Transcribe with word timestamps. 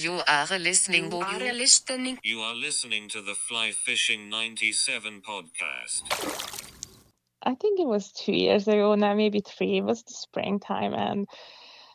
You 0.00 0.22
are 0.26 0.58
listening. 0.58 1.12
You 1.12 1.18
are 1.18 1.52
listening. 1.52 2.18
You 2.22 2.40
are 2.40 2.54
listening 2.54 3.10
to 3.10 3.20
the 3.20 3.34
Fly 3.34 3.70
Fishing 3.72 4.30
97 4.30 5.20
podcast. 5.20 6.04
I 7.42 7.54
think 7.54 7.78
it 7.78 7.86
was 7.86 8.10
two 8.10 8.32
years 8.32 8.66
ago 8.66 8.94
now, 8.94 9.12
maybe 9.12 9.42
three. 9.42 9.76
It 9.76 9.84
was 9.84 10.02
the 10.04 10.14
springtime, 10.14 10.94
and 10.94 11.28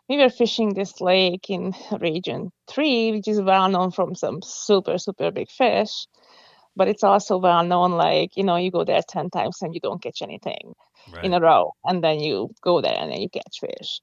we 0.07 0.17
were 0.17 0.29
fishing 0.29 0.75
this 0.75 1.01
lake 1.01 1.49
in 1.49 1.73
region 1.99 2.51
three, 2.67 3.11
which 3.11 3.27
is 3.27 3.41
well 3.41 3.69
known 3.69 3.89
from 3.89 4.13
some 4.13 4.43
super, 4.43 4.99
super 4.99 5.31
big 5.31 5.49
fish. 5.49 6.05
But 6.75 6.87
it's 6.87 7.03
also 7.03 7.39
well 7.39 7.63
known, 7.63 7.93
like, 7.93 8.37
you 8.37 8.43
know, 8.43 8.57
you 8.57 8.69
go 8.69 8.83
there 8.83 9.01
10 9.01 9.31
times 9.31 9.63
and 9.63 9.73
you 9.73 9.79
don't 9.79 10.03
catch 10.03 10.21
anything 10.21 10.75
in 11.23 11.33
a 11.33 11.39
row. 11.39 11.71
And 11.83 12.03
then 12.03 12.19
you 12.19 12.49
go 12.61 12.81
there 12.81 12.97
and 12.99 13.11
then 13.11 13.21
you 13.21 13.29
catch 13.29 13.59
fish. 13.59 13.99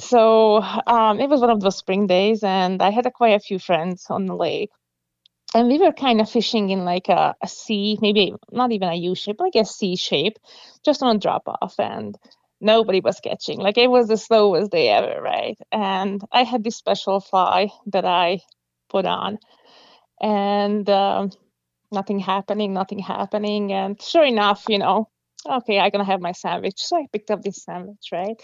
So 0.00 0.60
um, 0.86 1.20
it 1.20 1.28
was 1.28 1.40
one 1.40 1.50
of 1.50 1.60
those 1.60 1.76
spring 1.76 2.06
days, 2.06 2.42
and 2.42 2.82
I 2.82 2.90
had 2.90 3.06
a, 3.06 3.10
quite 3.10 3.34
a 3.34 3.40
few 3.40 3.58
friends 3.58 4.06
on 4.10 4.26
the 4.26 4.34
lake. 4.34 4.70
And 5.54 5.68
we 5.68 5.78
were 5.78 5.92
kind 5.92 6.20
of 6.20 6.28
fishing 6.30 6.70
in 6.70 6.84
like 6.84 7.08
a, 7.08 7.34
a 7.42 7.48
C, 7.48 7.98
maybe 8.02 8.34
not 8.52 8.72
even 8.72 8.88
a 8.88 8.94
U 8.94 9.14
shape, 9.14 9.40
like 9.40 9.54
a 9.56 9.64
C 9.64 9.96
shape, 9.96 10.38
just 10.84 11.02
on 11.02 11.16
a 11.16 11.18
drop 11.18 11.44
off. 11.46 11.74
And 11.78 12.18
nobody 12.60 13.00
was 13.00 13.20
catching. 13.20 13.60
Like 13.60 13.78
it 13.78 13.90
was 13.90 14.08
the 14.08 14.16
slowest 14.16 14.72
day 14.72 14.88
ever, 14.88 15.20
right? 15.22 15.58
And 15.72 16.22
I 16.32 16.44
had 16.44 16.64
this 16.64 16.76
special 16.76 17.20
fly 17.20 17.68
that 17.86 18.04
I 18.04 18.40
put 18.90 19.06
on, 19.06 19.38
and 20.20 20.88
um, 20.90 21.30
nothing 21.92 22.20
happening, 22.20 22.72
nothing 22.74 23.00
happening. 23.00 23.72
And 23.72 24.00
sure 24.02 24.24
enough, 24.24 24.64
you 24.68 24.78
know, 24.78 25.08
okay, 25.48 25.78
I'm 25.80 25.90
gonna 25.90 26.04
have 26.04 26.20
my 26.20 26.32
sandwich. 26.32 26.76
So 26.78 26.96
I 26.98 27.06
picked 27.12 27.30
up 27.30 27.42
this 27.42 27.64
sandwich, 27.64 28.08
right? 28.12 28.40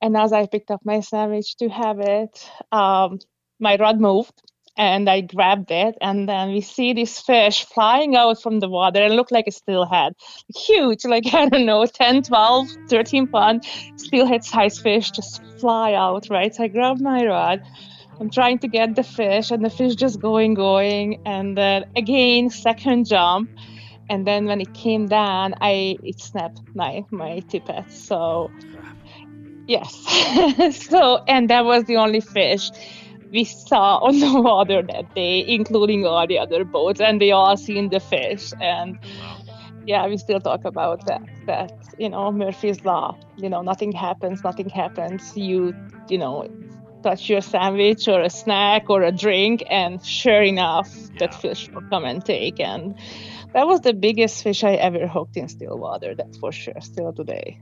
And 0.00 0.16
as 0.16 0.32
I 0.32 0.46
picked 0.46 0.70
up 0.70 0.80
my 0.84 1.00
sandwich 1.00 1.56
to 1.56 1.68
have 1.68 2.00
it, 2.00 2.50
um, 2.72 3.18
my 3.58 3.76
rod 3.76 4.00
moved 4.00 4.42
and 4.76 5.08
I 5.08 5.20
grabbed 5.20 5.70
it, 5.70 5.96
and 6.00 6.28
then 6.28 6.50
we 6.50 6.60
see 6.60 6.92
this 6.92 7.20
fish 7.20 7.64
flying 7.64 8.16
out 8.16 8.42
from 8.42 8.58
the 8.58 8.68
water 8.68 9.00
and 9.00 9.14
looked 9.14 9.30
like 9.30 9.46
a 9.46 9.52
steelhead. 9.52 10.14
Huge, 10.54 11.04
like 11.04 11.26
I 11.32 11.48
don't 11.48 11.66
know, 11.66 11.86
10, 11.86 12.22
12, 12.24 12.68
13 12.88 13.28
pound 13.28 13.64
steelhead 13.96 14.44
size 14.44 14.78
fish 14.78 15.10
just 15.12 15.42
fly 15.60 15.94
out, 15.94 16.28
right? 16.28 16.54
So 16.54 16.64
I 16.64 16.68
grabbed 16.68 17.00
my 17.00 17.24
rod. 17.24 17.62
I'm 18.20 18.30
trying 18.30 18.58
to 18.60 18.68
get 18.68 18.94
the 18.94 19.02
fish, 19.02 19.50
and 19.50 19.64
the 19.64 19.70
fish 19.70 19.94
just 19.94 20.20
going, 20.20 20.54
going, 20.54 21.22
and 21.24 21.56
then 21.56 21.84
again, 21.96 22.50
second 22.50 23.06
jump. 23.06 23.50
And 24.10 24.26
then 24.26 24.44
when 24.44 24.60
it 24.60 24.74
came 24.74 25.06
down, 25.06 25.54
I 25.60 25.96
it 26.02 26.20
snapped 26.20 26.60
my 26.74 27.04
my 27.10 27.40
tippet. 27.40 27.90
So 27.90 28.50
yes, 29.66 30.86
so 30.88 31.22
and 31.26 31.50
that 31.50 31.64
was 31.64 31.84
the 31.84 31.96
only 31.96 32.20
fish 32.20 32.70
we 33.34 33.44
saw 33.44 33.98
on 33.98 34.20
the 34.20 34.40
water 34.40 34.80
that 34.82 35.14
day, 35.14 35.44
including 35.46 36.06
all 36.06 36.26
the 36.26 36.38
other 36.38 36.64
boats, 36.64 37.00
and 37.00 37.20
they 37.20 37.32
all 37.32 37.56
seen 37.56 37.90
the 37.90 38.00
fish. 38.00 38.52
And 38.60 38.98
yeah, 39.86 40.06
we 40.06 40.16
still 40.16 40.40
talk 40.40 40.64
about 40.64 41.04
that. 41.06 41.22
That 41.46 41.72
you 41.98 42.08
know 42.08 42.30
Murphy's 42.32 42.84
law. 42.84 43.18
You 43.36 43.48
know, 43.48 43.60
nothing 43.62 43.92
happens. 43.92 44.44
Nothing 44.44 44.70
happens. 44.70 45.36
You 45.36 45.74
you 46.08 46.18
know 46.18 46.48
touch 47.02 47.28
your 47.28 47.42
sandwich 47.42 48.08
or 48.08 48.22
a 48.22 48.30
snack 48.30 48.88
or 48.88 49.02
a 49.02 49.12
drink, 49.12 49.64
and 49.68 50.04
sure 50.04 50.42
enough, 50.42 50.90
that 51.18 51.34
fish 51.34 51.68
will 51.70 51.82
come 51.90 52.04
and 52.04 52.24
take. 52.24 52.60
And 52.60 52.94
that 53.52 53.66
was 53.66 53.80
the 53.80 53.92
biggest 53.92 54.42
fish 54.42 54.64
I 54.64 54.74
ever 54.74 55.06
hooked 55.06 55.36
in 55.36 55.48
still 55.48 55.76
water. 55.76 56.14
That's 56.14 56.38
for 56.38 56.52
sure. 56.52 56.80
Still 56.80 57.12
today. 57.12 57.60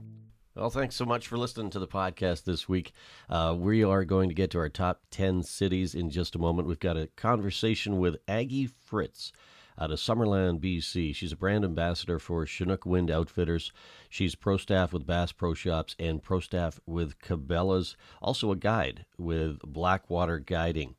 Well, 0.55 0.69
thanks 0.69 0.95
so 0.95 1.05
much 1.05 1.27
for 1.27 1.35
listening 1.35 1.71
to 1.71 1.79
the 1.79 1.87
podcast 1.87 2.43
this 2.43 2.69
week. 2.69 2.93
Uh, 3.27 3.55
we 3.57 3.83
are 3.83 4.05
going 4.05 4.29
to 4.29 4.35
get 4.35 4.51
to 4.51 4.59
our 4.59 4.69
top 4.69 5.01
10 5.09 5.41
cities 5.41 5.95
in 5.95 6.11
just 6.11 6.35
a 6.35 6.39
moment. 6.39 6.67
We've 6.67 6.79
got 6.79 6.95
a 6.95 7.09
conversation 7.15 7.97
with 7.97 8.17
Aggie 8.27 8.67
Fritz 8.67 9.31
out 9.79 9.89
of 9.89 9.97
Summerland, 9.97 10.59
BC. 10.59 11.15
She's 11.15 11.31
a 11.31 11.35
brand 11.35 11.65
ambassador 11.65 12.19
for 12.19 12.45
Chinook 12.45 12.85
Wind 12.85 13.09
Outfitters. 13.09 13.71
She's 14.11 14.35
pro 14.35 14.57
staff 14.57 14.93
with 14.93 15.07
Bass 15.07 15.31
Pro 15.31 15.55
Shops 15.55 15.95
and 15.97 16.21
pro 16.21 16.39
staff 16.39 16.79
with 16.85 17.17
Cabela's, 17.17 17.97
also 18.21 18.51
a 18.51 18.55
guide 18.55 19.05
with 19.17 19.57
Blackwater 19.65 20.37
Guiding. 20.37 20.93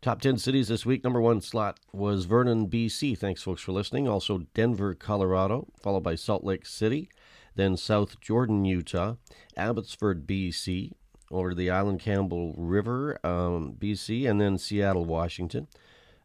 Top 0.00 0.22
10 0.22 0.38
cities 0.38 0.68
this 0.68 0.86
week. 0.86 1.04
Number 1.04 1.20
one 1.20 1.42
slot 1.42 1.78
was 1.92 2.24
Vernon, 2.24 2.70
BC. 2.70 3.18
Thanks, 3.18 3.42
folks, 3.42 3.60
for 3.60 3.72
listening. 3.72 4.08
Also, 4.08 4.46
Denver, 4.54 4.94
Colorado, 4.94 5.68
followed 5.78 6.04
by 6.04 6.14
Salt 6.14 6.42
Lake 6.42 6.64
City 6.64 7.10
then 7.58 7.76
South 7.76 8.20
Jordan, 8.20 8.64
Utah, 8.64 9.16
Abbotsford, 9.56 10.28
BC, 10.28 10.92
over 11.30 11.54
the 11.54 11.70
Island 11.70 11.98
Campbell 11.98 12.54
River, 12.56 13.18
um, 13.24 13.74
BC, 13.76 14.30
and 14.30 14.40
then 14.40 14.58
Seattle, 14.58 15.04
Washington, 15.04 15.66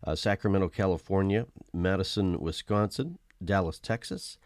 uh, 0.06 0.16
Sacramento, 0.16 0.70
California, 0.70 1.48
Madison, 1.74 2.40
Wisconsin, 2.40 3.18
Dallas, 3.44 3.80
Texas, 3.80 4.38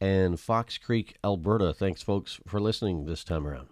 and 0.00 0.38
Fox 0.38 0.78
Creek, 0.78 1.16
Alberta. 1.24 1.74
Thanks, 1.74 2.00
folks, 2.00 2.38
for 2.46 2.60
listening 2.60 3.06
this 3.06 3.24
time 3.24 3.44
around. 3.44 3.66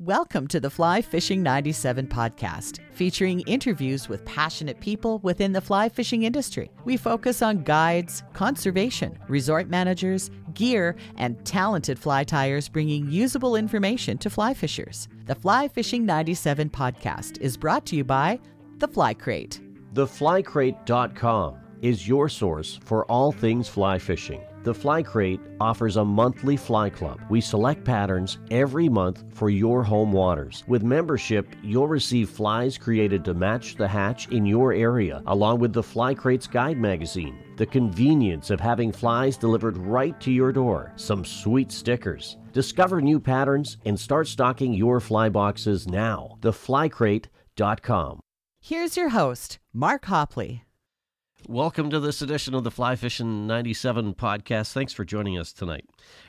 Welcome 0.00 0.46
to 0.46 0.60
the 0.60 0.70
Fly 0.70 1.02
Fishing 1.02 1.42
97 1.42 2.06
podcast, 2.06 2.78
featuring 2.90 3.40
interviews 3.40 4.08
with 4.08 4.24
passionate 4.24 4.80
people 4.80 5.18
within 5.18 5.52
the 5.52 5.60
fly 5.60 5.90
fishing 5.90 6.22
industry. 6.22 6.70
We 6.86 6.96
focus 6.96 7.42
on 7.42 7.64
guides, 7.64 8.22
conservation, 8.32 9.18
resort 9.28 9.68
managers, 9.68 10.30
gear, 10.54 10.96
and 11.18 11.44
talented 11.44 11.98
fly 11.98 12.24
tyers 12.24 12.66
bringing 12.66 13.10
usable 13.10 13.56
information 13.56 14.16
to 14.18 14.30
fly 14.30 14.54
fishers. 14.54 15.06
The 15.26 15.34
Fly 15.34 15.68
Fishing 15.68 16.06
97 16.06 16.70
podcast 16.70 17.38
is 17.42 17.58
brought 17.58 17.84
to 17.84 17.96
you 17.96 18.02
by 18.02 18.40
The 18.78 18.88
Fly 18.88 19.12
Crate. 19.12 19.60
TheFlyCrate.com 19.92 21.56
is 21.82 22.08
your 22.08 22.30
source 22.30 22.80
for 22.86 23.04
all 23.04 23.32
things 23.32 23.68
fly 23.68 23.98
fishing. 23.98 24.40
The 24.62 24.74
Fly 24.74 25.02
Crate 25.02 25.40
offers 25.58 25.96
a 25.96 26.04
monthly 26.04 26.54
fly 26.54 26.90
club. 26.90 27.18
We 27.30 27.40
select 27.40 27.82
patterns 27.82 28.36
every 28.50 28.90
month 28.90 29.24
for 29.32 29.48
your 29.48 29.82
home 29.82 30.12
waters. 30.12 30.64
With 30.66 30.82
membership, 30.82 31.46
you'll 31.62 31.88
receive 31.88 32.28
flies 32.28 32.76
created 32.76 33.24
to 33.24 33.32
match 33.32 33.76
the 33.76 33.88
hatch 33.88 34.28
in 34.28 34.44
your 34.44 34.74
area, 34.74 35.22
along 35.26 35.60
with 35.60 35.72
the 35.72 35.82
Fly 35.82 36.12
Crate's 36.12 36.46
guide 36.46 36.76
magazine. 36.76 37.38
The 37.56 37.64
convenience 37.64 38.50
of 38.50 38.60
having 38.60 38.92
flies 38.92 39.38
delivered 39.38 39.78
right 39.78 40.20
to 40.20 40.30
your 40.30 40.52
door. 40.52 40.92
Some 40.96 41.24
sweet 41.24 41.72
stickers. 41.72 42.36
Discover 42.52 43.00
new 43.00 43.18
patterns 43.18 43.78
and 43.86 43.98
start 43.98 44.28
stocking 44.28 44.74
your 44.74 45.00
fly 45.00 45.30
boxes 45.30 45.88
now. 45.88 46.36
TheFlyCrate.com. 46.42 48.20
Here's 48.60 48.94
your 48.94 49.08
host, 49.08 49.58
Mark 49.72 50.04
Hopley. 50.04 50.62
Welcome 51.48 51.90
to 51.90 51.98
this 51.98 52.20
edition 52.22 52.54
of 52.54 52.64
the 52.64 52.70
Fly 52.70 52.96
Fishing 52.96 53.46
97 53.46 54.14
podcast. 54.14 54.72
Thanks 54.72 54.92
for 54.92 55.04
joining 55.04 55.38
us 55.38 55.52
tonight. 55.52 55.84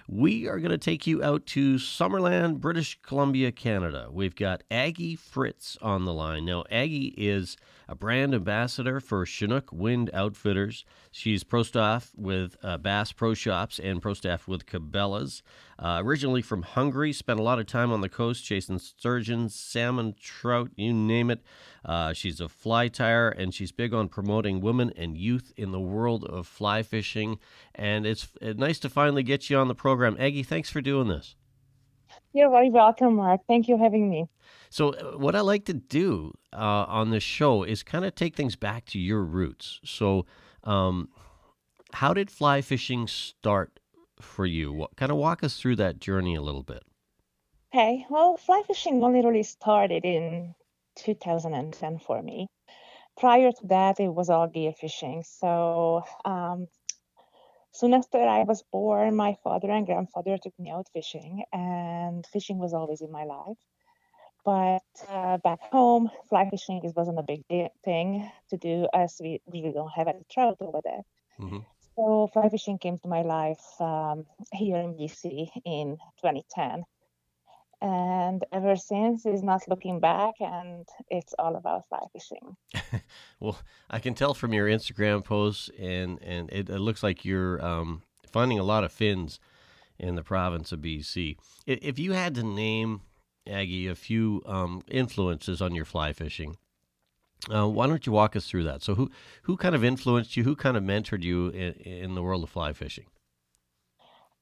We 0.07 0.47
are 0.47 0.57
going 0.59 0.71
to 0.71 0.77
take 0.77 1.05
you 1.05 1.21
out 1.21 1.45
to 1.47 1.75
Summerland, 1.75 2.59
British 2.59 2.97
Columbia, 3.01 3.51
Canada. 3.51 4.07
We've 4.11 4.35
got 4.35 4.63
Aggie 4.71 5.17
Fritz 5.17 5.77
on 5.81 6.05
the 6.05 6.13
line. 6.13 6.45
Now, 6.45 6.63
Aggie 6.71 7.13
is 7.17 7.57
a 7.91 7.95
brand 7.95 8.33
ambassador 8.33 9.01
for 9.01 9.25
Chinook 9.25 9.69
Wind 9.69 10.09
Outfitters. 10.13 10.85
She's 11.11 11.43
pro 11.43 11.61
staff 11.61 12.13
with 12.15 12.55
uh, 12.63 12.77
Bass 12.77 13.11
Pro 13.11 13.33
Shops 13.33 13.79
and 13.79 14.01
pro 14.01 14.13
staff 14.13 14.47
with 14.47 14.65
Cabela's. 14.65 15.43
Uh, 15.77 16.01
originally 16.01 16.41
from 16.41 16.61
Hungary, 16.61 17.11
spent 17.11 17.37
a 17.37 17.43
lot 17.43 17.59
of 17.59 17.65
time 17.65 17.91
on 17.91 17.99
the 17.99 18.07
coast 18.07 18.45
chasing 18.45 18.79
sturgeons, 18.79 19.53
salmon, 19.53 20.15
trout, 20.17 20.69
you 20.77 20.93
name 20.93 21.29
it. 21.29 21.41
Uh, 21.83 22.13
she's 22.13 22.39
a 22.39 22.47
fly 22.47 22.87
tyer 22.87 23.37
and 23.37 23.53
she's 23.53 23.73
big 23.73 23.93
on 23.93 24.07
promoting 24.07 24.61
women 24.61 24.93
and 24.95 25.17
youth 25.17 25.51
in 25.57 25.73
the 25.73 25.79
world 25.79 26.23
of 26.23 26.47
fly 26.47 26.83
fishing. 26.83 27.39
And 27.75 28.05
it's 28.05 28.29
nice 28.41 28.79
to 28.79 28.89
finally 28.89 29.23
get 29.23 29.49
you 29.49 29.57
on 29.57 29.67
the 29.67 29.75
program. 29.75 30.15
Aggie, 30.17 30.43
thanks 30.43 30.69
for 30.69 30.79
doing 30.79 31.09
this. 31.09 31.35
You're 32.31 32.49
very 32.51 32.69
welcome, 32.69 33.15
Mark. 33.15 33.41
Thank 33.47 33.67
you 33.67 33.77
for 33.77 33.83
having 33.83 34.09
me. 34.09 34.27
So, 34.71 34.93
uh, 34.93 35.17
what 35.17 35.35
I 35.35 35.41
like 35.41 35.65
to 35.65 35.73
do 35.73 36.33
uh, 36.53 36.85
on 36.87 37.09
this 37.09 37.23
show 37.23 37.63
is 37.63 37.83
kind 37.83 38.05
of 38.05 38.15
take 38.15 38.37
things 38.37 38.55
back 38.55 38.85
to 38.85 38.99
your 38.99 39.21
roots. 39.21 39.81
So, 39.83 40.25
um, 40.63 41.09
how 41.91 42.13
did 42.13 42.31
fly 42.31 42.61
fishing 42.61 43.05
start 43.05 43.81
for 44.21 44.45
you? 44.45 44.71
What, 44.71 44.95
kind 44.95 45.11
of 45.11 45.17
walk 45.17 45.43
us 45.43 45.59
through 45.59 45.75
that 45.75 45.99
journey 45.99 46.35
a 46.35 46.41
little 46.41 46.63
bit. 46.63 46.83
Okay, 47.75 48.05
well, 48.09 48.37
fly 48.37 48.63
fishing 48.65 49.03
only 49.03 49.21
really 49.21 49.43
started 49.43 50.05
in 50.05 50.55
2010 50.95 51.99
for 51.99 52.21
me. 52.21 52.47
Prior 53.17 53.51
to 53.51 53.67
that, 53.67 53.99
it 53.99 54.07
was 54.07 54.29
all 54.29 54.47
gear 54.47 54.71
fishing. 54.71 55.23
So, 55.27 56.03
um, 56.23 56.69
soon 57.73 57.93
after 57.93 58.19
I 58.19 58.43
was 58.43 58.63
born, 58.71 59.17
my 59.17 59.35
father 59.43 59.69
and 59.69 59.85
grandfather 59.85 60.37
took 60.37 60.57
me 60.57 60.71
out 60.71 60.87
fishing, 60.93 61.43
and 61.51 62.25
fishing 62.25 62.57
was 62.57 62.73
always 62.73 63.01
in 63.01 63.11
my 63.11 63.25
life. 63.25 63.57
But 64.43 64.83
uh, 65.07 65.37
back 65.37 65.59
home, 65.71 66.09
fly 66.29 66.49
fishing 66.49 66.81
is 66.83 66.95
wasn't 66.95 67.19
a 67.19 67.23
big 67.23 67.43
thing 67.83 68.29
to 68.49 68.57
do 68.57 68.87
as 68.93 69.17
we 69.21 69.39
really 69.47 69.71
don't 69.71 69.91
have 69.91 70.07
any 70.07 70.25
trout 70.31 70.57
over 70.59 70.79
there. 70.83 71.01
Mm-hmm. 71.39 71.59
So 71.95 72.29
fly 72.33 72.49
fishing 72.49 72.77
came 72.79 72.97
to 72.99 73.07
my 73.07 73.21
life 73.21 73.61
um, 73.79 74.25
here 74.53 74.77
in 74.77 74.95
BC 74.95 75.49
in 75.65 75.97
2010. 76.21 76.83
and 77.81 78.45
ever 78.51 78.75
since 78.75 79.25
is 79.25 79.41
not 79.41 79.67
looking 79.67 79.99
back 79.99 80.35
and 80.39 80.87
it's 81.09 81.33
all 81.39 81.55
about 81.55 81.87
fly 81.89 81.99
fishing 82.13 82.55
well 83.39 83.57
i 83.89 83.97
can 83.97 84.13
tell 84.13 84.33
from 84.33 84.53
your 84.53 84.67
instagram 84.67 85.23
posts 85.23 85.69
and 85.79 86.21
and 86.21 86.49
it, 86.51 86.69
it 86.69 86.79
looks 86.79 87.01
like 87.01 87.25
you're 87.25 87.63
um, 87.65 88.03
finding 88.31 88.59
a 88.59 88.63
lot 88.63 88.83
of 88.83 88.91
fins 88.91 89.39
in 89.97 90.15
the 90.15 90.23
province 90.23 90.71
of 90.71 90.79
bc 90.79 91.35
if 91.65 91.97
you 91.97 92.11
had 92.13 92.35
to 92.35 92.43
name 92.43 93.01
aggie 93.47 93.87
a 93.87 93.95
few 93.95 94.41
um, 94.45 94.81
influences 94.87 95.61
on 95.61 95.73
your 95.73 95.85
fly 95.85 96.13
fishing 96.13 96.57
uh, 97.53 97.67
why 97.67 97.87
don't 97.87 98.05
you 98.05 98.11
walk 98.11 98.35
us 98.35 98.47
through 98.47 98.63
that 98.63 98.83
so 98.83 98.95
who 98.95 99.09
who 99.43 99.57
kind 99.57 99.75
of 99.75 99.83
influenced 99.83 100.37
you 100.37 100.43
who 100.43 100.55
kind 100.55 100.77
of 100.77 100.83
mentored 100.83 101.23
you 101.23 101.47
in, 101.49 101.73
in 101.73 102.15
the 102.15 102.21
world 102.21 102.43
of 102.43 102.49
fly 102.49 102.71
fishing 102.73 103.05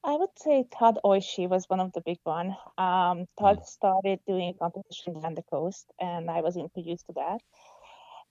I 0.02 0.14
would 0.14 0.30
say 0.36 0.64
Todd 0.72 0.98
Oishi 1.04 1.46
was 1.46 1.68
one 1.68 1.80
of 1.80 1.92
the 1.92 2.00
big 2.00 2.18
one. 2.24 2.56
Um, 2.78 3.26
Todd 3.38 3.58
mm. 3.58 3.66
started 3.66 4.20
doing 4.26 4.54
competition 4.58 5.20
on 5.24 5.34
the 5.34 5.42
coast, 5.42 5.92
and 6.00 6.30
I 6.30 6.40
was 6.40 6.56
introduced 6.56 7.06
to 7.06 7.12
that. 7.16 7.40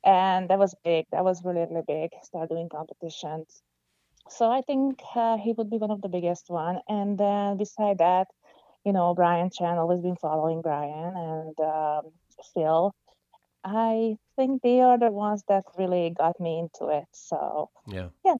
And 0.03 0.49
that 0.49 0.57
was 0.57 0.73
big. 0.83 1.05
That 1.11 1.23
was 1.23 1.43
really, 1.45 1.67
really 1.69 1.83
big. 1.85 2.09
Start 2.23 2.49
doing 2.49 2.69
competitions. 2.69 3.61
So 4.29 4.49
I 4.49 4.61
think 4.61 4.99
uh, 5.15 5.37
he 5.37 5.53
would 5.53 5.69
be 5.69 5.77
one 5.77 5.91
of 5.91 6.01
the 6.01 6.09
biggest 6.09 6.49
one. 6.49 6.79
And 6.87 7.17
then 7.17 7.57
beside 7.57 7.99
that, 7.99 8.27
you 8.85 8.93
know, 8.93 9.13
Brian 9.13 9.49
Chan 9.49 9.77
always 9.77 10.01
been 10.01 10.15
following 10.15 10.61
Brian 10.61 11.13
and 11.15 11.59
um, 11.59 12.11
Phil. 12.53 12.93
I 13.63 14.15
think 14.35 14.61
they 14.61 14.81
are 14.81 14.97
the 14.97 15.11
ones 15.11 15.43
that 15.49 15.65
really 15.77 16.13
got 16.17 16.39
me 16.39 16.59
into 16.59 16.91
it. 16.93 17.05
So 17.11 17.69
yeah, 17.87 18.09
yeah, 18.25 18.35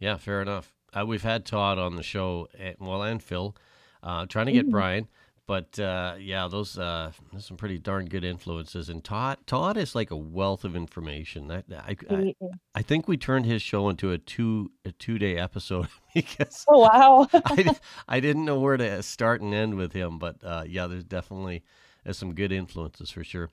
yeah, 0.00 0.16
fair 0.16 0.42
enough 0.42 0.72
uh, 0.96 1.04
we've 1.06 1.22
had 1.22 1.44
Todd 1.44 1.78
on 1.78 1.96
the 1.96 2.02
show, 2.02 2.48
and, 2.58 2.76
well, 2.80 3.02
and 3.02 3.22
Phil, 3.22 3.54
uh, 4.02 4.26
trying 4.26 4.46
to 4.46 4.52
get 4.52 4.64
mm-hmm. 4.64 4.72
Brian. 4.72 5.08
But 5.48 5.78
uh, 5.78 6.16
yeah, 6.20 6.46
those 6.46 6.76
uh, 6.76 7.10
there's 7.32 7.46
some 7.46 7.56
pretty 7.56 7.78
darn 7.78 8.04
good 8.04 8.22
influences. 8.22 8.90
And 8.90 9.02
Todd, 9.02 9.38
Todd 9.46 9.78
is 9.78 9.94
like 9.94 10.10
a 10.10 10.16
wealth 10.16 10.62
of 10.62 10.76
information. 10.76 11.48
That 11.48 11.64
I, 11.70 11.96
I, 12.10 12.34
I 12.74 12.82
think 12.82 13.08
we 13.08 13.16
turned 13.16 13.46
his 13.46 13.62
show 13.62 13.88
into 13.88 14.12
a 14.12 14.18
two 14.18 14.70
a 14.84 14.92
two 14.92 15.18
day 15.18 15.38
episode 15.38 15.88
because 16.14 16.66
oh 16.68 16.80
wow, 16.80 17.28
I, 17.32 17.74
I 18.06 18.20
didn't 18.20 18.44
know 18.44 18.60
where 18.60 18.76
to 18.76 19.02
start 19.02 19.40
and 19.40 19.54
end 19.54 19.76
with 19.76 19.94
him. 19.94 20.18
But 20.18 20.36
uh, 20.44 20.64
yeah, 20.66 20.86
there's 20.86 21.04
definitely 21.04 21.62
there's 22.04 22.18
some 22.18 22.34
good 22.34 22.52
influences 22.52 23.10
for 23.10 23.24
sure. 23.24 23.48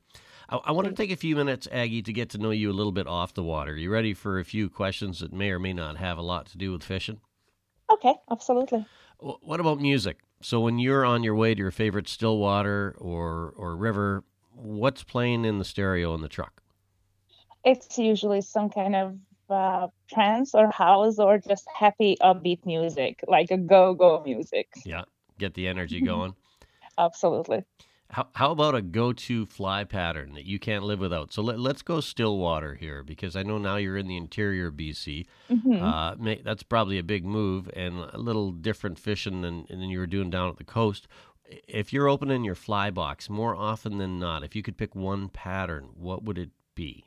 I, 0.49 0.57
I 0.65 0.71
want 0.73 0.89
to 0.89 0.93
take 0.93 1.11
a 1.11 1.15
few 1.15 1.37
minutes, 1.37 1.65
Aggie, 1.71 2.01
to 2.01 2.11
get 2.11 2.29
to 2.31 2.37
know 2.37 2.51
you 2.51 2.71
a 2.71 2.73
little 2.73 2.91
bit 2.91 3.07
off 3.07 3.33
the 3.33 3.41
water. 3.41 3.73
You 3.73 3.89
ready 3.89 4.13
for 4.13 4.37
a 4.37 4.43
few 4.43 4.69
questions 4.69 5.19
that 5.19 5.31
may 5.31 5.49
or 5.49 5.59
may 5.59 5.71
not 5.71 5.95
have 5.95 6.17
a 6.17 6.21
lot 6.21 6.47
to 6.47 6.57
do 6.57 6.73
with 6.73 6.83
fishing? 6.83 7.21
Okay, 7.89 8.15
absolutely. 8.29 8.85
What 9.19 9.61
about 9.61 9.79
music? 9.79 10.17
So 10.45 10.59
when 10.59 10.77
you're 10.77 11.03
on 11.03 11.23
your 11.23 11.33
way 11.33 11.55
to 11.55 11.59
your 11.59 11.71
favorite 11.71 12.07
Stillwater 12.07 12.95
or 12.99 13.51
or 13.57 13.75
river, 13.75 14.23
what's 14.53 15.01
playing 15.01 15.43
in 15.43 15.57
the 15.57 15.65
stereo 15.65 16.13
in 16.13 16.21
the 16.21 16.27
truck? 16.27 16.61
It's 17.63 17.97
usually 17.97 18.41
some 18.41 18.69
kind 18.69 18.95
of 18.95 19.17
uh, 19.49 19.87
trance 20.13 20.53
or 20.53 20.69
house 20.69 21.17
or 21.17 21.39
just 21.39 21.67
happy 21.75 22.15
upbeat 22.21 22.63
music, 22.63 23.23
like 23.27 23.49
a 23.49 23.57
go-go 23.57 24.21
music. 24.23 24.67
Yeah, 24.85 25.05
get 25.39 25.55
the 25.55 25.67
energy 25.67 25.99
going. 26.13 26.35
Absolutely. 26.95 27.63
How, 28.15 28.27
how 28.31 28.51
about 28.51 28.75
a 28.75 28.81
go-to 28.81 29.45
fly 29.45 29.83
pattern 29.83 30.35
that 30.35 30.45
you 30.45 30.57
can't 30.57 30.85
live 30.85 31.01
without? 31.01 31.33
So 31.33 31.41
let, 31.41 31.59
let's 31.59 31.81
go 31.81 31.99
Stillwater 31.99 32.75
here 32.75 33.03
because 33.03 33.35
I 33.35 33.43
know 33.43 33.57
now 33.57 33.75
you're 33.75 33.97
in 33.97 34.07
the 34.07 34.15
interior 34.15 34.71
BC. 34.71 35.25
Mm-hmm. 35.51 35.83
Uh, 35.83 36.15
may, 36.15 36.41
that's 36.41 36.63
probably 36.63 36.97
a 36.97 37.03
big 37.03 37.25
move 37.25 37.69
and 37.75 37.99
a 37.99 38.17
little 38.17 38.53
different 38.53 38.99
fishing 38.99 39.41
than, 39.41 39.65
than 39.69 39.81
you 39.81 39.99
were 39.99 40.07
doing 40.07 40.29
down 40.29 40.47
at 40.47 40.55
the 40.55 40.63
coast. 40.63 41.09
If 41.67 41.91
you're 41.91 42.07
opening 42.07 42.45
your 42.45 42.55
fly 42.55 42.89
box 42.89 43.29
more 43.29 43.53
often 43.53 43.97
than 43.97 44.17
not, 44.17 44.45
if 44.45 44.55
you 44.55 44.63
could 44.63 44.77
pick 44.77 44.95
one 44.95 45.27
pattern, 45.27 45.89
what 45.93 46.23
would 46.23 46.37
it 46.37 46.51
be? 46.73 47.03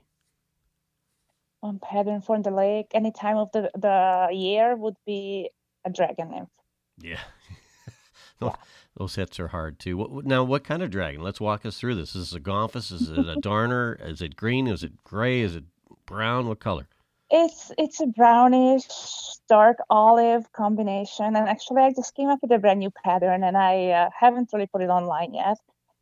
One 1.61 1.79
pattern 1.79 2.21
for 2.21 2.39
the 2.43 2.51
lake, 2.51 2.89
any 2.93 3.13
time 3.13 3.39
of 3.39 3.51
the, 3.53 3.71
the 3.75 4.29
year 4.31 4.77
would 4.77 4.97
be 5.07 5.49
a 5.87 5.91
dragon 5.91 6.33
nymph. 6.33 6.51
Yeah. 7.01 7.21
yeah. 8.43 8.57
Those 8.99 9.15
hits 9.15 9.39
are 9.39 9.49
hard 9.49 9.79
too. 9.79 9.97
What, 9.97 10.27
now, 10.27 10.43
what 10.43 10.65
kind 10.65 10.83
of 10.83 10.91
dragon? 10.91 11.23
Let's 11.23 11.41
walk 11.41 11.65
us 11.65 11.79
through 11.79 11.95
this. 11.95 12.17
Is 12.17 12.31
this 12.31 12.37
a 12.37 12.41
gomphus? 12.41 12.91
Is 12.91 13.09
it 13.09 13.29
a 13.29 13.37
darner? 13.37 13.97
Is 14.03 14.21
it 14.21 14.35
green? 14.35 14.67
Is 14.67 14.83
it 14.83 15.05
gray? 15.05 15.41
Is 15.41 15.55
it 15.55 15.65
brown? 16.05 16.49
What 16.49 16.59
color? 16.59 16.89
It's 17.31 17.71
it's 17.79 18.01
a 18.01 18.07
brownish, 18.07 18.89
dark 19.49 19.77
olive 19.89 20.51
combination. 20.53 21.37
And 21.37 21.49
actually, 21.49 21.83
I 21.83 21.93
just 21.93 22.17
came 22.17 22.29
up 22.29 22.41
with 22.43 22.51
a 22.51 22.59
brand 22.59 22.81
new 22.81 22.91
pattern, 22.91 23.45
and 23.45 23.57
I 23.57 23.91
uh, 23.91 24.11
haven't 24.19 24.51
really 24.53 24.67
put 24.67 24.83
it 24.83 24.89
online 24.89 25.33
yet 25.33 25.59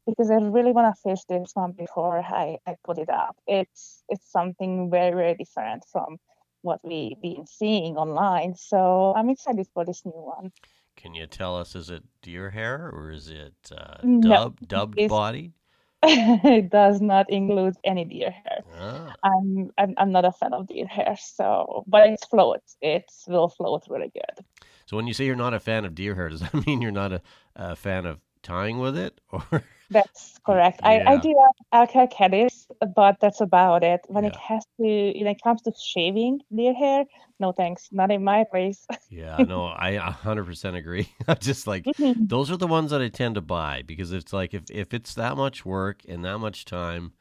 because 0.07 0.31
I 0.31 0.37
really 0.37 0.73
want 0.73 0.95
to 0.95 1.03
fish 1.03 1.23
this 1.29 1.51
one 1.53 1.73
before 1.73 2.19
I, 2.19 2.57
I 2.67 2.77
put 2.83 2.97
it 2.97 3.11
up. 3.11 3.37
It's 3.47 4.05
it's 4.09 4.31
something 4.33 4.89
very 4.91 5.15
very 5.15 5.35
different 5.35 5.85
from 5.93 6.17
what 6.63 6.81
we've 6.83 7.21
been 7.21 7.47
seeing 7.47 7.99
online. 7.99 8.55
So 8.55 9.13
I'm 9.15 9.29
excited 9.29 9.67
for 9.75 9.85
this 9.85 10.03
new 10.07 10.13
one. 10.13 10.51
Can 10.97 11.15
you 11.15 11.27
tell 11.27 11.57
us, 11.57 11.75
is 11.75 11.91
it 11.91 12.03
deer 12.23 12.51
hair 12.51 12.91
or 12.93 13.11
is 13.11 13.29
it 13.29 13.55
uh, 13.77 13.99
no, 14.03 14.29
dub, 14.29 14.61
dubbed 14.67 15.09
body? 15.09 15.53
it 16.03 16.71
does 16.71 17.01
not 17.01 17.29
include 17.31 17.77
any 17.85 18.05
deer 18.05 18.31
hair. 18.31 18.63
Ah. 18.79 19.15
I'm, 19.23 19.71
I'm 19.79 19.95
I'm 19.97 20.13
not 20.13 20.25
a 20.25 20.33
fan 20.33 20.53
of 20.53 20.69
deer 20.69 20.87
hair, 20.87 21.17
so 21.19 21.85
but 21.87 22.07
it 22.09 22.25
floats. 22.31 22.77
It 22.81 23.05
will 23.27 23.49
float 23.49 23.85
really 23.89 24.13
good. 24.13 24.45
So 24.87 24.97
when 24.97 25.07
you 25.07 25.15
say 25.15 25.27
you're 25.27 25.37
not 25.37 25.55
a 25.55 25.61
fan 25.61 25.85
of 25.85 25.95
deer 25.95 26.15
hair, 26.15 26.29
does 26.29 26.41
that 26.53 26.67
mean 26.67 26.81
you're 26.81 26.93
not 26.93 27.13
a, 27.13 27.23
a 27.57 27.77
fan 27.77 28.07
of 28.07 28.21
tying 28.43 28.79
with 28.79 28.97
it, 28.97 29.21
or 29.33 29.63
that's 29.91 30.39
correct. 30.45 30.81
Yeah. 30.83 31.05
I, 31.07 31.13
I 31.15 31.17
do 31.19 31.29
have 31.29 31.81
elk 31.81 31.91
hair 31.91 32.07
caddies, 32.07 32.56
but 32.95 33.19
that's 33.21 33.41
about 33.41 33.83
it. 33.83 34.01
When 34.09 34.25
yeah. 34.25 34.31
it 34.31 34.37
has 34.37 34.65
to, 34.79 34.83
when 34.83 35.27
it 35.27 35.41
comes 35.43 35.63
to 35.63 35.73
shaving 35.79 36.41
deer 36.55 36.75
hair, 36.75 37.05
no 37.39 37.53
thanks, 37.53 37.89
not 37.93 38.11
in 38.11 38.25
my 38.25 38.45
place. 38.45 38.87
yeah, 39.11 39.37
no, 39.39 39.67
I 39.67 39.97
100% 39.97 40.77
agree. 40.77 41.09
I'm 41.29 41.39
just 41.39 41.67
like 41.67 41.85
mm-hmm. 41.85 42.27
those 42.27 42.51
are 42.51 42.57
the 42.57 42.67
ones 42.67 42.91
that 42.91 43.03
I 43.03 43.09
tend 43.09 43.35
to 43.37 43.41
buy 43.41 43.83
because 43.87 44.13
it's 44.13 44.33
like 44.33 44.55
if 44.55 44.65
if 44.71 44.95
it's 44.95 45.15
that 45.15 45.37
much 45.37 45.65
work 45.65 46.03
and 46.09 46.25
that 46.25 46.39
much 46.39 46.65
time, 46.65 47.13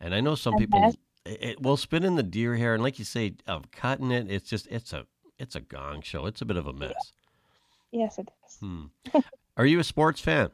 and 0.00 0.14
I 0.14 0.20
know 0.20 0.34
some 0.34 0.54
and 0.54 0.60
people 0.60 0.94
it, 1.24 1.60
will 1.60 1.76
spin 1.76 2.04
in 2.04 2.16
the 2.16 2.22
deer 2.22 2.56
hair, 2.56 2.74
and 2.74 2.82
like 2.82 2.98
you 2.98 3.04
say, 3.04 3.34
of 3.46 3.70
cutting 3.70 4.10
it, 4.10 4.30
it's 4.30 4.48
just 4.48 4.66
it's 4.68 4.92
a 4.92 5.06
it's 5.38 5.54
a 5.54 5.60
gong 5.60 6.02
show. 6.02 6.26
It's 6.26 6.40
a 6.40 6.44
bit 6.44 6.56
of 6.56 6.66
a 6.66 6.72
mess. 6.72 7.12
Yes, 7.90 8.18
it 8.18 8.28
is. 8.46 8.56
Hmm. 8.60 8.84
Are 9.56 9.66
you 9.66 9.80
a 9.80 9.84
sports 9.84 10.20
fan? 10.20 10.50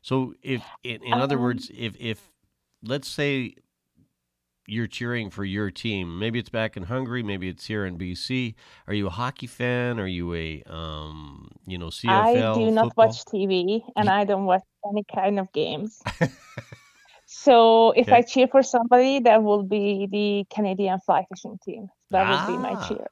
So 0.00 0.34
if 0.42 0.62
in, 0.82 1.02
in 1.04 1.12
um, 1.12 1.20
other 1.20 1.38
words, 1.38 1.70
if 1.74 1.94
if 1.98 2.20
let's 2.82 3.08
say 3.08 3.54
you're 4.66 4.86
cheering 4.86 5.30
for 5.30 5.44
your 5.44 5.70
team, 5.70 6.18
maybe 6.18 6.38
it's 6.38 6.48
back 6.48 6.76
in 6.76 6.84
Hungary, 6.84 7.22
maybe 7.22 7.48
it's 7.48 7.66
here 7.66 7.84
in 7.84 7.98
BC. 7.98 8.54
Are 8.86 8.94
you 8.94 9.06
a 9.06 9.10
hockey 9.10 9.46
fan? 9.46 9.98
Are 9.98 10.06
you 10.06 10.34
a 10.34 10.62
um, 10.66 11.50
you 11.66 11.78
know, 11.78 11.88
CFL? 11.88 12.08
I 12.08 12.54
do 12.54 12.70
not 12.70 12.86
football? 12.86 13.06
watch 13.06 13.24
TV 13.24 13.82
and 13.96 14.08
I 14.08 14.24
don't 14.24 14.44
watch 14.44 14.62
any 14.88 15.04
kind 15.12 15.38
of 15.38 15.52
games. 15.52 16.00
so 17.26 17.90
if 17.92 18.08
okay. 18.08 18.18
I 18.18 18.22
cheer 18.22 18.46
for 18.46 18.62
somebody, 18.62 19.20
that 19.20 19.42
will 19.42 19.62
be 19.62 20.06
the 20.10 20.46
Canadian 20.54 21.00
fly 21.00 21.26
fishing 21.28 21.58
team. 21.64 21.88
That 22.10 22.26
ah, 22.26 22.46
would 22.46 22.52
be 22.52 22.58
my 22.62 22.74
ah, 22.74 22.88
cheer. 22.88 23.06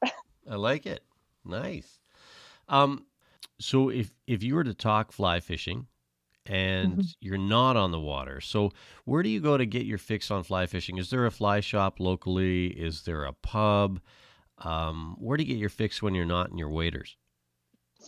I 0.49 0.55
like 0.55 0.85
it. 0.85 1.03
Nice. 1.43 1.99
Um, 2.69 3.05
so 3.59 3.89
if 3.89 4.11
if 4.27 4.41
you 4.43 4.55
were 4.55 4.63
to 4.63 4.73
talk 4.73 5.11
fly 5.11 5.39
fishing, 5.39 5.87
and 6.51 6.91
mm-hmm. 6.91 7.01
you're 7.21 7.37
not 7.37 7.77
on 7.77 7.91
the 7.91 7.99
water. 7.99 8.41
So, 8.41 8.71
where 9.05 9.23
do 9.23 9.29
you 9.29 9.39
go 9.39 9.57
to 9.57 9.65
get 9.65 9.85
your 9.85 9.97
fix 9.97 10.29
on 10.29 10.43
fly 10.43 10.65
fishing? 10.65 10.97
Is 10.97 11.09
there 11.09 11.25
a 11.25 11.31
fly 11.31 11.61
shop 11.61 11.99
locally? 11.99 12.67
Is 12.67 13.03
there 13.03 13.23
a 13.23 13.31
pub? 13.31 14.01
Um, 14.57 15.15
where 15.17 15.37
do 15.37 15.43
you 15.43 15.53
get 15.53 15.59
your 15.59 15.69
fix 15.69 16.01
when 16.01 16.13
you're 16.13 16.25
not 16.25 16.51
in 16.51 16.57
your 16.57 16.69
waders? 16.69 17.15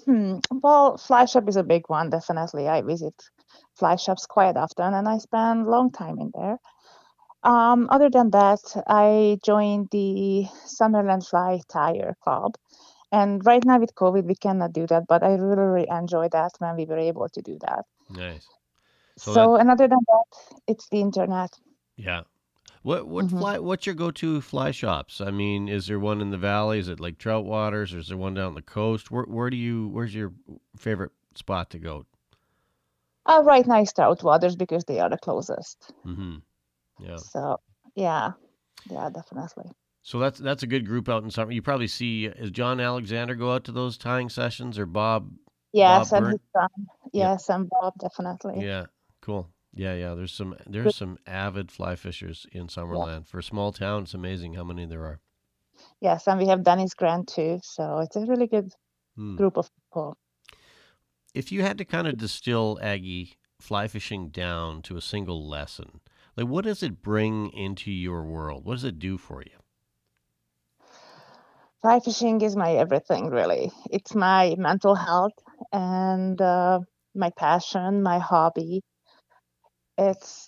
Hmm. 0.05 0.39
Well, 0.51 0.97
fly 0.97 1.23
shop 1.23 1.47
is 1.47 1.55
a 1.55 1.63
big 1.63 1.83
one, 1.87 2.09
definitely. 2.09 2.67
I 2.67 2.81
visit 2.81 3.13
fly 3.75 3.95
shops 3.95 4.25
quite 4.25 4.57
often 4.57 4.93
and 4.93 5.07
I 5.07 5.19
spend 5.19 5.65
a 5.65 5.69
long 5.69 5.91
time 5.91 6.19
in 6.19 6.31
there. 6.35 6.57
Um, 7.43 7.87
other 7.91 8.09
than 8.09 8.31
that, 8.31 8.59
I 8.87 9.37
joined 9.43 9.87
the 9.91 10.47
Summerland 10.65 11.27
Fly 11.27 11.61
Tyer 11.69 12.13
Club. 12.23 12.55
And 13.11 13.45
right 13.45 13.63
now 13.63 13.79
with 13.79 13.95
COVID, 13.95 14.25
we 14.25 14.35
cannot 14.35 14.73
do 14.73 14.87
that, 14.87 15.03
but 15.07 15.23
I 15.23 15.35
really, 15.35 15.55
really 15.55 15.87
enjoy 15.89 16.29
that 16.29 16.51
when 16.59 16.75
we 16.75 16.85
were 16.85 16.97
able 16.97 17.29
to 17.29 17.41
do 17.41 17.57
that. 17.61 17.85
Nice. 18.09 18.47
So, 19.17 19.33
so 19.33 19.55
and 19.55 19.69
other 19.69 19.87
than 19.87 19.99
that, 20.07 20.59
it's 20.67 20.89
the 20.89 21.01
internet. 21.01 21.51
Yeah. 21.95 22.21
What 22.81 23.07
what 23.07 23.25
mm-hmm. 23.25 23.39
fly? 23.39 23.59
What's 23.59 23.85
your 23.85 23.95
go-to 23.95 24.41
fly 24.41 24.71
shops? 24.71 25.21
I 25.21 25.31
mean, 25.31 25.69
is 25.69 25.87
there 25.87 25.99
one 25.99 26.19
in 26.19 26.31
the 26.31 26.37
valley? 26.37 26.79
Is 26.79 26.89
it 26.89 26.99
like 26.99 27.17
Trout 27.17 27.45
Waters, 27.45 27.93
or 27.93 27.99
is 27.99 28.09
there 28.09 28.17
one 28.17 28.33
down 28.33 28.55
the 28.55 28.61
coast? 28.61 29.09
Where 29.09 29.23
where 29.23 29.49
do 29.49 29.55
you? 29.55 29.87
Where's 29.87 30.13
your 30.13 30.33
favorite 30.77 31.11
spot 31.35 31.69
to 31.71 31.79
go? 31.79 32.05
Uh, 33.25 33.41
right 33.45 33.65
now, 33.65 33.79
it's 33.79 33.93
Trout 33.93 34.21
Waters 34.21 34.57
because 34.57 34.83
they 34.83 34.99
are 34.99 35.09
the 35.09 35.17
closest. 35.17 35.93
Mm-hmm. 36.05 36.37
Yeah. 36.99 37.15
So 37.15 37.61
yeah, 37.95 38.33
yeah, 38.89 39.09
definitely. 39.09 39.71
So 40.01 40.19
that's 40.19 40.39
that's 40.39 40.63
a 40.63 40.67
good 40.67 40.85
group 40.85 41.07
out 41.07 41.23
in 41.23 41.31
summer. 41.31 41.53
You 41.53 41.61
probably 41.61 41.87
see 41.87 42.25
is 42.25 42.51
John 42.51 42.81
Alexander 42.81 43.35
go 43.35 43.53
out 43.53 43.63
to 43.63 43.71
those 43.71 43.97
tying 43.97 44.27
sessions 44.27 44.77
or 44.77 44.85
Bob 44.85 45.31
Yes, 45.73 46.11
Bob 46.11 46.13
and 46.13 46.27
his 46.27 46.41
son. 46.55 46.69
Yes, 47.13 47.49
and 47.49 47.69
Bob 47.69 47.95
definitely. 47.99 48.61
Yeah, 48.61 48.85
Cool. 49.21 49.49
Yeah, 49.73 49.95
yeah. 49.95 50.13
There's 50.13 50.33
some 50.33 50.55
there's 50.67 50.95
some 50.95 51.17
avid 51.27 51.71
fly 51.71 51.95
fishers 51.95 52.45
in 52.51 52.67
Summerland. 52.67 53.27
For 53.27 53.39
a 53.39 53.43
small 53.43 53.71
town, 53.71 54.03
it's 54.03 54.13
amazing 54.13 54.53
how 54.53 54.63
many 54.63 54.85
there 54.85 55.05
are. 55.05 55.19
Yes, 56.01 56.27
and 56.27 56.39
we 56.39 56.47
have 56.47 56.63
Dennis 56.63 56.93
Grant 56.93 57.29
too. 57.29 57.59
So 57.63 57.99
it's 57.99 58.15
a 58.15 58.25
really 58.25 58.47
good 58.47 58.71
Hmm. 59.15 59.37
group 59.37 59.57
of 59.57 59.69
people. 59.75 60.17
If 61.35 61.51
you 61.51 61.61
had 61.63 61.77
to 61.79 61.85
kind 61.85 62.07
of 62.07 62.17
distill 62.17 62.79
Aggie 62.81 63.35
fly 63.59 63.87
fishing 63.87 64.29
down 64.29 64.81
to 64.83 64.97
a 64.97 65.01
single 65.01 65.47
lesson, 65.47 66.01
like 66.35 66.47
what 66.47 66.65
does 66.65 66.83
it 66.83 67.01
bring 67.03 67.49
into 67.51 67.91
your 67.91 68.23
world? 68.23 68.65
What 68.65 68.75
does 68.75 68.83
it 68.83 68.99
do 68.99 69.17
for 69.17 69.41
you? 69.43 69.57
Fly 71.81 71.99
fishing 71.99 72.41
is 72.41 72.55
my 72.55 72.73
everything, 72.73 73.29
really. 73.29 73.71
It's 73.91 74.15
my 74.15 74.55
mental 74.57 74.95
health 74.95 75.33
and 75.73 76.41
uh, 76.41 76.81
my 77.15 77.31
passion, 77.31 78.03
my 78.03 78.19
hobby. 78.19 78.83
It's, 79.97 80.47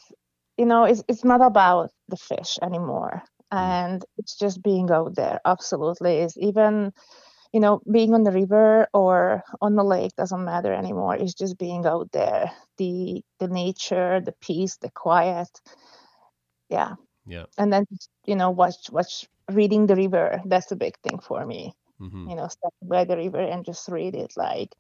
you 0.58 0.66
know, 0.66 0.86
it's, 0.86 1.04
it's 1.08 1.24
not 1.26 1.42
about 1.42 1.92
the 2.10 2.18
fish 2.18 2.60
anymore. 2.62 3.24
And 3.52 4.04
it's 4.18 4.38
just 4.38 4.62
being 4.64 4.92
out 4.92 5.16
there. 5.16 5.40
Absolutely. 5.46 6.18
It's 6.18 6.38
even, 6.38 6.94
you 7.54 7.60
know, 7.60 7.82
being 7.92 8.14
on 8.14 8.24
the 8.24 8.32
river 8.32 8.88
or 8.94 9.44
on 9.62 9.76
the 9.76 9.84
lake 9.84 10.14
doesn't 10.18 10.44
matter 10.46 10.74
anymore. 10.74 11.16
It's 11.16 11.34
just 11.34 11.58
being 11.58 11.86
out 11.86 12.12
there. 12.12 12.52
The 12.78 13.24
the 13.40 13.48
nature, 13.48 14.22
the 14.22 14.34
peace, 14.42 14.78
the 14.78 14.92
quiet. 14.92 15.50
Yeah. 16.70 16.96
Yeah. 17.26 17.46
And 17.58 17.72
then, 17.74 17.86
you 18.26 18.36
know, 18.36 18.52
watch 18.52 18.90
watch 18.92 19.28
reading 19.52 19.88
the 19.88 19.96
river. 19.96 20.42
That's 20.46 20.72
a 20.72 20.76
big 20.76 20.96
thing 21.04 21.20
for 21.20 21.46
me 21.46 21.74
hmm 22.00 22.28
you 22.28 22.36
know, 22.36 22.48
step 22.48 22.74
by 22.84 23.04
the 23.06 23.18
river 23.18 23.40
and 23.40 23.66
just 23.66 23.88
read 23.90 24.16
it. 24.16 24.34
Like, 24.38 24.76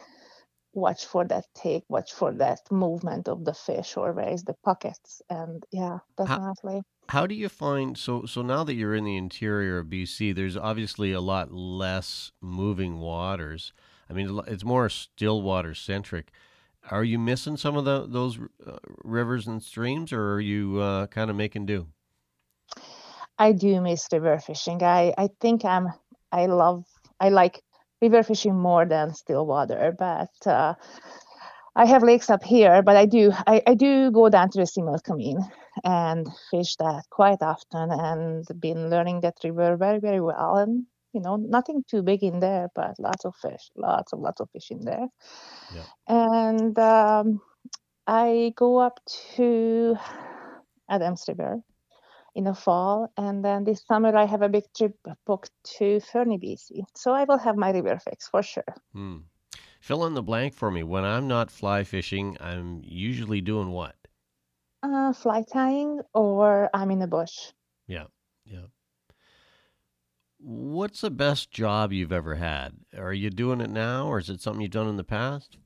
watch 0.76 1.06
for 1.06 1.26
that 1.26 1.46
take, 1.56 1.84
watch 1.90 2.14
for 2.14 2.32
that 2.34 2.60
movement 2.70 3.28
of 3.28 3.46
the 3.46 3.54
fish 3.54 3.98
or 3.98 4.14
where 4.14 4.30
is 4.30 4.44
the 4.44 4.56
pockets. 4.64 5.22
And 5.30 5.66
yeah, 5.72 6.00
definitely. 6.18 6.82
How 7.10 7.28
do 7.28 7.36
you 7.36 7.50
find 7.50 7.98
so 7.98 8.26
so 8.26 8.42
now 8.42 8.64
that 8.64 8.74
you're 8.74 8.96
in 8.96 9.06
the 9.06 9.16
interior 9.16 9.80
of 9.80 9.88
BC, 9.88 10.36
there's 10.36 10.58
obviously 10.58 11.12
a 11.12 11.22
lot 11.22 11.52
less 11.52 12.32
moving 12.42 13.00
waters. 13.00 13.74
I 14.10 14.14
mean, 14.14 14.42
it's 14.48 14.64
more 14.64 14.90
still 14.90 15.42
water 15.42 15.74
centric. 15.74 16.32
Are 16.92 17.04
you 17.04 17.18
missing 17.18 17.58
some 17.58 17.78
of 17.78 17.86
the 17.86 18.06
those 18.08 18.40
uh, 18.66 18.78
rivers 19.04 19.48
and 19.48 19.62
streams, 19.62 20.12
or 20.12 20.34
are 20.34 20.42
you 20.42 20.80
uh, 20.80 21.08
kind 21.08 21.30
of 21.30 21.36
making 21.36 21.66
do? 21.66 21.88
I 23.38 23.52
do 23.52 23.82
miss 23.82 24.08
river 24.12 24.40
fishing. 24.40 24.82
I 24.84 25.14
I 25.18 25.30
think 25.40 25.64
I'm 25.66 25.88
I 26.32 26.48
love 26.48 26.86
I 27.20 27.30
like 27.30 27.62
river 28.10 28.24
fishing 28.24 28.56
more 28.56 28.86
than 28.86 29.14
still 29.14 29.46
water, 29.46 29.94
but 29.98 30.36
uh, 30.46 30.74
I 31.76 31.86
have 31.86 32.04
lakes 32.04 32.30
up 32.30 32.44
here, 32.44 32.82
but 32.82 32.96
I 32.96 33.06
do 33.06 33.32
I, 33.48 33.62
I 33.68 33.74
do 33.76 34.12
go 34.12 34.30
down 34.30 34.50
to 34.52 34.60
the 34.60 34.66
Similkameen 34.66 35.40
and 35.84 36.28
fish 36.52 36.76
that 36.78 37.04
quite 37.10 37.42
often 37.42 37.92
and 37.92 38.46
been 38.60 38.90
learning 38.90 39.22
that 39.22 39.36
river 39.44 39.76
very, 39.76 40.00
very 40.00 40.22
well. 40.22 40.56
And 40.58 40.86
you 41.14 41.22
know, 41.22 41.36
nothing 41.38 41.84
too 41.90 42.02
big 42.02 42.24
in 42.24 42.40
there, 42.40 42.70
but 42.76 43.00
lots 43.00 43.26
of 43.26 43.36
fish, 43.36 43.72
lots 43.76 44.14
of 44.14 44.20
lots 44.20 44.42
of 44.42 44.50
fish 44.52 44.72
in 44.72 44.82
there. 44.82 45.08
Yeah. 45.74 45.84
And 46.08 46.78
um, 46.80 47.42
I 48.08 48.54
go 48.56 48.78
up 48.78 49.00
to 49.36 49.98
Adams 50.90 51.26
River 51.28 51.62
in 52.36 52.44
the 52.44 52.54
fall, 52.54 53.12
and 53.18 53.44
then 53.44 53.64
this 53.64 53.84
summer 53.88 54.16
I 54.16 54.26
have 54.26 54.42
a 54.42 54.50
big 54.50 54.66
trip 54.76 54.96
booked 55.26 55.52
to 55.78 56.00
Fernie, 56.02 56.38
BC. 56.38 56.84
So 56.96 57.14
I 57.14 57.24
will 57.24 57.38
have 57.38 57.56
my 57.56 57.72
river 57.72 57.98
fix 58.00 58.28
for 58.28 58.44
sure. 58.44 58.76
Hmm. 58.94 59.18
Fill 59.80 60.06
in 60.06 60.14
the 60.14 60.24
blank 60.24 60.54
for 60.54 60.70
me. 60.70 60.84
When 60.84 61.04
I'm 61.06 61.28
not 61.28 61.52
fly 61.52 61.84
fishing, 61.84 62.38
I'm 62.40 62.82
usually 62.84 63.40
doing 63.42 63.70
what? 63.70 63.96
Uh, 64.84 65.14
fly 65.14 65.44
tying, 65.52 66.02
or 66.14 66.70
I'm 66.74 66.92
in 66.92 67.00
the 67.00 67.08
bush. 67.08 67.52
Yeah, 67.88 68.06
yeah. 68.46 68.68
What's 70.40 71.02
the 71.02 71.10
best 71.10 71.52
job 71.52 71.92
you've 71.92 72.12
ever 72.12 72.36
had? 72.36 72.74
Are 72.98 73.14
you 73.14 73.30
doing 73.30 73.62
it 73.62 73.70
now, 73.70 74.08
or 74.08 74.20
is 74.20 74.30
it 74.30 74.42
something 74.42 74.62
you've 74.62 74.72
done 74.72 74.88
in 74.88 74.98
the 74.98 75.04
past? 75.04 75.58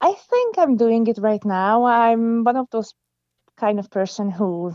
I 0.00 0.12
think 0.12 0.58
I'm 0.58 0.76
doing 0.76 1.06
it 1.06 1.18
right 1.18 1.44
now. 1.44 1.84
I'm 1.84 2.44
one 2.44 2.56
of 2.56 2.68
those 2.70 2.94
kind 3.56 3.78
of 3.78 3.90
person 3.90 4.30
who, 4.30 4.74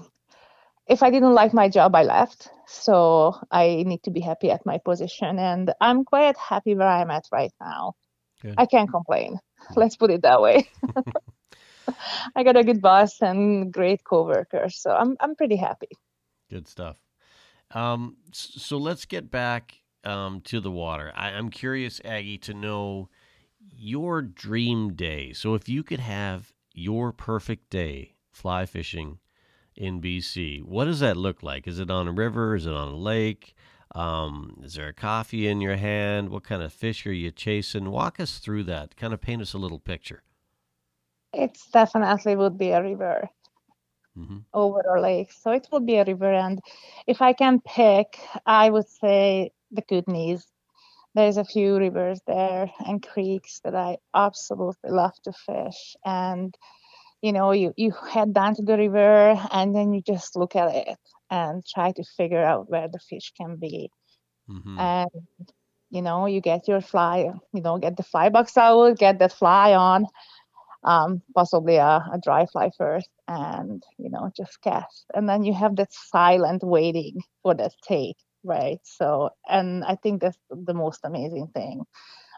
if 0.87 1.03
I 1.03 1.09
didn't 1.09 1.33
like 1.33 1.53
my 1.53 1.69
job, 1.69 1.95
I 1.95 2.03
left. 2.03 2.49
So 2.67 3.35
I 3.51 3.83
need 3.85 4.03
to 4.03 4.11
be 4.11 4.19
happy 4.19 4.51
at 4.51 4.65
my 4.65 4.77
position, 4.79 5.39
and 5.39 5.73
I'm 5.81 6.03
quite 6.03 6.37
happy 6.37 6.75
where 6.75 6.87
I'm 6.87 7.11
at 7.11 7.25
right 7.31 7.51
now. 7.61 7.93
Good. 8.41 8.55
I 8.57 8.65
can't 8.65 8.89
complain. 8.89 9.39
Let's 9.75 9.95
put 9.95 10.11
it 10.11 10.21
that 10.23 10.41
way. 10.41 10.67
I 12.35 12.43
got 12.43 12.57
a 12.57 12.63
good 12.63 12.81
boss 12.81 13.21
and 13.21 13.71
great 13.71 14.03
coworkers, 14.03 14.77
so 14.77 14.91
I'm 14.91 15.15
I'm 15.19 15.35
pretty 15.35 15.55
happy. 15.55 15.89
Good 16.49 16.67
stuff. 16.67 16.97
Um, 17.71 18.17
so 18.31 18.77
let's 18.77 19.05
get 19.05 19.31
back 19.31 19.81
um, 20.03 20.41
to 20.41 20.59
the 20.59 20.71
water. 20.71 21.11
I, 21.15 21.29
I'm 21.29 21.49
curious, 21.49 21.99
Aggie, 22.05 22.37
to 22.39 22.53
know 22.53 23.09
your 23.71 24.21
dream 24.21 24.93
day. 24.93 25.33
So 25.33 25.55
if 25.55 25.67
you 25.67 25.83
could 25.83 25.99
have 25.99 26.53
your 26.73 27.11
perfect 27.11 27.69
day 27.69 28.15
fly 28.31 28.65
fishing 28.65 29.19
in 29.75 29.99
BC, 30.01 30.61
what 30.61 30.85
does 30.85 30.99
that 31.01 31.17
look 31.17 31.43
like? 31.43 31.67
Is 31.67 31.79
it 31.79 31.91
on 31.91 32.07
a 32.07 32.11
river? 32.11 32.55
Is 32.55 32.65
it 32.65 32.73
on 32.73 32.89
a 32.89 32.95
lake? 32.97 33.55
Um, 33.93 34.59
is 34.63 34.75
there 34.75 34.87
a 34.89 34.93
coffee 34.93 35.47
in 35.47 35.61
your 35.61 35.77
hand? 35.77 36.29
What 36.29 36.43
kind 36.43 36.61
of 36.63 36.73
fish 36.73 37.05
are 37.07 37.13
you 37.13 37.31
chasing? 37.31 37.91
Walk 37.91 38.19
us 38.19 38.39
through 38.39 38.63
that. 38.65 38.97
Kind 38.97 39.13
of 39.13 39.21
paint 39.21 39.41
us 39.41 39.53
a 39.53 39.57
little 39.57 39.79
picture. 39.79 40.23
It 41.33 41.59
definitely 41.71 42.35
would 42.35 42.57
be 42.57 42.71
a 42.71 42.81
river. 42.81 43.29
hmm 44.15 44.45
over 44.53 44.79
a 44.79 45.01
lake. 45.01 45.31
So 45.31 45.51
it 45.51 45.67
would 45.71 45.85
be 45.85 45.97
a 45.97 46.05
river. 46.05 46.31
And 46.33 46.59
if 47.07 47.21
I 47.21 47.33
can 47.33 47.59
pick, 47.61 48.19
I 48.45 48.69
would 48.69 48.87
say 48.87 49.51
the 49.71 49.81
Kootenays. 49.81 50.43
There's 51.15 51.37
a 51.37 51.45
few 51.45 51.77
rivers 51.77 52.21
there 52.27 52.71
and 52.87 53.05
creeks 53.05 53.61
that 53.63 53.75
I 53.75 53.97
absolutely 54.15 54.91
love 54.91 55.13
to 55.23 55.33
fish. 55.33 55.95
And 56.05 56.55
you 57.21 57.31
know, 57.33 57.51
you, 57.51 57.73
you 57.77 57.91
head 58.11 58.33
down 58.33 58.55
to 58.55 58.63
the 58.63 58.77
river 58.77 59.35
and 59.51 59.75
then 59.75 59.93
you 59.93 60.01
just 60.01 60.35
look 60.35 60.55
at 60.55 60.73
it 60.75 60.97
and 61.29 61.63
try 61.65 61.91
to 61.91 62.03
figure 62.17 62.43
out 62.43 62.69
where 62.69 62.87
the 62.87 62.99
fish 62.99 63.31
can 63.37 63.57
be. 63.57 63.89
hmm 64.47 64.77
And 64.77 65.09
you 65.89 66.01
know, 66.01 66.25
you 66.25 66.41
get 66.41 66.67
your 66.67 66.81
fly, 66.81 67.31
you 67.53 67.61
know, 67.61 67.77
get 67.77 67.97
the 67.97 68.03
fly 68.03 68.29
box 68.29 68.57
out, 68.57 68.97
get 68.97 69.19
that 69.19 69.31
fly 69.33 69.73
on, 69.73 70.05
um, 70.83 71.21
possibly 71.35 71.75
a, 71.77 72.03
a 72.13 72.19
dry 72.23 72.45
fly 72.45 72.69
first, 72.77 73.09
and 73.27 73.83
you 73.97 74.09
know, 74.09 74.29
just 74.35 74.61
cast. 74.61 75.05
And 75.13 75.27
then 75.29 75.43
you 75.43 75.53
have 75.53 75.75
that 75.77 75.91
silent 75.93 76.63
waiting 76.63 77.21
for 77.43 77.53
that 77.55 77.71
take, 77.87 78.17
right? 78.43 78.79
So, 78.83 79.29
and 79.49 79.83
I 79.85 79.95
think 79.95 80.21
that's 80.21 80.37
the 80.49 80.73
most 80.73 81.01
amazing 81.03 81.47
thing 81.53 81.83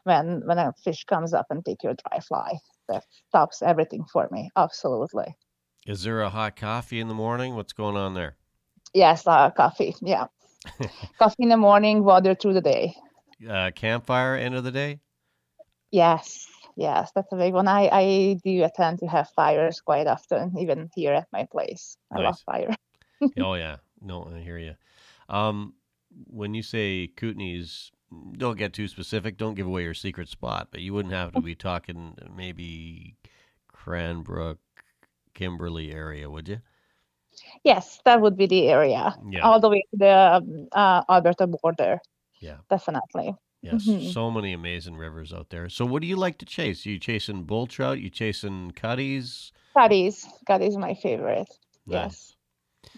when 0.03 0.41
when 0.46 0.57
a 0.60 0.74
fish 0.84 1.03
comes 1.05 1.34
up 1.34 1.48
and 1.50 1.63
take 1.65 1.84
your 1.84 1.96
dry 1.96 2.19
fly. 2.19 2.60
That 2.88 3.03
stops 3.29 3.62
everything 3.62 4.06
for 4.12 4.27
me. 4.32 4.50
Absolutely. 4.56 5.36
Is 5.86 6.03
there 6.03 6.22
a 6.22 6.29
hot 6.29 6.56
coffee 6.56 7.00
in 7.00 7.08
the 7.08 7.13
morning? 7.13 7.56
What's 7.56 7.74
going 7.74 7.96
on 7.96 8.13
there? 8.13 8.36
Yes, 8.94 9.25
uh, 9.25 9.51
coffee. 9.51 9.96
Yeah, 10.01 10.27
coffee 11.20 11.44
in 11.44 11.50
the 11.50 11.58
morning, 11.58 12.03
water 12.03 12.36
through 12.36 12.53
the 12.53 12.62
day. 12.62 12.96
Uh, 13.48 13.72
campfire 13.72 14.36
end 14.36 14.56
of 14.56 14.63
the 14.63 14.72
day? 14.72 15.00
Yes, 15.91 16.48
yes, 16.75 17.12
that's 17.15 17.32
a 17.32 17.38
big 17.38 17.53
one. 17.53 17.67
I, 17.67 17.89
I 17.91 18.38
do 18.44 18.63
attend 18.63 19.00
to 19.00 19.08
have 19.08 19.29
fires 19.29 19.79
quite 19.82 20.08
often, 20.08 20.58
even 20.60 20.89
here 20.96 21.13
at 21.13 21.27
my 21.32 21.48
place. 21.51 21.98
I 22.12 22.20
love 22.20 22.39
fire. 22.46 22.75
oh 23.39 23.53
yeah, 23.53 23.77
no, 24.01 24.29
I 24.34 24.39
hear 24.39 24.58
you. 24.58 24.75
Um, 25.29 25.74
when 26.25 26.53
you 26.53 26.63
say 26.63 27.10
Kootenays, 27.15 27.91
don't 28.38 28.58
get 28.58 28.74
too 28.74 28.88
specific. 28.88 29.38
Don't 29.38 29.56
give 29.56 29.68
away 29.68 29.84
your 29.84 29.94
secret 29.94 30.30
spot, 30.30 30.70
but 30.72 30.82
you 30.82 30.94
wouldn't 30.94 31.14
have 31.14 31.34
to 31.34 31.42
be 31.42 31.56
talking 31.56 32.16
maybe 32.36 33.16
Cranbrook, 33.74 34.58
Kimberley 35.34 35.92
area, 35.92 36.30
would 36.30 36.48
you? 36.48 36.62
Yes, 37.64 38.00
that 38.06 38.22
would 38.22 38.36
be 38.38 38.48
the 38.48 38.68
area, 38.70 39.16
Yeah, 39.30 39.42
all 39.42 39.60
the 39.60 39.70
way 39.70 39.82
to 39.92 39.98
the 39.98 40.14
um, 40.38 40.68
uh, 40.72 41.04
Alberta 41.10 41.48
border. 41.48 42.00
Yeah. 42.40 42.58
definitely. 42.70 43.36
yes. 43.62 43.86
mhm. 43.88 44.14
So 44.14 44.32
many 44.32 44.54
amazing 44.54 44.96
rivers 44.96 45.34
out 45.34 45.50
there. 45.50 45.70
So, 45.70 45.86
what 45.86 46.02
do 46.02 46.08
you 46.08 46.16
like 46.16 46.38
to 46.40 46.46
chase? 46.46 46.86
you 46.86 47.00
chasing 47.00 47.44
bull 47.44 47.68
trout? 47.68 48.00
You 48.00 48.10
chasing 48.10 48.72
cutties? 48.72 49.52
Cutties, 49.76 50.26
cutties 50.48 50.70
is 50.70 50.78
my 50.78 50.94
favorite. 50.96 51.48
Nice. 51.86 52.04
Yes. 52.04 52.37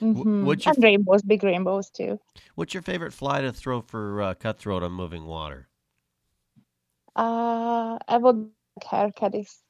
Mhm. 0.01 0.43
what's 0.45 0.65
your 0.65 0.73
And 0.75 0.83
rainbows, 0.83 1.21
big 1.21 1.43
rainbows 1.43 1.89
too. 1.89 2.19
What's 2.55 2.73
your 2.73 2.83
favorite 2.83 3.13
fly 3.13 3.41
to 3.41 3.51
throw 3.51 3.81
for 3.81 4.21
uh, 4.21 4.33
cutthroat 4.33 4.83
on 4.83 4.91
moving 4.91 5.25
water? 5.25 5.67
Uh, 7.15 7.97
I 8.07 8.17
would 8.17 8.51
hair 8.89 9.11
caddies. 9.11 9.61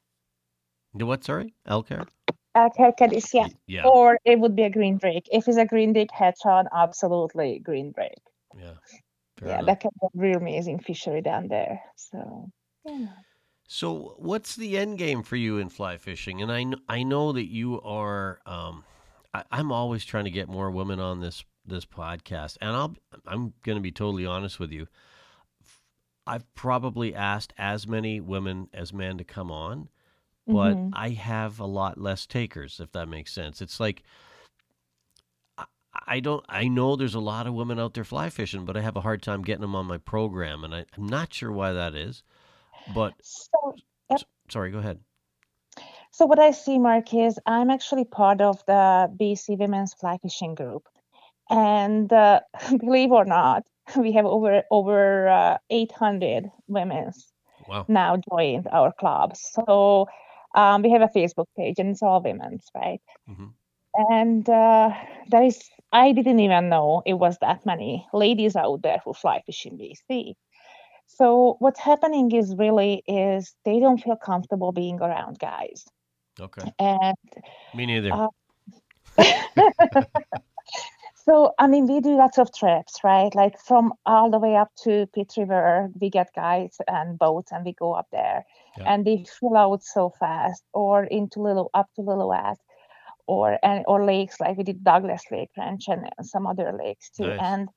The 0.94 1.06
what? 1.06 1.24
Sorry, 1.24 1.54
elk 1.66 1.90
hair. 1.90 2.06
Hair 2.56 2.92
caddies, 2.94 3.34
yeah. 3.34 3.48
Yeah. 3.68 3.88
Or 3.88 4.20
it 4.26 4.40
would 4.40 4.56
be 4.56 4.64
a 4.64 4.70
green 4.70 4.98
drake. 4.98 5.28
If 5.32 5.48
it's 5.48 5.58
a 5.58 5.66
green 5.66 5.94
drake 5.94 6.12
hatch 6.12 6.40
on, 6.46 6.68
absolutely 6.74 7.60
green 7.60 7.92
drake. 7.92 8.22
Yeah. 8.58 8.74
Yeah, 9.42 9.54
enough. 9.54 9.66
that 9.68 9.80
can 9.80 9.92
be 10.02 10.08
a 10.08 10.10
real 10.28 10.38
amazing 10.38 10.80
fishery 10.80 11.22
down 11.22 11.48
there. 11.48 11.82
So, 11.96 12.50
yeah. 12.84 13.08
So, 13.68 14.16
what's 14.18 14.56
the 14.56 14.78
end 14.78 14.98
game 14.98 15.24
for 15.24 15.38
you 15.38 15.60
in 15.60 15.70
fly 15.70 15.98
fishing? 15.98 16.42
And 16.42 16.52
I, 16.52 16.66
I 16.94 17.04
know 17.04 17.32
that 17.32 17.46
you 17.50 17.80
are. 17.82 18.42
Um, 18.46 18.84
I, 19.34 19.44
I'm 19.52 19.72
always 19.72 20.06
trying 20.06 20.26
to 20.26 20.32
get 20.32 20.50
more 20.50 20.72
women 20.72 21.00
on 21.00 21.20
this 21.22 21.44
this 21.66 21.86
podcast, 21.86 22.58
and 22.62 22.72
I'll 22.72 22.96
I'm 23.26 23.54
going 23.64 23.78
to 23.78 23.82
be 23.82 23.92
totally 23.92 24.26
honest 24.26 24.60
with 24.60 24.72
you. 24.72 24.88
I've 26.26 26.52
probably 26.54 27.16
asked 27.16 27.54
as 27.58 27.88
many 27.88 28.20
women 28.20 28.70
as 28.74 28.94
men 28.94 29.18
to 29.18 29.24
come 29.24 29.52
on, 29.52 29.90
but 30.48 30.76
Mhm. 30.76 30.92
I 30.94 31.10
have 31.10 31.60
a 31.60 31.66
lot 31.66 31.98
less 31.98 32.26
takers. 32.28 32.80
If 32.80 32.92
that 32.92 33.08
makes 33.08 33.34
sense, 33.34 33.62
it's 33.62 33.80
like 33.80 34.04
I, 35.58 35.66
I 35.94 36.20
don't. 36.20 36.46
I 36.50 36.68
know 36.68 36.96
there's 36.96 37.16
a 37.16 37.20
lot 37.20 37.48
of 37.48 37.54
women 37.54 37.80
out 37.80 37.94
there 37.94 38.04
fly 38.04 38.30
fishing, 38.30 38.66
but 38.66 38.78
I 38.78 38.82
have 38.82 38.96
a 38.96 39.02
hard 39.02 39.22
time 39.22 39.44
getting 39.44 39.62
them 39.62 39.76
on 39.76 39.86
my 39.86 39.98
program, 39.98 40.64
and 40.64 40.74
I, 40.74 40.86
I'm 40.98 41.08
not 41.08 41.34
sure 41.34 41.52
why 41.52 41.74
that 41.74 41.96
is. 41.96 42.24
But 42.94 43.14
So, 43.22 43.76
sorry, 44.50 44.72
go 44.72 44.80
ahead. 44.80 45.00
So 46.20 46.26
what 46.26 46.40
I 46.40 46.52
see, 46.52 46.78
Mark, 46.80 47.14
is 47.14 47.40
I'm 47.46 47.70
actually 47.70 48.04
part 48.04 48.42
of 48.42 48.62
the 48.66 49.10
BC 49.18 49.56
Women's 49.56 49.94
Fly 49.94 50.18
Fishing 50.22 50.54
Group, 50.54 50.84
and 51.50 52.12
uh, 52.12 52.42
believe 52.80 53.12
or 53.12 53.26
not, 53.26 53.64
we 53.98 54.12
have 54.14 54.26
over 54.26 54.64
over 54.70 55.30
uh, 55.30 55.58
800 55.70 56.52
women 56.68 57.14
Wow. 57.70 57.86
now 57.88 58.18
joined 58.30 58.68
our 58.72 58.92
club. 58.92 59.38
So 59.38 60.08
um, 60.56 60.82
we 60.82 60.92
have 60.92 61.02
a 61.02 61.08
Facebook 61.08 61.48
page, 61.58 61.76
and 61.80 61.90
it's 61.92 62.04
all 62.04 62.22
women's, 62.22 62.68
right? 62.76 63.02
Mhm. 63.30 63.54
And 63.96 64.50
uh, 64.50 64.92
there 65.30 65.44
is, 65.44 65.70
I 65.92 66.12
didn't 66.12 66.40
even 66.40 66.70
know 66.70 67.02
it 67.06 67.14
was 67.14 67.38
that 67.40 67.66
many 67.66 68.08
ladies 68.14 68.56
out 68.56 68.82
there 68.82 69.02
who 69.06 69.14
fly 69.14 69.42
fish 69.46 69.66
in 69.66 69.78
BC. 69.78 70.36
So 71.08 71.56
what's 71.60 71.80
happening 71.80 72.32
is 72.32 72.56
really 72.56 73.04
is 73.08 73.56
they 73.66 73.80
don't 73.80 74.02
feel 74.02 74.16
comfortable 74.18 74.72
being 74.72 75.02
around 75.02 75.40
guys, 75.40 75.86
Okay. 76.40 76.72
and 76.80 77.16
Me 77.74 77.86
neither. 77.86 78.12
Uh, 78.14 78.28
so 81.26 81.54
I 81.60 81.68
mean 81.68 81.86
we 81.88 82.00
do 82.00 82.16
lots 82.16 82.38
of 82.38 82.54
trips, 82.54 83.00
right? 83.04 83.34
Like 83.36 83.60
from 83.60 83.94
all 84.06 84.30
the 84.30 84.40
way 84.40 84.56
up 84.56 84.70
to 84.84 85.06
Pitt 85.14 85.34
River, 85.38 85.90
we 86.00 86.10
get 86.10 86.30
guides 86.36 86.78
and 86.88 87.18
boats, 87.20 87.52
and 87.52 87.66
we 87.66 87.74
go 87.74 87.94
up 87.94 88.08
there, 88.12 88.46
Yeah. 88.78 88.94
and 88.94 89.06
they 89.06 89.26
fill 89.40 89.58
out 89.58 89.84
so 89.84 90.10
fast, 90.20 90.64
or 90.74 91.04
into 91.04 91.42
little 91.42 91.70
up 91.74 91.90
to 91.96 92.02
Lillooet, 92.02 92.58
or 93.28 93.60
and 93.64 93.84
or 93.88 94.06
lakes 94.06 94.40
like 94.40 94.58
we 94.58 94.64
did 94.64 94.84
Douglas 94.84 95.24
Lake 95.32 95.52
Ranch 95.58 95.88
and 95.88 96.10
some 96.24 96.48
other 96.48 96.72
lakes 96.74 97.10
too, 97.10 97.28
Nice. 97.28 97.40
and 97.40 97.70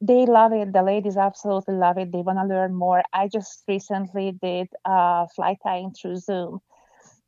they 0.00 0.26
love 0.26 0.52
it. 0.52 0.72
The 0.72 0.82
ladies 0.82 1.16
absolutely 1.16 1.74
love 1.74 1.98
it. 1.98 2.12
They 2.12 2.22
want 2.22 2.38
to 2.38 2.46
learn 2.46 2.74
more. 2.74 3.02
I 3.12 3.28
just 3.28 3.64
recently 3.68 4.32
did 4.40 4.68
uh, 4.84 5.26
fly 5.34 5.56
tying 5.62 5.92
through 5.92 6.16
Zoom 6.18 6.60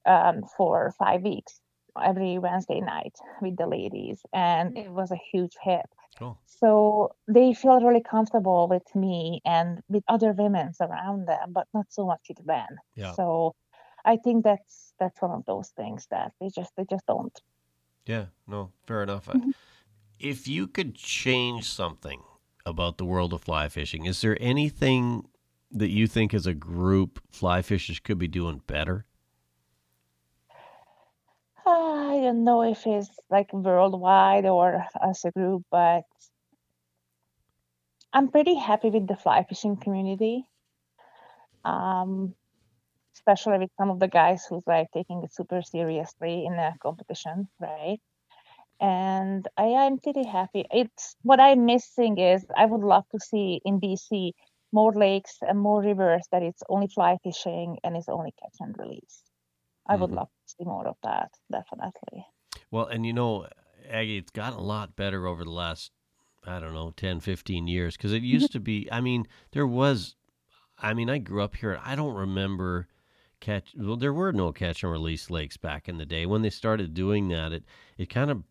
um, 0.07 0.43
for 0.57 0.93
five 0.99 1.23
weeks 1.23 1.61
every 2.03 2.39
Wednesday 2.39 2.81
night 2.81 3.15
with 3.41 3.57
the 3.57 3.67
ladies, 3.67 4.21
and 4.33 4.77
it 4.77 4.91
was 4.91 5.11
a 5.11 5.19
huge 5.33 5.55
hit. 5.63 5.87
Cool. 6.19 6.39
So 6.47 7.15
they 7.29 7.55
feel 7.55 7.81
really 7.81 8.03
comfortable 8.03 8.69
with 8.69 8.95
me 8.95 9.41
and 9.45 9.81
with 9.89 10.05
other 10.09 10.33
women 10.33 10.73
around 10.81 11.27
them, 11.27 11.53
but 11.53 11.67
not 11.73 11.87
so 11.89 12.07
much 12.07 12.21
with 12.29 12.45
men. 12.47 12.69
Yeah. 12.95 13.13
So 13.13 13.55
I 14.05 14.17
think 14.17 14.45
that's 14.45 14.93
that's 14.99 15.21
one 15.21 15.33
of 15.33 15.45
those 15.47 15.69
things 15.71 16.07
that 16.11 16.33
they 16.41 16.51
just 16.55 16.73
they 16.77 16.85
just 16.89 17.07
don't. 17.07 17.39
Yeah. 18.07 18.27
No. 18.47 18.73
Fair 18.87 19.03
enough. 19.03 19.27
Mhm. 19.27 19.53
If 20.19 20.47
you 20.47 20.67
could 20.67 20.95
change 20.95 21.65
something 21.65 22.23
about 22.67 22.99
the 22.99 23.07
world 23.07 23.33
of 23.33 23.43
fly 23.43 23.69
fishing, 23.69 24.05
is 24.05 24.21
there 24.21 24.37
anything 24.41 25.29
that 25.71 25.89
you 25.89 26.07
think 26.07 26.35
as 26.35 26.47
a 26.47 26.53
group 26.53 27.21
fly 27.31 27.63
fishers 27.63 28.01
could 28.01 28.19
be 28.19 28.29
doing 28.29 28.61
better? 28.67 29.07
I 31.65 32.15
don't 32.31 32.45
know 32.45 32.63
if 32.63 32.87
it's 32.87 33.11
like 33.31 33.53
worldwide 33.53 34.47
or 34.47 34.87
as 35.03 35.25
a 35.25 35.33
group, 35.33 35.65
but 35.71 36.05
I'm 38.13 38.29
pretty 38.31 38.55
happy 38.55 38.91
with 38.91 39.09
the 39.09 39.17
fly 39.17 39.43
fishing 39.43 39.77
community. 39.77 40.47
Um, 41.65 42.35
especially 43.17 43.59
with 43.59 43.71
some 43.79 43.91
of 43.91 43.99
the 44.01 44.09
guys 44.09 44.45
who's 44.47 44.67
like 44.67 44.89
taking 44.93 45.23
it 45.25 45.33
super 45.33 45.63
seriously 45.63 46.47
in 46.47 46.55
a 46.55 46.75
competition, 46.83 47.49
right? 47.61 47.99
And 48.81 49.47
I 49.57 49.65
am 49.87 49.99
pretty 49.99 50.25
happy. 50.25 50.65
It's 50.71 51.17
what 51.23 51.41
I'm 51.41 51.67
missing 51.67 52.19
is 52.19 52.47
I 52.57 52.67
would 52.67 52.83
love 52.83 53.05
to 53.11 53.21
see 53.21 53.61
in 53.65 53.81
BC 53.81 54.35
more 54.73 54.93
lakes 54.93 55.39
and 55.43 55.59
more 55.61 55.83
rivers 55.83 56.27
that 56.33 56.43
it's 56.43 56.63
only 56.69 56.89
fly 56.89 57.19
fishing 57.23 57.79
and 57.85 57.97
it's 57.97 58.09
only 58.09 58.33
catch 58.41 58.57
and 58.61 58.77
release. 58.79 59.25
I 59.89 59.97
would 59.97 60.11
Mhm. 60.11 60.13
love 60.13 60.29
see 60.59 60.65
more 60.65 60.87
of 60.87 60.97
that, 61.03 61.31
definitely. 61.51 62.27
Well, 62.71 62.87
and 62.87 63.05
you 63.07 63.13
know, 63.13 63.47
Aggie, 63.89 64.19
it's 64.19 64.31
gotten 64.31 64.59
a 64.59 64.63
lot 64.63 64.97
better 64.97 65.27
over 65.27 65.45
the 65.45 65.51
last, 65.51 65.91
I 66.47 66.59
don't 66.61 66.75
know, 66.75 66.93
10, 66.97 67.21
15 67.21 67.67
years. 67.67 67.97
Because 67.97 68.13
it 68.13 68.23
used 68.23 68.53
to 68.53 68.61
be, 68.61 68.89
I 68.91 69.01
mean, 69.01 69.27
there 69.53 69.67
was, 69.67 70.15
I 70.79 70.95
mean, 70.95 71.11
I 71.11 71.19
grew 71.19 71.43
up 71.43 71.57
here. 71.57 71.73
and 71.73 71.83
I 71.85 71.97
don't 71.97 72.15
remember 72.15 72.89
catch, 73.41 73.75
well, 73.77 73.97
there 73.97 74.13
were 74.13 74.33
no 74.33 74.53
catch 74.53 74.83
and 74.83 74.93
release 74.93 75.31
lakes 75.31 75.57
back 75.57 75.89
in 75.89 75.97
the 75.99 76.07
day. 76.07 76.27
When 76.27 76.43
they 76.43 76.51
started 76.51 76.95
doing 76.95 77.29
that, 77.29 77.53
it, 77.53 77.65
it 77.99 78.07
kind 78.11 78.31
of, 78.31 78.45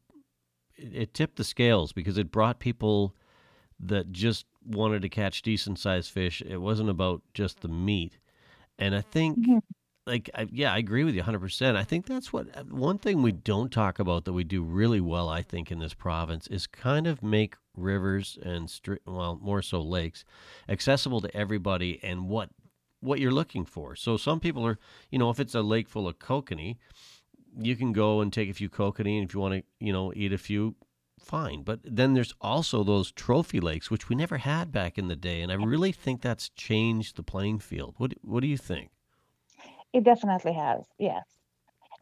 it, 0.76 0.96
it 0.96 1.14
tipped 1.14 1.38
the 1.38 1.44
scales 1.44 1.94
because 1.94 2.18
it 2.18 2.32
brought 2.32 2.60
people 2.60 3.16
that 3.80 4.12
just 4.12 4.46
wanted 4.66 5.02
to 5.04 5.10
catch 5.10 5.42
decent 5.42 5.80
sized 5.80 6.12
fish. 6.12 6.42
It 6.42 6.58
wasn't 6.58 6.90
about 6.90 7.22
just 7.34 7.62
the 7.62 7.70
meat. 7.70 8.18
And 8.78 8.94
I 8.96 9.02
think 9.02 9.38
Mhm. 9.38 9.62
Like 10.10 10.30
I, 10.34 10.48
yeah, 10.52 10.74
I 10.74 10.80
agree 10.80 11.04
with 11.04 11.16
you 11.16 11.22
100%. 11.24 11.76
I 11.76 11.84
think 11.84 12.06
that's 12.06 12.34
what 12.34 12.68
one 12.68 12.98
thing 12.98 13.22
we 13.22 13.32
don't 13.32 13.72
talk 13.72 14.00
about 14.00 14.26
that 14.26 14.34
we 14.34 14.44
do 14.44 14.64
really 14.64 15.00
well 15.00 15.30
I 15.30 15.42
think 15.42 15.72
in 15.72 15.80
this 15.80 15.94
province 15.94 16.48
is 16.48 16.68
kind 16.68 17.08
of 17.08 17.22
make 17.24 17.56
rivers 17.78 18.38
and 18.42 18.68
stri- 18.68 19.00
well, 19.06 19.40
more 19.42 19.62
so 19.62 19.80
lakes 19.82 20.26
accessible 20.68 21.22
to 21.22 21.38
everybody 21.38 22.00
and 22.04 22.28
what 22.28 22.50
what 23.02 23.20
you're 23.20 23.32
looking 23.32 23.64
for. 23.64 23.96
So 23.96 24.18
some 24.18 24.42
people 24.42 24.66
are, 24.66 24.78
you 25.10 25.20
know, 25.20 25.30
if 25.30 25.40
it's 25.40 25.56
a 25.56 25.62
lake 25.62 25.88
full 25.88 26.08
of 26.08 26.20
kokanee, 26.20 26.78
you 27.58 27.78
can 27.78 27.94
go 27.94 28.20
and 28.20 28.34
take 28.34 28.50
a 28.50 28.54
few 28.54 28.70
kokanee 28.70 29.20
and 29.20 29.30
if 29.30 29.34
you 29.34 29.40
want 29.40 29.54
to, 29.54 29.64
you 29.80 29.94
know, 29.94 30.12
eat 30.16 30.34
a 30.34 30.38
few 30.38 30.76
fine. 31.20 31.64
But 31.64 31.80
then 31.84 32.14
there's 32.14 32.34
also 32.42 32.84
those 32.84 33.12
trophy 33.12 33.60
lakes 33.60 33.92
which 33.92 34.10
we 34.10 34.16
never 34.16 34.40
had 34.40 34.72
back 34.72 34.98
in 34.98 35.08
the 35.08 35.16
day 35.16 35.42
and 35.42 35.52
I 35.52 35.56
really 35.56 35.92
think 35.92 36.22
that's 36.22 36.50
changed 36.50 37.16
the 37.16 37.24
playing 37.24 37.60
field. 37.60 37.94
What 37.98 38.14
what 38.22 38.42
do 38.42 38.48
you 38.48 38.58
think? 38.58 38.90
It 39.94 40.04
definitely 40.04 40.54
has, 40.54 40.84
yes. 40.98 41.26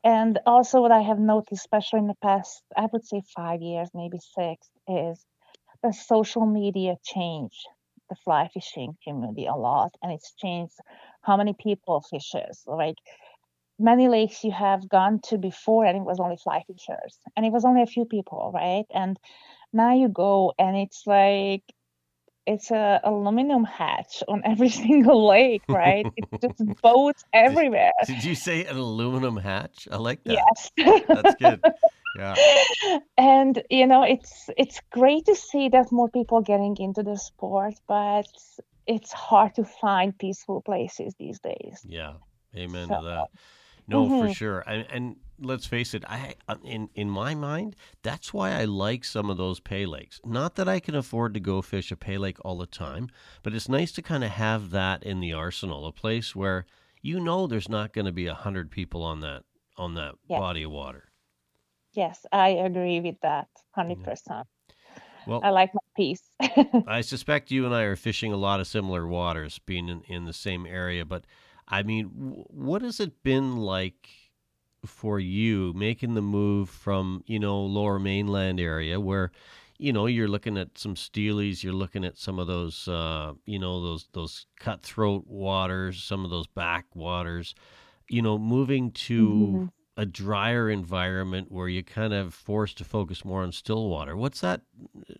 And 0.04 0.40
also, 0.46 0.82
what 0.82 0.92
I 0.92 1.02
have 1.02 1.20
noticed, 1.20 1.62
especially 1.62 2.00
in 2.00 2.08
the 2.08 2.16
past, 2.22 2.64
I 2.78 2.88
would 2.94 3.06
say 3.06 3.22
five 3.36 3.62
years, 3.62 3.90
maybe 3.94 4.20
six, 4.20 4.70
is 4.88 5.26
the 5.84 5.94
social 5.94 6.46
media 6.46 6.98
changed 7.04 7.68
the 8.10 8.16
fly 8.16 8.50
fishing 8.50 8.98
community 9.04 9.48
a 9.48 9.56
lot, 9.56 9.96
and 10.02 10.12
it's 10.12 10.34
changed 10.36 10.76
how 11.22 11.38
many 11.38 11.54
people 11.54 12.02
fishes. 12.02 12.64
Like 12.68 12.98
many 13.80 14.08
lakes 14.10 14.44
you 14.44 14.52
have 14.52 14.90
gone 14.90 15.20
to 15.26 15.38
before, 15.38 15.86
and 15.86 15.98
it 15.98 16.04
was 16.04 16.20
only 16.20 16.38
fly 16.38 16.64
fishers, 16.68 17.20
and 17.36 17.46
it 17.46 17.52
was 17.54 17.66
only 17.66 17.82
a 17.84 17.88
few 17.88 18.06
people, 18.06 18.52
right? 18.54 18.86
And 18.94 19.18
now 19.74 19.94
you 19.94 20.10
go, 20.10 20.54
and 20.60 20.78
it's 20.78 21.04
like 21.08 21.64
it's 22.48 22.72
a 22.72 23.00
aluminum 23.04 23.64
hatch 23.66 24.24
on 24.28 24.42
every 24.46 24.70
single 24.84 25.28
lake, 25.28 25.64
right? 25.70 26.06
It's 26.16 26.42
just 26.42 26.82
boats 26.82 27.24
everywhere. 27.34 27.92
Did 28.08 28.24
you 28.24 28.34
say 28.36 28.66
an 28.66 28.78
aluminum 28.78 29.38
hatch? 29.38 29.88
I 29.92 29.98
like 29.98 30.24
that. 30.24 30.40
Yes. 30.78 31.04
That's 31.08 31.36
good. 31.36 31.62
Yeah. 32.18 32.36
and 33.18 33.62
you 33.70 33.86
know, 33.86 34.04
it's 34.04 34.50
it's 34.58 34.80
great 34.90 35.26
to 35.26 35.36
see 35.36 35.70
that 35.70 35.92
more 35.92 36.10
people 36.10 36.42
getting 36.42 36.76
into 36.80 37.04
the 37.04 37.18
sport, 37.18 37.76
but 37.88 38.26
it's 38.88 39.12
hard 39.12 39.54
to 39.56 39.64
find 39.66 40.18
peaceful 40.18 40.62
places 40.62 41.14
these 41.20 41.40
days. 41.40 41.86
Yeah. 41.86 42.14
Amen 42.56 42.88
So- 42.88 43.02
to 43.02 43.06
that. 43.06 43.28
No, 43.90 44.08
for 44.10 44.28
Mhm. 44.28 44.36
sure. 44.36 44.60
And, 44.68 44.86
and 44.92 45.16
let's 45.40 45.66
face 45.66 45.94
it, 45.94 46.04
I 46.08 46.36
uh, 46.48 46.56
in 46.64 46.90
in 46.96 47.10
my 47.10 47.36
mind, 47.36 47.76
that's 48.04 48.34
why 48.34 48.52
I 48.52 48.66
like 48.66 49.04
some 49.06 49.30
of 49.30 49.38
those 49.38 49.60
pay 49.60 49.86
lakes. 49.86 50.20
Not 50.26 50.56
that 50.56 50.68
I 50.68 50.80
can 50.80 50.96
afford 50.96 51.34
to 51.34 51.40
go 51.40 51.62
fish 51.62 51.92
a 51.92 51.96
pay 51.96 52.18
lake 52.18 52.38
all 52.44 52.58
the 52.58 52.66
time, 52.66 53.10
but 53.44 53.54
it's 53.54 53.70
nice 53.70 53.92
to 53.94 54.02
kind 54.02 54.24
of 54.24 54.32
have 54.32 54.72
that 54.72 55.04
in 55.04 55.20
the 55.20 55.34
arsenal, 55.34 55.86
a 55.88 55.92
place 55.92 56.36
where 56.36 56.66
you 57.02 57.20
know 57.20 57.48
there's 57.48 57.70
not 57.70 57.94
going 57.94 58.06
to 58.06 58.12
be 58.12 58.28
a 58.28 58.34
hundred 58.34 58.72
people 58.72 59.04
on 59.04 59.20
that 59.22 59.44
on 59.78 59.94
that 59.96 60.16
Yeah. 60.28 60.40
body 60.40 60.64
of 60.64 60.72
water. 60.72 61.12
Yes, 61.94 62.26
I 62.32 62.50
agree 62.50 63.00
with 63.02 63.20
that, 63.22 63.48
hundred 63.72 64.04
percent. 64.04 64.48
Well, 65.26 65.42
I 65.44 65.50
like 65.50 65.74
my 65.74 65.82
peace. 65.96 66.24
I 66.88 67.02
suspect 67.02 67.52
you 67.52 67.66
and 67.66 67.76
I 67.76 67.82
are 67.84 67.96
fishing 67.98 68.32
a 68.32 68.38
lot 68.38 68.60
of 68.62 68.68
similar 68.68 69.06
waters, 69.08 69.60
being 69.60 69.90
in, 69.90 70.02
in 70.08 70.26
the 70.26 70.34
same 70.34 70.66
area. 70.66 71.04
But 71.06 71.26
I 71.68 71.84
mean, 71.84 72.10
w- 72.18 72.44
what 72.48 72.82
has 72.82 73.00
it 73.02 73.24
been 73.24 73.58
like 73.58 74.08
for 74.86 75.20
you 75.20 75.74
making 75.76 76.14
the 76.14 76.22
move 76.22 76.70
from 76.70 77.24
you 77.26 77.40
know 77.40 77.60
lower 77.60 78.00
mainland 78.00 78.60
area 78.60 79.00
where 79.00 79.32
you 79.80 79.94
know, 79.94 80.08
you're 80.08 80.28
looking 80.28 80.58
at 80.58 80.76
some 80.78 80.96
steelies, 80.96 81.62
you're 81.62 81.72
looking 81.72 82.04
at 82.04 82.18
some 82.18 82.40
of 82.40 82.48
those, 82.48 82.88
uh, 82.88 83.34
you 83.46 83.60
know, 83.60 83.80
those 83.80 84.08
those 84.14 84.48
cutthroat 84.60 85.28
waters, 85.28 86.02
some 86.04 86.26
of 86.26 86.32
those 86.32 86.48
backwaters. 86.48 87.54
You 88.10 88.22
know, 88.24 88.40
moving 88.40 88.92
to 88.92 89.68
Mhm. 89.68 89.72
a 89.98 90.06
drier 90.06 90.70
environment 90.70 91.52
where 91.52 91.68
you 91.68 91.84
kind 91.84 92.14
of 92.14 92.34
forced 92.34 92.78
to 92.80 92.86
focus 92.86 93.24
more 93.24 93.44
on 93.44 93.52
still 93.52 93.88
water. 93.90 94.16
What's 94.18 94.42
that? 94.42 94.62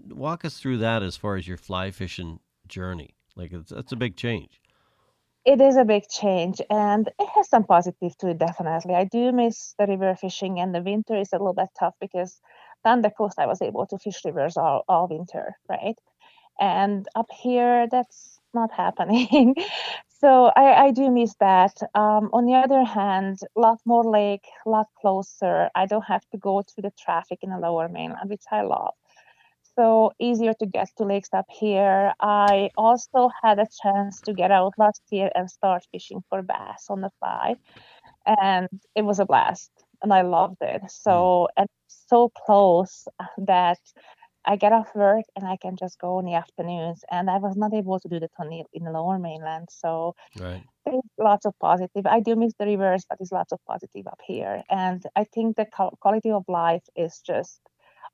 Walk 0.08 0.44
us 0.44 0.60
through 0.60 0.78
that 0.78 1.04
as 1.04 1.18
far 1.18 1.36
as 1.36 1.48
your 1.48 1.58
fly 1.58 1.92
fishing 1.92 2.40
journey. 2.68 3.14
Like 3.36 3.54
it's, 3.54 3.70
that's 3.70 3.92
a 3.92 3.96
big 3.98 4.16
change. 4.16 4.60
It 5.48 5.62
is 5.62 5.78
a 5.78 5.84
big 5.86 6.08
change 6.10 6.62
and 6.70 7.08
it 7.08 7.30
has 7.30 7.50
some 7.50 7.64
positive 7.64 8.16
to 8.20 8.28
it, 8.30 8.38
definitely. 8.38 8.94
I 8.94 9.06
do 9.06 9.32
miss 9.32 9.74
the 9.80 9.88
river 9.88 10.14
fishing 10.16 10.60
and 10.60 10.76
the 10.76 10.82
winter 10.84 11.16
is 11.18 11.34
a 11.34 11.38
little 11.38 11.54
bit 11.56 11.70
tough 11.80 11.96
because 12.00 12.40
down 12.84 13.02
the 13.02 13.10
coast 13.10 13.40
I 13.40 13.48
was 13.48 13.64
able 13.64 13.88
to 13.88 13.98
fish 13.98 14.24
rivers 14.26 14.58
all, 14.58 14.84
all 14.88 15.08
winter, 15.08 15.58
right? 15.68 15.98
And 16.60 17.08
up 17.16 17.32
here 17.32 17.88
that's 17.90 18.40
not 18.54 18.72
happening. 18.72 19.56
so 20.22 20.52
I, 20.56 20.88
I 20.88 20.92
do 20.92 21.10
miss 21.10 21.34
that. 21.40 21.76
Um, 21.96 22.30
on 22.34 22.46
the 22.46 22.56
other 22.56 22.84
hand, 22.84 23.40
a 23.56 23.60
lot 23.60 23.80
more 23.86 24.04
lake, 24.04 24.48
a 24.68 24.70
lot 24.70 24.88
closer. 25.02 25.72
I 25.76 25.88
don't 25.88 26.06
have 26.06 26.28
to 26.32 26.38
go 26.38 26.62
through 26.62 26.84
the 26.84 26.94
traffic 27.00 27.40
in 27.42 27.50
the 27.52 27.60
lower 27.60 27.90
mainland, 27.90 28.30
which 28.30 28.46
I 28.52 28.62
love 28.62 28.94
so 29.78 30.12
easier 30.20 30.54
to 30.56 30.66
get 30.66 30.90
to 30.98 31.04
lakes 31.06 31.30
up 31.34 31.46
here. 31.50 32.14
I 32.20 32.70
also 32.76 33.30
had 33.44 33.60
a 33.60 33.68
chance 33.82 34.22
to 34.22 34.34
get 34.34 34.52
out 34.52 34.74
last 34.78 35.02
year 35.12 35.30
and 35.36 35.50
start 35.50 35.86
fishing 35.92 36.24
for 36.30 36.42
bass 36.42 36.88
on 36.90 37.02
the 37.02 37.12
fly, 37.20 37.56
and 38.26 38.68
it 38.96 39.04
was 39.04 39.20
a 39.20 39.26
blast, 39.26 39.72
and 40.02 40.12
I 40.14 40.22
loved 40.24 40.58
it. 40.62 40.82
So 40.90 41.12
mm. 41.12 41.48
and 41.58 41.68
so 41.88 42.30
close 42.46 43.08
that 43.38 43.80
I 44.46 44.56
get 44.56 44.72
off 44.72 44.96
work 44.96 45.26
and 45.36 45.46
I 45.46 45.58
can 45.58 45.76
just 45.76 46.00
go 46.00 46.20
in 46.20 46.26
the 46.26 46.36
afternoons, 46.36 47.04
and 47.12 47.30
I 47.30 47.38
was 47.38 47.56
not 47.56 47.74
able 47.74 48.00
to 48.00 48.08
do 48.08 48.20
that 48.20 48.32
on 48.40 48.50
the 48.50 48.64
in 48.74 48.84
the 48.84 48.92
lower 48.92 49.20
mainland. 49.20 49.68
So 49.70 50.16
Right. 50.40 50.64
there's 50.86 51.04
lots 51.20 51.46
of 51.46 51.54
positive. 51.60 52.08
I 52.08 52.20
do 52.22 52.36
miss 52.36 52.54
the 52.58 52.66
rivers, 52.66 53.06
but 53.08 53.20
there's 53.20 53.32
lots 53.32 53.52
of 53.52 53.60
positive 53.68 54.08
up 54.08 54.22
here, 54.26 54.64
and 54.70 55.04
I 55.16 55.24
think 55.26 55.56
the 55.56 55.68
quality 56.02 56.32
of 56.32 56.46
life 56.48 56.86
is 56.96 57.22
just 57.22 57.62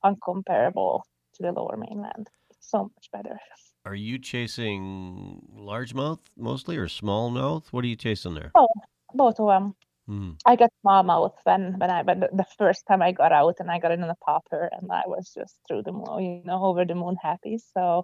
uncomparable 0.04 1.04
to 1.36 1.44
the 1.44 1.52
lower 1.52 1.78
mainland. 1.78 2.30
It's 2.50 2.70
so 2.70 2.84
much 2.84 3.10
better. 3.12 3.40
Are 3.86 3.96
you 3.96 4.18
chasing 4.18 5.42
largemouth 5.58 6.20
mostly 6.38 6.78
or 6.78 6.88
smallmouth? 6.88 7.66
What 7.72 7.84
are 7.84 7.88
you 7.88 7.98
chasing 7.98 8.36
there? 8.36 8.52
Oh, 8.56 8.68
Both 9.14 9.40
of 9.40 9.48
them. 9.48 9.76
Hmm. 10.08 10.32
I 10.46 10.58
got 10.58 10.70
smallmouth 10.86 11.36
when 11.44 11.80
when 11.80 11.90
I 11.90 12.02
when 12.02 12.20
the, 12.20 12.46
first 12.58 12.86
time 12.86 13.02
I 13.02 13.14
got 13.14 13.32
out 13.32 13.56
and 13.60 13.72
I 13.72 13.80
got 13.80 13.94
in 13.94 14.04
a 14.04 14.16
popper 14.16 14.70
and 14.74 14.92
I 14.92 15.04
was 15.08 15.32
just 15.34 15.56
through 15.66 15.84
the 15.84 15.94
moon, 15.94 16.24
you 16.24 16.42
know, 16.44 16.64
over 16.64 16.84
the 16.84 16.96
moon 16.96 17.16
happy. 17.22 17.58
So 17.74 18.04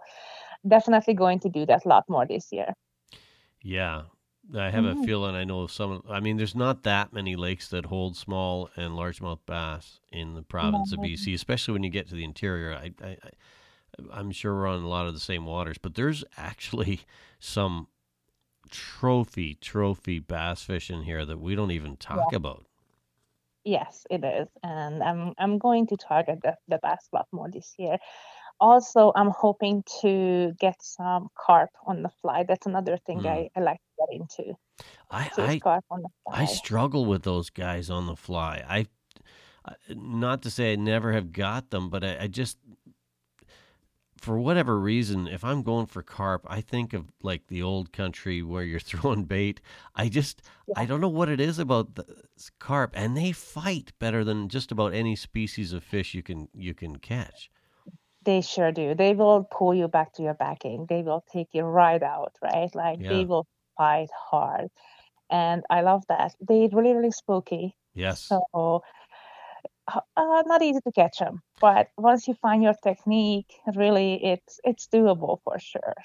definitely 0.66 1.14
going 1.14 1.40
to 1.42 1.50
do 1.50 1.66
that 1.66 1.86
a 1.86 1.90
lot 1.90 2.06
more 2.08 2.26
this 2.26 2.48
year. 2.52 2.74
Yeah. 3.62 4.04
I 4.56 4.72
have 4.72 4.86
a 4.86 4.96
Mhm. 4.96 4.96
feeling 4.96 5.36
I 5.36 5.44
know 5.44 5.68
some. 5.68 6.02
I 6.10 6.20
mean, 6.20 6.38
there's 6.38 6.56
not 6.56 6.84
that 6.84 7.14
many 7.14 7.36
lakes 7.36 7.70
that 7.70 7.86
hold 7.86 8.18
small 8.18 8.70
and 8.76 8.94
largemouth 8.94 9.46
bass 9.46 10.00
in 10.12 10.34
the 10.34 10.42
province 10.44 10.92
of 10.92 11.02
BC, 11.02 11.34
especially 11.34 11.74
when 11.74 11.84
you 11.84 11.90
get 11.90 12.08
to 12.10 12.16
the 12.16 12.24
interior. 12.24 12.74
I, 12.74 12.94
I, 13.02 13.08
I, 13.10 13.30
I'm 14.12 14.32
sure 14.32 14.56
we're 14.56 14.68
on 14.68 14.84
a 14.84 14.88
lot 14.90 15.08
of 15.08 15.14
the 15.14 15.20
same 15.20 15.46
waters, 15.46 15.78
but 15.78 15.96
there's 15.96 16.24
actually 16.38 17.02
some 17.40 17.90
trophy, 18.70 19.56
trophy 19.56 20.20
bass 20.20 20.64
fishing 20.64 21.04
here 21.04 21.26
that 21.26 21.40
we 21.40 21.56
don't 21.56 21.72
even 21.72 21.98
talk 21.98 22.34
about. 22.34 22.68
Yes, 23.66 24.06
it 24.10 24.24
is, 24.24 24.48
and 24.64 25.04
I'm 25.04 25.34
I'm 25.38 25.58
going 25.60 25.86
to 25.88 25.98
target 25.98 26.40
the 26.42 26.58
the 26.70 26.78
bass 26.82 27.10
a 27.12 27.16
lot 27.18 27.28
more 27.32 27.50
this 27.52 27.76
year. 27.78 27.98
Also, 28.60 29.12
I'm 29.16 29.30
hoping 29.30 29.84
to 30.02 30.54
get 30.60 30.76
some 30.82 31.30
carp 31.38 31.70
on 31.86 32.04
the 32.04 32.10
fly. 32.22 32.44
That's 32.44 32.66
another 32.66 32.98
thing 32.98 33.20
Hmm. 33.20 33.28
I, 33.28 33.50
I 33.56 33.60
like 33.62 33.78
to 33.78 34.06
get 34.06 34.22
into. 34.22 34.58
I, 35.10 35.30
I, 35.38 35.60
carp 35.60 35.86
on 35.90 36.02
the 36.04 36.10
fly. 36.24 36.42
I 36.42 36.46
struggle 36.46 37.06
with 37.06 37.24
those 37.24 37.50
guys 37.50 37.90
on 37.90 38.06
the 38.06 38.16
fly. 38.16 38.64
I, 38.68 38.88
not 39.90 40.42
to 40.44 40.52
say 40.52 40.74
I 40.74 40.76
never 40.76 41.14
have 41.14 41.32
got 41.32 41.70
them, 41.70 41.90
but 41.90 42.04
I, 42.04 42.18
I 42.22 42.28
just, 42.28 42.58
for 44.18 44.40
whatever 44.40 44.80
reason, 44.80 45.28
if 45.28 45.44
I'm 45.44 45.64
going 45.64 45.86
for 45.86 46.02
carp, 46.02 46.46
I 46.48 46.62
think 46.62 46.94
of 46.94 47.12
like 47.22 47.48
the 47.48 47.62
old 47.62 47.92
country 47.92 48.42
where 48.42 48.64
you're 48.64 48.80
throwing 48.92 49.24
bait. 49.24 49.62
I 49.96 50.10
just, 50.10 50.42
I 50.76 50.86
don't 50.86 51.02
know 51.02 51.08
what 51.08 51.30
it 51.30 51.40
is 51.40 51.60
about 51.60 51.96
the 51.96 52.06
carp, 52.60 52.92
and 52.94 53.16
they 53.16 53.32
fight 53.32 53.94
better 54.00 54.24
than 54.24 54.50
just 54.50 54.72
about 54.72 54.94
any 54.94 55.16
species 55.16 55.74
of 55.74 55.84
fish 55.84 56.14
you 56.14 56.24
can 56.24 56.50
you 56.54 56.74
can 56.74 56.98
catch. 56.98 57.50
They 58.30 58.42
sure 58.42 58.72
do. 58.72 58.94
They 58.94 59.16
will 59.16 59.44
pull 59.50 59.74
you 59.74 59.88
back 59.88 60.14
to 60.14 60.22
your 60.22 60.36
backing. 60.36 60.86
They 60.88 61.02
will 61.02 61.24
take 61.34 61.48
you 61.52 61.64
right 61.64 62.04
out, 62.04 62.36
right? 62.44 62.70
Like 62.76 63.00
Yeah. 63.00 63.10
they 63.10 63.26
will 63.26 63.48
fight 63.76 64.12
hard. 64.30 64.68
And 65.32 65.64
I 65.72 65.82
love 65.82 66.04
that. 66.10 66.36
They're 66.40 66.70
really, 66.72 66.94
really 66.94 67.10
spooky. 67.10 67.76
Yes. 67.96 68.20
So 68.20 68.44
uh, 68.54 70.02
uh, 70.16 70.44
not 70.46 70.62
easy 70.62 70.80
to 70.82 70.92
catch 70.92 71.18
them. 71.18 71.42
But 71.60 71.90
once 71.98 72.28
you 72.28 72.36
find 72.36 72.62
your 72.62 72.76
technique, 72.84 73.52
really 73.76 74.24
it's 74.24 74.60
it's 74.64 74.88
doable 74.88 75.40
for 75.44 75.58
sure. 75.58 75.96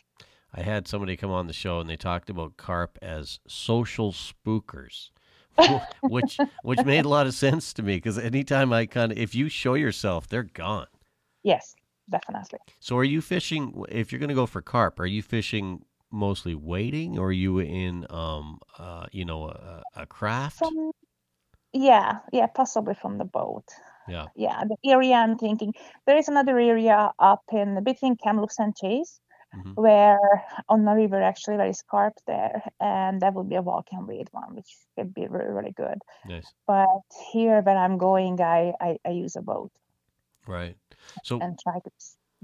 I 0.55 0.63
had 0.63 0.89
somebody 0.89 1.19
come 1.19 1.31
on 1.31 1.47
the 1.47 1.53
show 1.53 1.79
and 1.81 1.91
they 1.91 1.97
talked 1.97 2.31
about 2.31 2.57
carp 2.57 2.99
as 3.03 3.39
social 3.47 4.13
spookers, 4.13 5.11
which 6.01 6.41
which 6.63 6.83
made 6.87 7.05
a 7.05 7.11
lot 7.17 7.27
of 7.27 7.35
sense 7.35 7.75
to 7.75 7.83
me 7.83 7.97
because 7.97 8.17
anytime 8.17 8.73
I 8.73 8.87
kind 8.87 9.13
of 9.13 9.19
if 9.19 9.35
you 9.35 9.51
show 9.51 9.75
yourself, 9.75 10.27
they're 10.27 10.51
gone. 10.65 10.87
Yes, 11.43 11.75
definitely. 12.09 12.59
So 12.81 12.97
are 12.99 13.05
you 13.05 13.21
fishing? 13.21 13.85
If 13.89 14.13
you're 14.13 14.19
going 14.19 14.29
to 14.29 14.35
go 14.35 14.47
for 14.47 14.63
carp, 14.63 15.01
are 15.01 15.07
you 15.07 15.23
fishing 15.23 15.85
mostly 16.11 16.55
wading, 16.55 17.19
or 17.19 17.29
are 17.29 17.33
you 17.33 17.59
in 17.59 18.07
um 18.11 18.59
uh 18.79 19.07
you 19.13 19.25
know 19.25 19.49
a, 19.49 19.83
a 19.97 20.07
craft? 20.07 20.59
From 20.59 20.93
yeah, 21.73 22.21
yeah, 22.33 22.47
possibly 22.47 22.95
from 22.95 23.19
the 23.19 23.25
boat. 23.25 23.65
Yeah. 24.09 24.27
Yeah, 24.37 24.63
the 24.65 24.77
area 24.91 25.15
I'm 25.15 25.39
thinking 25.39 25.75
there 26.07 26.17
is 26.17 26.29
another 26.29 26.59
area 26.59 27.13
up 27.19 27.43
in 27.53 27.83
between 27.83 28.17
Kamloops 28.17 28.59
and 28.59 28.77
Chase 28.77 29.21
Mhm. 29.55 29.75
where 29.77 30.19
on 30.69 30.85
the 30.85 30.93
river 30.93 31.23
actually 31.23 31.57
there 31.57 31.69
is 31.69 31.83
carp 31.83 32.15
there, 32.27 32.63
and 32.81 33.21
that 33.23 33.35
would 33.35 33.49
be 33.49 33.55
a 33.57 33.63
walk 33.63 33.87
and 33.93 34.07
wade 34.09 34.29
one, 34.33 34.55
which 34.57 34.77
could 34.97 35.15
be 35.15 35.27
really 35.27 35.53
really 35.53 35.73
good. 35.73 35.99
Nice. 36.27 36.53
But 36.67 37.03
here 37.33 37.61
when 37.63 37.77
I'm 37.77 37.99
going, 37.99 38.41
I 38.41 38.73
I, 38.81 38.99
I 39.05 39.11
use 39.11 39.37
a 39.37 39.43
boat 39.43 39.71
Right. 40.47 40.77
So 41.23 41.39
and 41.41 41.59
try 41.59 41.79
to 41.79 41.91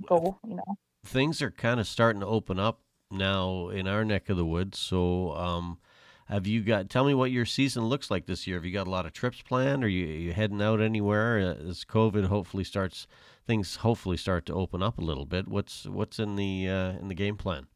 go, 0.06 0.38
you 0.46 0.56
know. 0.56 0.76
things 1.04 1.42
are 1.42 1.50
kind 1.50 1.80
of 1.80 1.86
starting 1.86 2.20
to 2.20 2.26
open 2.26 2.58
up 2.58 2.80
now 3.10 3.68
in 3.68 3.86
our 3.88 4.04
neck 4.04 4.28
of 4.28 4.36
the 4.36 4.44
woods. 4.44 4.78
So, 4.78 5.34
um, 5.34 5.78
have 6.26 6.46
you 6.46 6.62
got? 6.62 6.88
Tell 6.88 7.04
me 7.04 7.14
what 7.14 7.32
your 7.32 7.44
season 7.44 7.84
looks 7.86 8.10
like 8.10 8.26
this 8.26 8.46
year. 8.46 8.56
Have 8.56 8.64
you 8.64 8.72
got 8.72 8.86
a 8.86 8.90
lot 8.90 9.04
of 9.04 9.12
trips 9.12 9.42
planned? 9.42 9.82
Are 9.82 9.88
you, 9.88 10.06
you 10.06 10.32
heading 10.32 10.62
out 10.62 10.80
anywhere 10.80 11.40
uh, 11.40 11.68
as 11.68 11.84
COVID 11.84 12.26
hopefully 12.26 12.64
starts? 12.64 13.06
Things 13.46 13.76
hopefully 13.76 14.16
start 14.16 14.46
to 14.46 14.54
open 14.54 14.82
up 14.82 14.98
a 14.98 15.02
little 15.02 15.26
bit. 15.26 15.48
What's 15.48 15.86
what's 15.86 16.20
in 16.20 16.36
the 16.36 16.68
uh, 16.68 16.90
in 17.00 17.08
the 17.08 17.16
game 17.16 17.36
plan? 17.36 17.66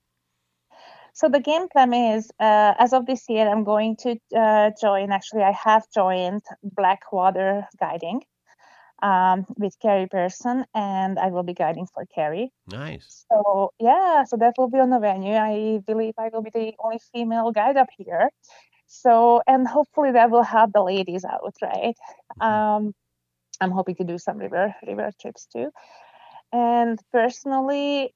So 1.14 1.28
the 1.28 1.40
game 1.40 1.68
plan 1.68 1.94
is, 1.94 2.30
uh, 2.40 2.74
as 2.78 2.92
of 2.92 3.06
this 3.06 3.28
year, 3.28 3.48
I'm 3.48 3.64
going 3.64 3.96
to 3.98 4.16
uh, 4.36 4.70
join. 4.80 5.12
Actually, 5.12 5.42
I 5.42 5.52
have 5.52 5.84
joined 5.92 6.42
Blackwater 6.62 7.66
Guiding 7.78 8.22
um, 9.04 9.46
with 9.58 9.78
Carrie 9.80 10.08
Person, 10.08 10.64
and 10.74 11.18
I 11.18 11.28
will 11.28 11.44
be 11.44 11.54
guiding 11.54 11.86
for 11.94 12.06
Carrie. 12.14 12.50
Nice. 12.66 13.26
So 13.30 13.72
yeah, 13.78 14.24
so 14.24 14.36
that 14.38 14.54
will 14.58 14.70
be 14.70 14.78
on 14.78 14.90
the 14.90 14.98
venue. 15.00 15.34
I 15.36 15.80
believe 15.86 16.14
I 16.18 16.30
will 16.32 16.42
be 16.42 16.50
the 16.50 16.74
only 16.80 17.00
female 17.12 17.52
guide 17.52 17.76
up 17.76 17.88
here. 17.98 18.30
So 18.86 19.42
and 19.46 19.68
hopefully 19.68 20.12
that 20.12 20.30
will 20.30 20.42
help 20.42 20.72
the 20.72 20.82
ladies 20.82 21.24
out, 21.24 21.54
right? 21.62 21.96
Mhm. 22.38 22.46
Um, 22.46 22.94
I'm 23.60 23.70
hoping 23.70 23.96
to 23.96 24.04
do 24.04 24.18
some 24.18 24.38
river 24.38 24.74
river 24.86 25.10
trips 25.20 25.46
too. 25.46 25.70
And 26.52 26.98
personally, 27.12 28.14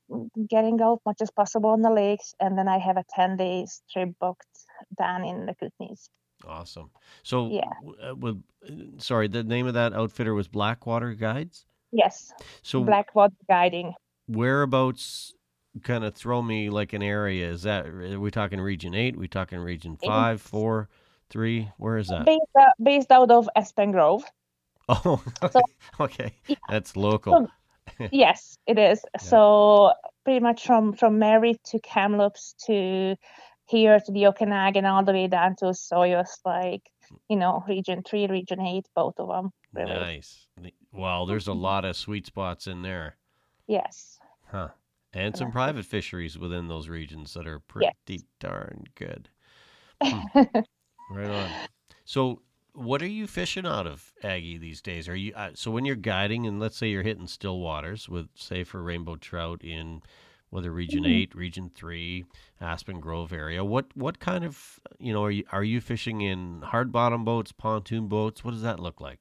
getting 0.49 0.81
out 0.81 1.01
much 1.05 1.21
as 1.21 1.31
possible 1.31 1.71
on 1.71 1.83
the 1.83 1.91
lakes, 1.91 2.35
and 2.41 2.57
then 2.59 2.69
I 2.69 2.79
have 2.79 2.97
a 2.97 3.05
10 3.11 3.37
days 3.37 3.83
trip 3.93 4.11
booked 4.21 4.47
down 4.97 5.25
in 5.25 5.47
the 5.47 5.55
Kootenays. 5.55 6.09
Awesome. 6.49 6.91
So, 7.23 7.49
Yeah. 7.51 7.71
uh, 8.11 8.15
with 8.15 8.43
sorry, 8.99 9.29
the 9.29 9.45
name 9.45 9.67
of 9.67 9.75
that 9.75 9.93
outfitter 9.93 10.35
was 10.35 10.49
Blackwater 10.49 11.13
Guides. 11.15 11.67
Yes, 11.93 12.33
So, 12.63 12.83
Blackwater 12.85 13.35
guiding. 13.49 13.95
whereabouts? 14.27 15.35
Kind 15.83 16.03
of 16.05 16.15
throw 16.15 16.43
me 16.43 16.71
like 16.71 16.93
an 16.93 17.03
area. 17.03 17.49
Is 17.51 17.63
that 17.63 17.87
are 17.87 18.19
we 18.19 18.31
talking 18.31 18.61
Region 18.61 18.95
Eight? 18.95 19.17
we 19.17 19.29
talking 19.29 19.59
Region 19.59 19.97
Five, 19.97 20.41
Four, 20.43 20.89
Three? 21.31 21.71
Where 21.77 21.99
is 21.99 22.09
that? 22.09 22.25
Based, 22.27 22.41
uh, 22.59 22.65
based 22.83 23.13
out 23.13 23.31
of 23.31 23.49
Aspen 23.55 23.93
Grove. 23.93 24.25
Oh, 24.91 25.23
So- 25.53 25.61
okay. 26.01 26.33
Yeah. 26.47 26.57
That's 26.71 26.97
local. 26.97 27.49
yes, 28.11 28.57
it 28.67 28.79
is. 28.79 29.03
So 29.21 29.93
pretty 30.25 30.41
much 30.41 30.65
from 30.67 30.95
from 30.95 31.19
Merritt 31.19 31.63
to 31.65 31.79
Kamloops 31.81 32.55
to 32.67 33.15
here 33.69 34.01
to 34.01 34.13
the 34.13 34.27
Okanagan 34.27 34.85
all 34.87 35.05
the 35.05 35.13
way 35.13 35.27
down 35.29 35.57
to 35.57 35.67
Osoyoos, 35.67 36.39
like 36.45 36.83
you 37.29 37.37
know, 37.37 37.65
Region 37.69 38.03
Three, 38.03 38.27
Region 38.27 38.61
Eight, 38.61 38.87
both 38.95 39.15
of 39.19 39.29
them. 39.29 39.51
Really. 39.73 39.93
Nice. 39.93 40.47
Wow, 40.93 41.25
there's 41.27 41.49
a 41.49 41.53
lot 41.53 41.85
of 41.85 41.97
sweet 41.97 42.27
spots 42.27 42.67
in 42.67 42.83
there. 42.83 43.17
Yes. 43.67 44.19
Huh. 44.51 44.69
And 45.13 45.37
some 45.37 45.49
Yeah. 45.49 45.53
private 45.53 45.85
fisheries 45.87 46.39
within 46.39 46.69
those 46.69 46.89
regions 46.89 47.35
that 47.35 47.47
are 47.47 47.61
pretty 47.61 47.93
Yes. 48.09 48.23
darn 48.41 48.85
good. 48.95 49.29
Hmm. 50.03 50.21
Right 51.11 51.31
on. 51.31 51.51
So, 52.05 52.43
what 52.75 53.01
are 53.03 53.07
you 53.07 53.27
fishing 53.27 53.65
out 53.65 53.87
of, 53.87 54.13
Aggie, 54.23 54.59
these 54.59 54.83
days? 54.83 55.09
Are 55.09 55.17
you 55.17 55.33
uh, 55.35 55.51
so 55.55 55.71
when 55.71 55.87
you're 55.87 55.97
guiding, 55.97 56.47
and 56.47 56.61
let's 56.61 56.77
say 56.77 56.89
you're 56.89 57.03
hitting 57.03 57.27
still 57.27 57.59
waters 57.61 58.09
with, 58.11 58.29
say, 58.35 58.63
for 58.63 58.83
rainbow 58.83 59.17
trout 59.17 59.65
in 59.65 60.03
whether 60.51 60.71
Region 60.73 61.05
Mhm. 61.05 61.15
Eight, 61.15 61.35
Region 61.35 61.71
Three, 61.75 62.25
Aspen 62.61 63.01
Grove 63.01 63.33
area? 63.33 63.65
What 63.65 63.87
what 63.97 64.19
kind 64.19 64.45
of 64.45 64.81
you 64.99 65.13
know 65.13 65.25
are 65.25 65.31
you 65.31 65.45
are 65.53 65.65
you 65.65 65.81
fishing 65.81 66.21
in 66.21 66.63
hard 66.63 66.93
bottom 66.93 67.25
boats, 67.25 67.53
pontoon 67.53 68.09
boats? 68.09 68.45
What 68.45 68.53
does 68.53 68.63
that 68.63 68.81
look 68.81 69.01
like? 69.01 69.21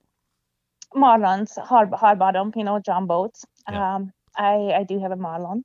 Marlins, 0.96 1.58
hard 1.58 1.94
hard 1.94 2.18
bottom, 2.20 2.52
you 2.56 2.64
know, 2.64 2.80
jump 2.80 3.08
boats. 3.10 3.46
Yeah. 3.70 3.96
Um, 3.96 4.14
I 4.38 4.72
I 4.80 4.84
do 4.84 5.00
have 5.00 5.12
a 5.12 5.16
Marlin, 5.18 5.64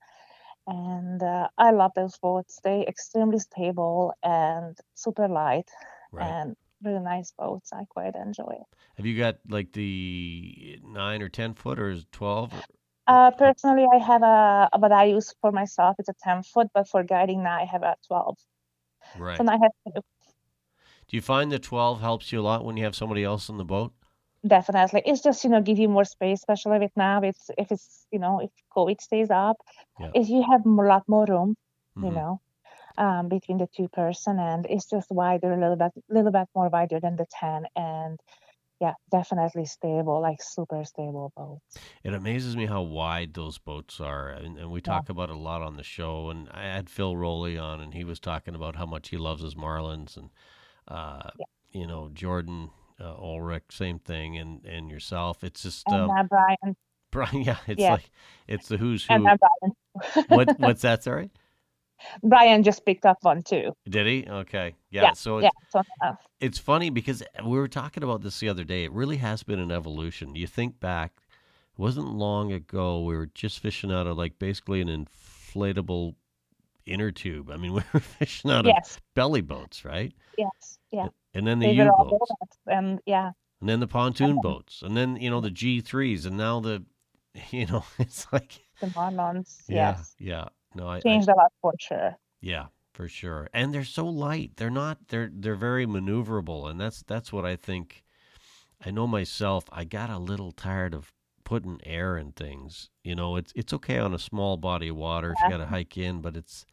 and 0.66 1.22
uh, 1.22 1.48
I 1.58 1.70
love 1.70 1.92
those 1.94 2.16
boats. 2.18 2.60
They 2.64 2.84
extremely 2.86 3.38
stable 3.38 4.14
and 4.22 4.76
super 4.94 5.28
light, 5.28 5.70
Right. 6.10 6.28
and 6.28 6.56
really 6.82 7.00
nice 7.00 7.32
boats. 7.38 7.72
I 7.72 7.84
quite 7.84 8.16
enjoy 8.16 8.52
it. 8.60 8.66
Have 8.96 9.06
you 9.06 9.16
got 9.16 9.38
like 9.48 9.72
the 9.72 10.80
nine 10.84 11.22
or 11.22 11.28
ten 11.28 11.54
foot, 11.54 11.78
or 11.78 11.96
twelve? 12.10 12.52
Uh, 13.06 13.30
personally, 13.32 13.86
I 13.92 13.98
have 13.98 14.22
a 14.22 14.68
what 14.78 14.92
I 14.92 15.04
use 15.04 15.34
for 15.40 15.52
myself. 15.52 15.96
It's 15.98 16.08
a 16.08 16.14
ten 16.22 16.42
foot, 16.42 16.68
but 16.72 16.88
for 16.88 17.02
guiding 17.02 17.42
now, 17.42 17.58
I 17.60 17.64
have 17.64 17.82
a 17.82 17.96
twelve. 18.06 18.38
Right. 19.18 19.36
So 19.36 19.42
now 19.44 19.52
I 19.52 19.58
have 19.62 19.72
two. 19.86 20.00
Do 21.08 21.16
you 21.16 21.20
find 21.22 21.50
the 21.52 21.58
twelve 21.58 22.00
helps 22.00 22.32
you 22.32 22.40
a 22.40 22.42
lot 22.42 22.64
when 22.64 22.76
you 22.76 22.84
have 22.84 22.94
somebody 22.94 23.24
else 23.24 23.48
in 23.48 23.58
the 23.58 23.64
boat? 23.64 23.92
Definitely. 24.46 25.02
It's 25.06 25.22
just, 25.22 25.44
you 25.44 25.50
know, 25.50 25.60
give 25.62 25.78
you 25.78 25.88
more 25.88 26.04
space, 26.04 26.40
especially 26.40 26.78
with 26.80 26.90
now. 26.96 27.20
It's 27.22 27.50
if 27.58 27.70
it's, 27.70 28.06
you 28.10 28.18
know, 28.18 28.40
if 28.40 28.50
COVID 28.76 29.00
stays 29.00 29.30
up, 29.30 29.56
Yeah. 30.00 30.10
if 30.14 30.28
you 30.28 30.42
have 30.50 30.66
a 30.66 30.70
lot 30.70 31.04
more 31.08 31.26
room, 31.26 31.54
you 32.00 32.10
Mhm. 32.10 32.14
know, 32.14 32.40
um, 32.98 33.28
between 33.28 33.58
the 33.58 33.68
two 33.76 33.88
person, 33.88 34.38
and 34.40 34.66
it's 34.66 34.86
just 34.86 35.10
wider, 35.10 35.52
a 35.52 35.60
little 35.60 35.76
bit, 35.76 35.92
little 36.08 36.32
bit 36.32 36.48
more 36.54 36.68
wider 36.68 37.00
than 37.00 37.16
the 37.16 37.26
ten, 37.30 37.66
and 37.76 38.18
yeah, 38.82 38.94
definitely 39.10 39.66
stable, 39.66 40.20
like 40.22 40.42
super 40.42 40.84
stable 40.84 41.32
boats. 41.36 41.80
It 42.04 42.14
amazes 42.14 42.56
me 42.56 42.66
how 42.66 42.82
wide 42.82 43.34
those 43.34 43.58
boats 43.58 44.00
are, 44.00 44.28
and, 44.30 44.58
and 44.58 44.70
we 44.70 44.80
Yeah. 44.86 45.00
talk 45.00 45.08
about 45.08 45.30
it 45.30 45.36
a 45.36 45.38
lot 45.38 45.62
on 45.62 45.76
the 45.76 45.82
show. 45.84 46.30
And 46.30 46.48
I 46.50 46.64
had 46.64 46.90
Phil 46.90 47.16
Rowley 47.16 47.58
on, 47.58 47.80
and 47.80 47.94
he 47.94 48.04
was 48.04 48.20
talking 48.20 48.54
about 48.54 48.76
how 48.76 48.86
much 48.86 49.10
he 49.10 49.16
loves 49.18 49.42
his 49.42 49.54
Marlins, 49.54 50.16
and 50.16 50.30
uh, 50.88 51.30
Yeah. 51.38 51.46
you 51.72 51.86
know 51.86 52.10
Jordan 52.12 52.70
uh, 53.00 53.14
Oelrich, 53.16 53.72
same 53.72 53.98
thing, 53.98 54.38
and 54.38 54.64
and 54.66 54.90
yourself. 54.90 55.44
It's 55.44 55.62
just 55.62 55.92
And 55.92 55.94
um, 55.94 56.10
uh, 56.10 56.24
Brian, 56.24 56.76
Brian. 57.12 57.42
Yeah, 57.44 57.58
it's 57.68 57.88
Yeah. 57.88 57.90
like 57.90 58.10
it's 58.48 58.68
the 58.68 58.78
who's 58.78 59.06
who. 59.06 59.14
and 59.14 59.28
uh, 59.28 59.36
Brian, 59.38 59.74
what 60.26 60.52
what's 60.58 60.82
that? 60.82 61.02
Sorry, 61.04 61.30
Brian 62.22 62.62
just 62.62 62.84
picked 62.84 63.06
up 63.06 63.18
one 63.22 63.42
too. 63.42 63.72
did 63.88 64.06
he? 64.06 64.26
Okay, 64.28 64.74
yeah. 64.90 65.02
Yeah, 65.02 65.12
so 65.12 65.38
it's 65.38 65.44
Yeah, 65.44 65.50
so 65.70 65.82
uh, 66.00 66.14
it's 66.40 66.58
funny 66.58 66.90
because 66.90 67.22
we 67.44 67.58
were 67.58 67.68
talking 67.68 68.02
about 68.02 68.22
this 68.22 68.40
the 68.40 68.48
other 68.48 68.64
day. 68.64 68.84
It 68.84 68.92
really 68.92 69.16
has 69.18 69.42
been 69.42 69.58
an 69.58 69.70
evolution. 69.70 70.34
You 70.34 70.46
think 70.46 70.80
back, 70.80 71.12
it 71.72 71.80
wasn't 71.80 72.08
long 72.14 72.52
ago 72.52 73.02
we 73.02 73.16
were 73.16 73.30
just 73.34 73.60
fishing 73.60 73.92
out 73.92 74.06
of 74.06 74.16
like 74.16 74.38
basically 74.38 74.80
an 74.80 74.88
inflatable 74.88 76.14
inner 76.86 77.10
tube. 77.10 77.50
I 77.50 77.56
mean, 77.56 77.72
we 77.74 77.82
were 77.92 78.00
fishing 78.00 78.50
out 78.50 78.66
of 78.66 78.74
belly 79.14 79.40
boats, 79.40 79.84
right? 79.84 80.12
yes, 80.38 80.78
yeah. 80.90 81.08
And 81.34 81.46
then 81.46 81.60
the 81.60 81.68
U 81.68 81.90
boats, 81.96 82.56
and 82.66 83.00
yeah, 83.06 83.30
and 83.60 83.68
then 83.68 83.80
the 83.80 83.86
pontoon 83.86 84.28
then- 84.30 84.40
boats, 84.42 84.82
and 84.82 84.96
then 84.96 85.16
you 85.16 85.30
know 85.30 85.40
the 85.40 85.50
G 85.50 85.80
threes, 85.80 86.26
and 86.26 86.36
now 86.36 86.60
the, 86.60 86.84
you 87.50 87.66
know, 87.66 87.84
it's 87.98 88.26
like 88.32 88.60
the 88.80 88.88
Marlins, 88.88 89.62
yeah, 89.68 89.96
yes, 89.96 90.14
yeah. 90.18 90.44
No, 90.74 90.88
I, 90.88 90.96
I 90.96 91.00
changed 91.00 91.28
a 91.28 91.34
lot 91.34 91.52
for 91.60 91.72
sure. 91.78 92.16
Yeah, 92.40 92.66
for 92.92 93.08
sure. 93.08 93.48
And 93.52 93.72
they're 93.72 93.84
so 93.84 94.06
light. 94.06 94.52
They're 94.56 94.70
not 94.70 95.08
they're 95.08 95.30
they're 95.32 95.54
very 95.54 95.86
maneuverable 95.86 96.70
and 96.70 96.80
that's 96.80 97.02
that's 97.02 97.32
what 97.32 97.44
I 97.44 97.56
think 97.56 98.02
I 98.84 98.90
know 98.90 99.06
myself, 99.06 99.64
I 99.70 99.84
got 99.84 100.10
a 100.10 100.18
little 100.18 100.52
tired 100.52 100.94
of 100.94 101.12
putting 101.44 101.80
air 101.84 102.16
in 102.16 102.32
things. 102.32 102.90
You 103.04 103.14
know, 103.14 103.36
it's 103.36 103.52
it's 103.54 103.72
okay 103.74 103.98
on 103.98 104.14
a 104.14 104.18
small 104.18 104.56
body 104.56 104.88
of 104.88 104.96
water 104.96 105.32
if 105.32 105.38
you 105.42 105.50
got 105.50 105.58
to 105.58 105.66
hike 105.66 105.96
in, 105.96 106.20
but 106.20 106.36
it's 106.36 106.66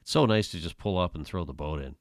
it's 0.00 0.10
so 0.10 0.26
nice 0.26 0.50
to 0.52 0.58
just 0.58 0.78
pull 0.78 0.98
up 0.98 1.14
and 1.14 1.26
throw 1.26 1.44
the 1.44 1.52
boat 1.52 1.80
in. 1.80 1.96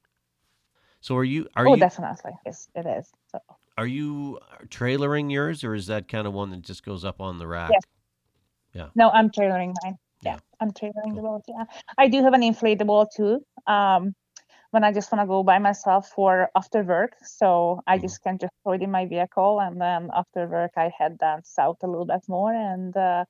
So 1.02 1.16
are 1.16 1.24
you 1.24 1.48
are 1.56 1.68
oh, 1.68 1.76
you 1.76 1.80
definitely, 1.80 2.34
yes, 2.46 2.68
it 2.76 2.86
is. 2.86 3.12
So. 3.32 3.40
are 3.78 3.88
you 3.88 4.40
uh, 4.52 4.66
trailering 4.66 5.32
yours 5.32 5.64
or 5.64 5.74
is 5.74 5.88
that 5.88 6.08
kind 6.08 6.28
of 6.28 6.34
one 6.34 6.52
that 6.52 6.62
just 6.62 6.84
goes 6.84 7.06
up 7.06 7.22
on 7.22 7.40
the 7.40 7.48
rack? 7.48 7.72
Yes. 7.72 7.84
Yeah. 8.74 8.90
No, 8.96 9.10
I'm 9.10 9.30
trailering 9.30 9.74
mine. 9.84 9.98
Yeah, 10.22 10.34
Yeah. 10.34 10.40
I'm 10.60 10.72
trailering 10.72 11.16
the 11.16 11.22
boat. 11.22 11.44
Yeah, 11.48 11.66
I 11.98 12.08
do 12.08 12.24
have 12.24 12.34
an 12.34 12.42
inflatable 12.42 13.08
too. 13.16 13.42
Um, 13.68 14.16
when 14.72 14.84
I 14.84 14.94
just 14.94 15.12
want 15.12 15.22
to 15.24 15.28
go 15.28 15.44
by 15.44 15.60
myself 15.60 16.10
for 16.10 16.50
after 16.56 16.84
work, 16.84 17.14
so 17.24 17.82
I 17.88 17.98
Mhm. 17.98 18.02
just 18.02 18.22
can 18.24 18.38
just 18.38 18.54
throw 18.64 18.74
it 18.74 18.82
in 18.84 18.92
my 18.92 19.06
vehicle, 19.06 19.60
and 19.62 19.82
then 19.82 20.10
after 20.14 20.48
work 20.48 20.72
I 20.78 20.92
head 20.98 21.18
down 21.18 21.44
south 21.44 21.78
a 21.84 21.88
little 21.88 22.06
bit 22.06 22.22
more, 22.28 22.54
and 22.54 22.96
uh, 22.98 23.26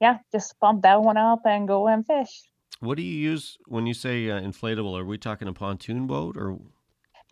yeah, 0.00 0.18
just 0.32 0.58
pump 0.60 0.82
that 0.82 1.02
one 1.02 1.16
up 1.18 1.40
and 1.46 1.68
go 1.68 1.88
and 1.88 2.06
fish. 2.06 2.42
What 2.80 2.96
do 2.96 3.02
you 3.02 3.14
use 3.30 3.58
when 3.66 3.86
you 3.86 3.94
say 3.94 4.28
uh, 4.30 4.40
inflatable? 4.40 4.98
Are 4.98 5.04
we 5.04 5.18
talking 5.18 5.48
a 5.48 5.52
pontoon 5.52 6.06
boat 6.06 6.36
or 6.36 6.58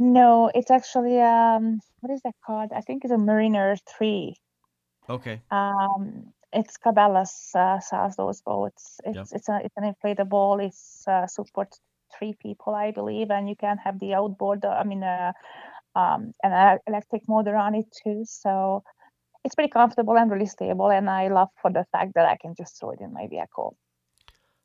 No, 0.00 0.50
it's 0.54 0.70
actually 0.72 1.20
um, 1.20 1.80
what 2.00 2.12
is 2.12 2.20
that 2.22 2.34
called? 2.44 2.72
I 2.72 2.80
think 2.80 3.04
it's 3.04 3.12
a 3.12 3.18
Mariner 3.18 3.76
three. 3.76 4.36
Okay. 5.08 5.40
Um, 5.50 6.32
it's 6.52 6.78
Cabela's 6.78 7.50
uh, 7.54 7.80
sells 7.80 8.16
those 8.16 8.40
boats. 8.42 9.00
It's 9.04 9.16
Yep. 9.16 9.26
it's 9.32 9.48
a 9.48 9.60
it's 9.64 9.76
an 9.76 9.94
inflatable. 9.94 10.64
It's 10.66 11.06
uh, 11.06 11.26
supports 11.26 11.80
three 12.18 12.34
people, 12.40 12.74
I 12.74 12.90
believe, 12.90 13.30
and 13.30 13.48
you 13.48 13.56
can 13.56 13.76
have 13.78 13.98
the 14.00 14.14
outboard. 14.14 14.64
uh, 14.64 14.70
I 14.70 14.84
mean, 14.84 15.02
uh, 15.02 15.32
um, 15.94 16.32
an 16.42 16.78
electric 16.86 17.28
motor 17.28 17.56
on 17.56 17.74
it 17.74 17.86
too. 18.02 18.24
So 18.24 18.82
it's 19.44 19.54
pretty 19.54 19.70
comfortable 19.70 20.16
and 20.16 20.30
really 20.30 20.46
stable. 20.46 20.90
And 20.90 21.08
I 21.10 21.28
love 21.28 21.48
for 21.60 21.70
the 21.72 21.84
fact 21.92 22.12
that 22.14 22.26
I 22.26 22.36
can 22.36 22.54
just 22.56 22.78
throw 22.78 22.90
it 22.92 23.00
in 23.00 23.12
my 23.12 23.26
vehicle. 23.28 23.76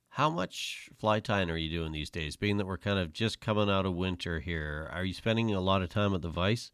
How 0.09 0.29
much 0.29 0.89
fly 0.95 1.19
tying 1.19 1.49
are 1.49 1.57
you 1.57 1.69
doing 1.69 1.91
these 1.91 2.11
days? 2.11 2.35
Being 2.35 2.57
that 2.57 2.67
we're 2.67 2.77
kind 2.77 2.99
of 2.99 3.11
just 3.13 3.41
coming 3.41 3.69
out 3.69 3.85
of 3.85 3.95
winter 3.95 4.39
here, 4.39 4.87
are 4.93 5.03
you 5.03 5.13
spending 5.13 5.53
a 5.53 5.59
lot 5.59 5.81
of 5.81 5.89
time 5.89 6.13
at 6.13 6.21
the 6.21 6.29
Vice? 6.29 6.71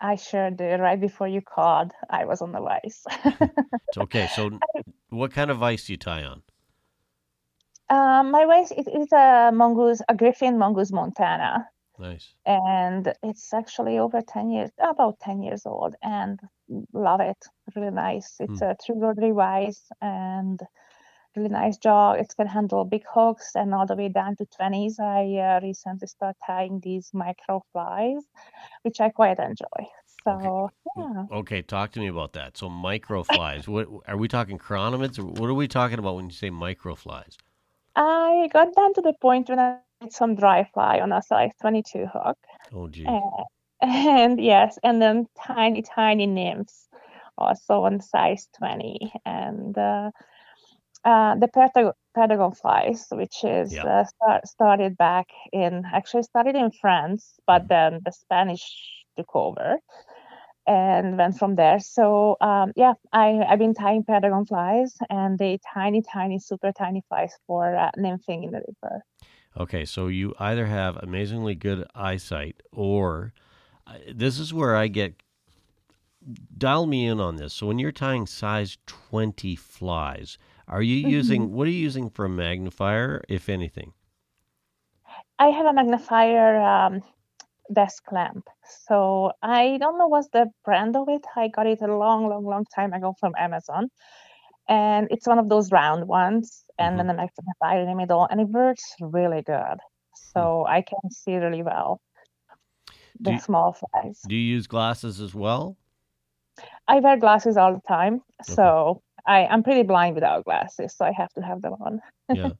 I 0.00 0.16
sure 0.16 0.50
did. 0.50 0.80
Right 0.80 1.00
before 1.00 1.28
you 1.28 1.40
called, 1.40 1.92
I 2.08 2.24
was 2.24 2.40
on 2.42 2.52
the 2.52 2.60
vice. 2.60 3.04
Okay. 3.96 4.28
So, 4.36 4.58
what 5.10 5.32
kind 5.32 5.50
of 5.50 5.58
vice 5.58 5.86
do 5.86 5.92
you 5.92 5.96
tie 5.96 6.24
on? 6.24 6.42
um, 7.90 8.30
my 8.30 8.44
vice 8.44 8.70
it 8.70 8.86
is 8.86 9.10
a 9.12 9.50
mongoose, 9.52 10.02
a 10.08 10.14
Griffin 10.14 10.58
mongoose 10.58 10.92
Montana. 10.92 11.68
Nice. 12.00 12.32
and 12.46 13.12
it's 13.24 13.52
actually 13.52 13.98
over 13.98 14.20
10 14.22 14.50
years 14.50 14.70
about 14.78 15.18
10 15.18 15.42
years 15.42 15.66
old 15.66 15.96
and 16.00 16.38
love 16.92 17.20
it 17.20 17.36
really 17.74 17.90
nice 17.90 18.36
it's 18.38 18.62
a 18.62 18.76
true 18.86 19.00
rotary 19.00 19.32
vise 19.32 19.82
and 20.00 20.60
really 21.38 21.48
nice 21.50 21.76
jaw 21.78 22.12
it 22.12 22.34
can 22.36 22.46
handle 22.46 22.84
big 22.84 23.04
hooks 23.14 23.52
and 23.54 23.74
all 23.74 23.86
the 23.86 23.96
way 23.96 24.08
down 24.08 24.36
to 24.36 24.44
20s 24.46 24.98
i 25.00 25.22
uh, 25.36 25.60
recently 25.62 26.06
started 26.06 26.36
tying 26.46 26.80
these 26.80 27.10
micro 27.12 27.62
flies 27.72 28.22
which 28.82 29.00
i 29.00 29.08
quite 29.08 29.38
enjoy 29.38 29.82
so 30.24 30.70
yeah 30.96 31.24
Okay, 31.30 31.62
talk 31.62 31.92
to 31.92 32.00
me 32.00 32.08
about 32.08 32.32
that. 32.32 32.56
So, 32.56 32.68
microflies. 32.68 33.68
what 33.68 33.86
are 34.08 34.16
we 34.16 34.28
talking 34.28 34.58
chironomids? 34.58 35.18
What 35.18 35.48
are 35.48 35.54
we 35.54 35.68
talking 35.68 35.98
about 35.98 36.16
when 36.16 36.24
you 36.26 36.32
say 36.32 36.50
micro 36.50 36.94
flies? 36.94 37.36
i 37.94 38.48
got 38.52 38.74
down 38.74 38.94
to 38.94 39.02
the 39.02 39.12
point 39.20 39.48
when 39.48 39.58
i 39.58 39.76
had 40.00 40.12
some 40.12 40.34
dry 40.34 40.64
fly 40.72 41.00
on 41.00 41.12
a 41.12 41.22
size 41.22 41.50
22 41.60 42.06
hook 42.06 42.38
Oh, 42.72 42.88
gee. 42.88 43.06
Uh, 43.06 43.44
and 43.82 44.40
yes, 44.40 44.78
and 44.82 45.00
then 45.00 45.26
tiny, 45.36 45.82
tiny 45.82 46.26
nymphs, 46.26 46.88
also 47.36 47.82
on 47.84 48.00
size 48.00 48.48
20, 48.58 49.12
and 49.24 49.78
uh, 49.78 50.10
uh, 51.04 51.34
the 51.36 51.48
Perdigon, 51.48 51.92
Perdigon 52.16 52.56
flies, 52.56 53.06
which 53.10 53.44
is 53.44 53.72
Yeah. 53.72 53.84
uh, 53.84 54.04
start, 54.04 54.48
started 54.48 54.96
back 54.96 55.28
in 55.52 55.84
actually 55.92 56.24
started 56.24 56.56
in 56.56 56.70
France, 56.70 57.38
but 57.46 57.68
then 57.68 58.00
the 58.04 58.12
Spanish 58.12 58.64
took 59.16 59.34
over 59.34 59.78
and 60.66 61.16
went 61.16 61.38
from 61.38 61.54
there. 61.56 61.78
So 61.80 62.36
um, 62.40 62.72
yeah, 62.76 62.94
I 63.12 63.42
I've 63.48 63.58
been 63.58 63.74
tying 63.74 64.04
Perdigon 64.04 64.46
flies, 64.46 64.94
and 65.08 65.38
they 65.38 65.58
tiny, 65.74 66.02
tiny, 66.02 66.38
super 66.38 66.72
tiny 66.72 67.02
flies 67.08 67.32
for 67.46 67.74
uh, 67.74 67.90
nymphing 67.96 68.44
in 68.44 68.50
the 68.52 68.62
river. 68.68 69.02
Okay, 69.56 69.84
so 69.84 70.08
you 70.08 70.34
either 70.38 70.66
have 70.66 70.96
amazingly 70.98 71.54
good 71.54 71.84
eyesight 71.94 72.62
or 72.70 73.32
uh, 73.86 73.94
this 74.14 74.38
is 74.38 74.52
where 74.52 74.76
I 74.76 74.88
get 74.88 75.14
dial 76.56 76.86
me 76.86 77.06
in 77.06 77.20
on 77.20 77.36
this. 77.36 77.54
So 77.54 77.66
when 77.66 77.78
you're 77.78 77.92
tying 77.92 78.26
size 78.26 78.78
20 78.86 79.56
flies, 79.56 80.38
are 80.68 80.82
you 80.82 80.96
using 80.96 81.52
what 81.52 81.66
are 81.66 81.70
you 81.70 81.78
using 81.80 82.10
for 82.10 82.24
a 82.26 82.28
magnifier 82.28 83.22
if 83.28 83.48
anything? 83.48 83.94
I 85.38 85.48
have 85.48 85.66
a 85.66 85.72
magnifier 85.72 86.60
um, 86.60 87.02
desk 87.72 88.04
lamp. 88.12 88.48
So 88.86 89.32
I 89.42 89.78
don't 89.78 89.98
know 89.98 90.08
what's 90.08 90.28
the 90.32 90.46
brand 90.64 90.96
of 90.96 91.08
it. 91.08 91.24
I 91.36 91.48
got 91.48 91.66
it 91.66 91.80
a 91.82 91.96
long, 91.96 92.28
long, 92.28 92.44
long 92.44 92.64
time 92.74 92.92
ago 92.92 93.14
from 93.20 93.34
Amazon. 93.38 93.88
and 94.68 95.08
it's 95.10 95.26
one 95.26 95.38
of 95.38 95.48
those 95.48 95.72
round 95.72 96.06
ones, 96.08 96.64
and 96.78 96.94
Mhm. 96.94 96.96
then 96.98 97.06
the 97.08 97.14
magnifier 97.14 97.80
in 97.82 97.88
the 97.88 97.94
middle, 97.94 98.26
and 98.30 98.40
it 98.40 98.48
works 98.48 98.94
really 99.00 99.42
good. 99.42 99.78
So 100.14 100.66
I 100.66 100.82
can 100.82 101.10
see 101.10 101.36
really 101.36 101.62
well 101.62 102.00
the 103.20 103.32
you- 103.32 103.38
small 103.38 103.72
flies. 103.72 104.20
Do 104.26 104.34
you 104.34 104.56
use 104.56 104.66
glasses 104.66 105.20
as 105.20 105.34
well? 105.34 105.76
I 106.86 107.00
wear 107.00 107.16
glasses 107.18 107.56
all 107.56 107.74
the 107.74 107.80
time, 107.88 108.22
so 108.42 109.02
I, 109.28 109.46
I'm 109.46 109.62
pretty 109.62 109.82
blind 109.84 110.14
without 110.14 110.44
glasses, 110.44 110.94
so 110.96 111.04
I 111.04 111.12
have 111.12 111.32
to 111.34 111.42
have 111.42 111.62
them 111.62 111.74
on. 111.80 112.00
Yeah. 112.34 112.50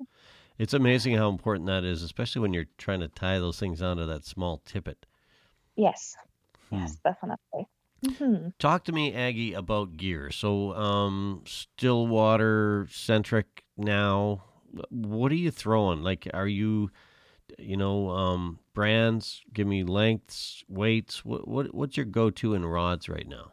it's 0.58 0.74
amazing 0.74 1.16
how 1.16 1.28
important 1.28 1.66
that 1.66 1.84
is, 1.84 2.02
especially 2.02 2.42
when 2.42 2.52
you're 2.54 2.66
trying 2.78 3.00
to 3.00 3.08
tie 3.08 3.38
those 3.38 3.58
things 3.58 3.82
onto 3.82 4.06
that 4.06 4.24
small 4.24 4.62
tippet. 4.64 5.04
Yes, 5.76 6.16
Hmm. 6.70 6.76
yes, 6.80 6.96
definitely. 7.04 7.66
Mm-hmm. 8.04 8.48
Talk 8.58 8.84
to 8.84 8.92
me, 8.92 9.12
Aggie, 9.14 9.54
about 9.54 9.96
gear. 9.96 10.30
So, 10.30 10.72
um, 10.74 11.42
Stillwater 11.46 12.86
centric 12.90 13.64
now. 13.76 14.44
What 14.90 15.32
are 15.32 15.36
you 15.36 15.50
throwing? 15.50 16.02
Like, 16.02 16.28
are 16.34 16.46
you, 16.46 16.90
you 17.58 17.76
know, 17.76 18.10
um, 18.10 18.58
brands? 18.74 19.42
Give 19.52 19.66
me 19.66 19.82
lengths, 19.82 20.62
weights. 20.68 21.24
What, 21.24 21.48
what 21.48 21.74
what's 21.74 21.96
your 21.96 22.06
go 22.06 22.30
to 22.30 22.54
in 22.54 22.64
rods 22.66 23.08
right 23.08 23.26
now? 23.26 23.52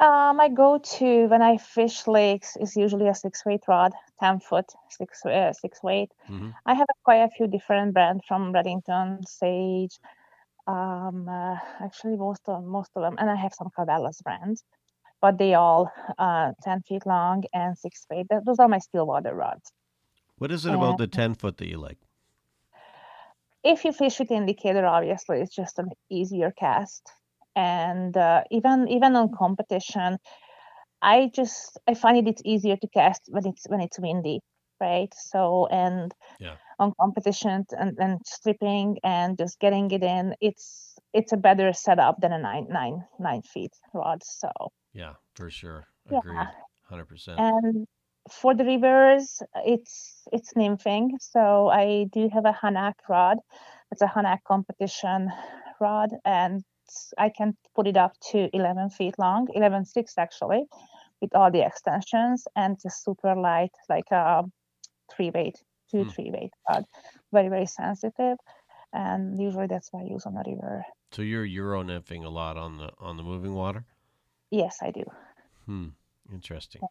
Uh, 0.00 0.32
my 0.34 0.48
go-to 0.48 1.26
when 1.28 1.42
I 1.42 1.58
fish 1.58 2.06
lakes 2.08 2.56
is 2.56 2.74
usually 2.74 3.08
a 3.08 3.14
six-weight 3.14 3.64
rod, 3.68 3.92
ten 4.18 4.40
foot, 4.40 4.72
six 4.88 5.24
uh, 5.26 5.52
six 5.52 5.82
weight. 5.82 6.10
Mhm. 6.28 6.54
I 6.66 6.74
have 6.74 6.88
quite 7.04 7.22
a 7.22 7.28
few 7.28 7.46
different 7.46 7.92
brands 7.94 8.24
from 8.26 8.52
Redington, 8.52 9.28
Sage, 9.28 9.98
um, 10.66 11.28
uh, 11.28 11.58
actually 11.80 12.16
most 12.16 12.42
of 12.48 12.64
most 12.64 12.92
of 12.96 13.02
them, 13.02 13.16
and 13.18 13.30
I 13.30 13.36
have 13.36 13.54
some 13.54 13.70
Cabela's 13.76 14.22
brands, 14.22 14.64
but 15.20 15.38
they 15.38 15.54
all 15.54 15.92
uh, 16.18 16.52
ten 16.62 16.82
feet 16.82 17.06
long 17.06 17.44
and 17.52 17.76
six 17.78 18.06
weight. 18.10 18.26
Those 18.46 18.58
are 18.58 18.68
my 18.68 18.78
Stillwater 18.78 19.34
rods. 19.34 19.72
What 20.38 20.50
is 20.50 20.64
it 20.66 20.74
about 20.74 20.96
the 20.98 21.06
ten 21.06 21.34
foot 21.34 21.58
that 21.58 21.68
you 21.68 21.78
like? 21.78 21.98
if 23.62 23.84
you 23.84 23.92
fish 23.92 24.18
with 24.18 24.30
indicator, 24.30 24.86
obviously 24.86 25.40
it's 25.40 25.54
just 25.54 25.78
an 25.78 25.90
easier 26.10 26.50
cast. 26.50 27.12
And 27.56 28.16
uh, 28.16 28.44
even 28.50 28.88
even 28.88 29.16
on 29.16 29.30
competition, 29.36 30.18
I 31.02 31.30
just 31.34 31.78
I 31.88 31.94
find 31.94 32.16
it 32.18 32.28
it's 32.28 32.42
easier 32.44 32.76
to 32.76 32.88
cast 32.88 33.22
when 33.28 33.46
it's 33.46 33.66
when 33.68 33.80
it's 33.80 33.98
windy, 33.98 34.40
right? 34.80 35.12
So 35.14 35.66
and 35.68 36.12
Yeah. 36.38 36.56
on 36.78 36.92
competition 37.00 37.64
and, 37.78 37.96
and 37.98 38.20
stripping 38.26 38.98
and 39.04 39.36
just 39.38 39.58
getting 39.60 39.90
it 39.90 40.02
in, 40.02 40.34
it's 40.40 40.96
it's 41.12 41.32
a 41.32 41.36
better 41.36 41.72
setup 41.72 42.20
than 42.20 42.32
a 42.32 42.38
nine 42.38 42.66
nine 42.70 43.04
nine 43.18 43.42
feet 43.42 43.72
rod. 43.94 44.22
So 44.24 44.50
Yeah, 44.92 45.14
for 45.34 45.50
sure. 45.50 45.88
Yeah. 46.08 46.46
Hundred 46.84 47.06
percent. 47.06 47.36
and 47.36 47.86
for 48.30 48.54
the 48.54 48.64
rivers, 48.64 49.42
it's 49.64 50.24
it's 50.32 50.52
nymphing. 50.54 51.10
So 51.20 51.68
I 51.68 52.04
do 52.12 52.28
have 52.32 52.44
a 52.44 52.52
Hanak 52.62 52.94
rod. 53.08 53.38
It's 53.90 54.02
a 54.02 54.06
Hanak 54.06 54.38
competition 54.46 55.30
rod, 55.80 56.10
and 56.24 56.62
I 57.18 57.28
can 57.30 57.56
put 57.74 57.86
it 57.86 57.96
up 57.96 58.12
to 58.32 58.48
11 58.54 58.90
feet 58.90 59.18
long, 59.18 59.48
11.6 59.54 60.14
actually, 60.18 60.64
with 61.20 61.34
all 61.34 61.50
the 61.50 61.64
extensions, 61.64 62.46
and 62.56 62.78
just 62.80 63.04
super 63.04 63.34
light, 63.34 63.72
like 63.88 64.10
a 64.10 64.44
three 65.12 65.30
weight, 65.30 65.56
two 65.90 66.04
Hmm. 66.04 66.08
three 66.10 66.30
weight 66.30 66.52
rod. 66.68 66.84
Very 67.32 67.48
very 67.48 67.66
sensitive, 67.66 68.38
and 68.92 69.38
usually 69.40 69.66
that's 69.66 69.92
what 69.92 70.02
I 70.04 70.06
use 70.06 70.26
on 70.26 70.34
the 70.34 70.44
river. 70.46 70.84
So 71.12 71.22
you're 71.22 71.44
euro 71.44 71.82
nymphing 71.82 72.24
a 72.24 72.28
lot 72.28 72.56
on 72.56 72.78
the 72.78 72.90
on 72.98 73.16
the 73.16 73.22
moving 73.22 73.54
water. 73.54 73.84
Yes, 74.50 74.78
I 74.82 74.90
do. 74.90 75.04
Hmm. 75.66 75.88
Interesting. 76.32 76.82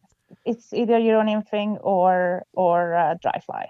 it's 0.45 0.73
either 0.73 0.97
Euro 0.99 1.23
nymphing 1.23 1.77
or 1.81 2.43
or 2.53 2.95
uh, 2.95 3.15
dry 3.21 3.39
fly. 3.45 3.67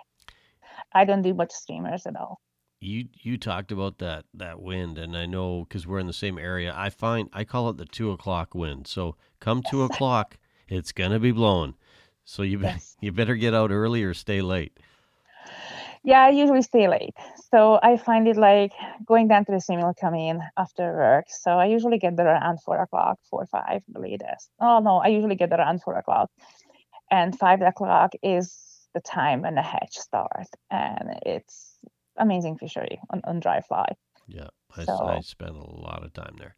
I 0.93 1.05
don't 1.05 1.21
do 1.21 1.33
much 1.33 1.51
streamers 1.51 2.05
at 2.05 2.15
all. 2.15 2.39
You 2.81 3.07
you 3.13 3.37
talked 3.37 3.71
about 3.71 3.97
that 3.97 4.25
that 4.33 4.61
wind, 4.61 4.97
and 4.97 5.17
I 5.17 5.25
know 5.25 5.65
because 5.65 5.85
we're 5.85 5.99
in 5.99 6.07
the 6.07 6.13
same 6.13 6.37
area. 6.37 6.73
I 6.75 6.89
find 6.89 7.29
I 7.33 7.43
call 7.43 7.69
it 7.69 7.77
the 7.77 7.85
two 7.85 8.11
o'clock 8.11 8.55
wind. 8.55 8.87
So 8.87 9.15
come 9.39 9.61
two 9.61 9.83
o'clock, 9.83 10.37
it's 10.69 10.91
gonna 10.93 11.19
be 11.19 11.31
blowing. 11.31 11.75
So 12.23 12.41
you 12.43 12.59
Yes. 12.59 12.95
you 13.01 13.11
better 13.11 13.35
get 13.35 13.53
out 13.53 13.71
early 13.71 14.03
or 14.03 14.13
stay 14.13 14.41
late. 14.41 14.77
Yeah, 16.03 16.21
I 16.21 16.29
usually 16.29 16.61
stay 16.61 16.87
late. 16.87 17.15
So 17.51 17.79
I 17.83 17.97
find 17.97 18.27
it 18.27 18.37
like 18.37 18.71
going 19.05 19.27
down 19.27 19.43
to 19.45 19.51
the 19.51 19.59
sim 19.59 19.81
will 19.81 19.93
come 19.93 20.15
in 20.15 20.41
after 20.57 20.83
work. 20.93 21.25
So 21.29 21.51
I 21.51 21.65
usually 21.65 21.97
get 21.97 22.15
there 22.15 22.27
around 22.27 22.61
four 22.61 22.81
o'clock, 22.81 23.19
four 23.29 23.45
five, 23.47 23.83
the 23.89 23.99
latest. 23.99 24.49
Oh 24.61 24.79
no, 24.79 24.97
I 24.97 25.07
usually 25.07 25.35
get 25.35 25.49
there 25.49 25.59
around 25.59 25.81
four 25.83 25.97
o'clock, 25.97 26.31
and 27.11 27.37
five 27.37 27.61
o'clock 27.61 28.13
is 28.23 28.55
the 28.93 29.01
time 29.01 29.41
when 29.41 29.55
the 29.55 29.61
hatch 29.61 29.97
starts, 29.97 30.49
and 30.71 31.19
it's 31.25 31.68
amazing 32.19 32.57
fishery 32.57 32.99
on, 33.09 33.21
on 33.25 33.39
dry 33.39 33.61
fly. 33.61 33.87
Yeah, 34.27 34.49
I, 34.77 34.83
So- 34.85 35.07
I 35.07 35.21
spent 35.21 35.55
a 35.55 35.63
lot 35.87 36.03
of 36.03 36.13
time 36.13 36.35
there. 36.37 36.55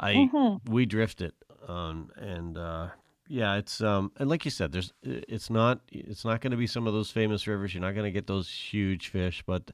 I 0.00 0.14
Mhm. 0.14 0.68
we 0.68 0.86
drifted 0.86 1.32
um, 1.68 2.10
and 2.16 2.58
uh, 2.58 2.88
yeah, 3.28 3.54
it's 3.56 3.80
um 3.80 4.12
and 4.18 4.28
like 4.28 4.44
you 4.44 4.50
said, 4.50 4.72
there's 4.72 4.92
it's 5.02 5.48
not 5.50 5.80
it's 5.88 6.24
not 6.24 6.40
going 6.42 6.50
to 6.50 6.56
be 6.58 6.66
some 6.66 6.86
of 6.86 6.92
those 6.92 7.10
famous 7.10 7.46
rivers. 7.46 7.72
You're 7.72 7.80
not 7.80 7.94
going 7.94 8.04
to 8.04 8.10
get 8.10 8.26
those 8.26 8.50
huge 8.50 9.08
fish, 9.08 9.42
but 9.46 9.70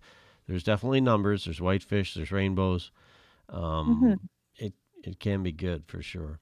there's 0.46 0.62
definitely 0.62 1.00
numbers. 1.00 1.44
There's 1.46 1.60
whitefish. 1.60 2.14
There's 2.14 2.30
rainbows. 2.32 2.92
Um, 3.48 4.00
Mhm. 4.02 4.28
It 4.56 4.74
it 5.02 5.18
can 5.18 5.42
be 5.42 5.52
good 5.52 5.84
for 5.86 6.02
sure. 6.02 6.38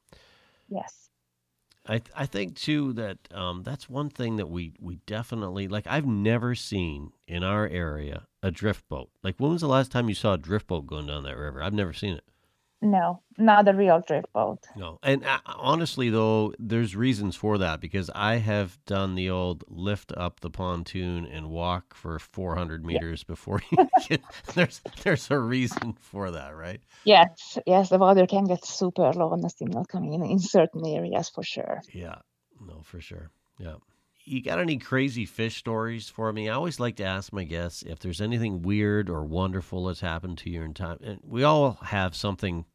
Yes. 0.68 1.10
I 1.86 1.98
th- 2.00 2.10
I 2.14 2.26
think 2.26 2.56
too 2.56 2.92
that 2.94 3.16
um, 3.32 3.62
that's 3.62 3.88
one 3.88 4.10
thing 4.10 4.36
that 4.36 4.50
we 4.50 4.74
we 4.80 4.96
definitely 5.06 5.68
like. 5.68 5.86
I've 5.86 6.06
never 6.06 6.54
seen 6.54 7.12
in 7.26 7.42
our 7.42 7.66
area 7.66 8.26
a 8.42 8.50
drift 8.50 8.88
boat. 8.88 9.10
Like 9.22 9.36
when 9.38 9.52
was 9.52 9.60
the 9.60 9.68
last 9.68 9.90
time 9.90 10.08
you 10.08 10.14
saw 10.14 10.34
a 10.34 10.38
drift 10.38 10.66
boat 10.66 10.86
going 10.86 11.06
down 11.06 11.24
that 11.24 11.36
river? 11.36 11.62
I've 11.62 11.74
never 11.74 11.92
seen 11.92 12.14
it. 12.14 12.24
No, 12.80 13.22
not 13.36 13.66
a 13.66 13.72
real 13.72 14.00
drift 14.06 14.32
boat. 14.32 14.60
No, 14.76 15.00
and 15.02 15.24
uh, 15.24 15.40
honestly 15.46 16.10
though, 16.10 16.54
there's 16.60 16.94
reasons 16.94 17.34
for 17.34 17.58
that 17.58 17.80
because 17.80 18.08
I 18.14 18.36
have 18.36 18.78
done 18.86 19.16
the 19.16 19.30
old 19.30 19.64
lift 19.66 20.12
up 20.16 20.38
the 20.40 20.50
pontoon 20.50 21.26
and 21.26 21.50
walk 21.50 21.92
for 21.94 22.20
400 22.20 22.84
meters 22.84 23.24
before 23.24 23.62
you 23.72 23.88
get. 24.08 24.22
There's 24.54 24.80
there's 25.02 25.28
a 25.28 25.38
reason 25.40 25.96
for 26.00 26.30
that, 26.30 26.54
right? 26.54 26.80
Yes, 27.04 27.58
yes, 27.66 27.88
the 27.88 27.98
water 27.98 28.26
can 28.28 28.44
get 28.44 28.64
super 28.64 29.12
low 29.12 29.30
on 29.30 29.40
the 29.40 29.52
in 29.60 30.22
in 30.22 30.38
certain 30.38 30.86
areas 30.86 31.30
for 31.30 31.42
sure. 31.42 31.80
Yeah, 31.92 32.18
no, 32.64 32.82
for 32.84 33.00
sure. 33.00 33.30
Yeah. 33.58 33.74
You 34.28 34.42
got 34.42 34.58
any 34.58 34.76
crazy 34.76 35.24
fish 35.24 35.56
stories 35.56 36.08
for 36.10 36.32
me? 36.32 36.50
I 36.50 36.54
always 36.54 36.78
like 36.78 36.96
to 36.96 37.04
ask 37.04 37.32
my 37.32 37.44
guests 37.44 37.82
if 37.82 37.98
there's 37.98 38.20
anything 38.20 38.60
weird 38.60 39.08
or 39.08 39.24
wonderful 39.24 39.86
that's 39.86 40.00
happened 40.00 40.36
to 40.38 40.50
you 40.50 40.62
in 40.62 40.74
time. 40.74 40.98
And 41.02 41.20
we 41.24 41.44
all 41.44 41.78
have 41.82 42.14
something, 42.14 42.66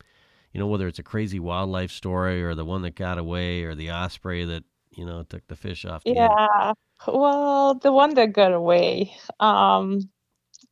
you 0.51 0.59
know, 0.59 0.65
whether 0.65 0.87
it's 0.87 0.97
a 0.97 1.03
crazy 1.03 1.39
wildlife 1.39 1.91
story 1.91 2.43
or 2.43 2.55
the 2.55 2.65
one 2.65 2.81
that 2.81 2.95
got 2.95 3.19
away 3.19 3.63
or 3.63 3.75
the 3.75 3.91
osprey 3.91 4.45
that, 4.45 4.63
you 4.91 5.05
know, 5.05 5.21
took 5.21 5.45
the 5.47 5.55
fish 5.55 5.85
off 5.85 6.03
the. 6.03 6.13
Yeah. 6.13 6.73
Well, 7.07 7.75
the 7.75 7.91
one 7.91 8.15
that 8.15 8.33
got 8.33 8.53
away, 8.53 9.15
um, 9.39 10.09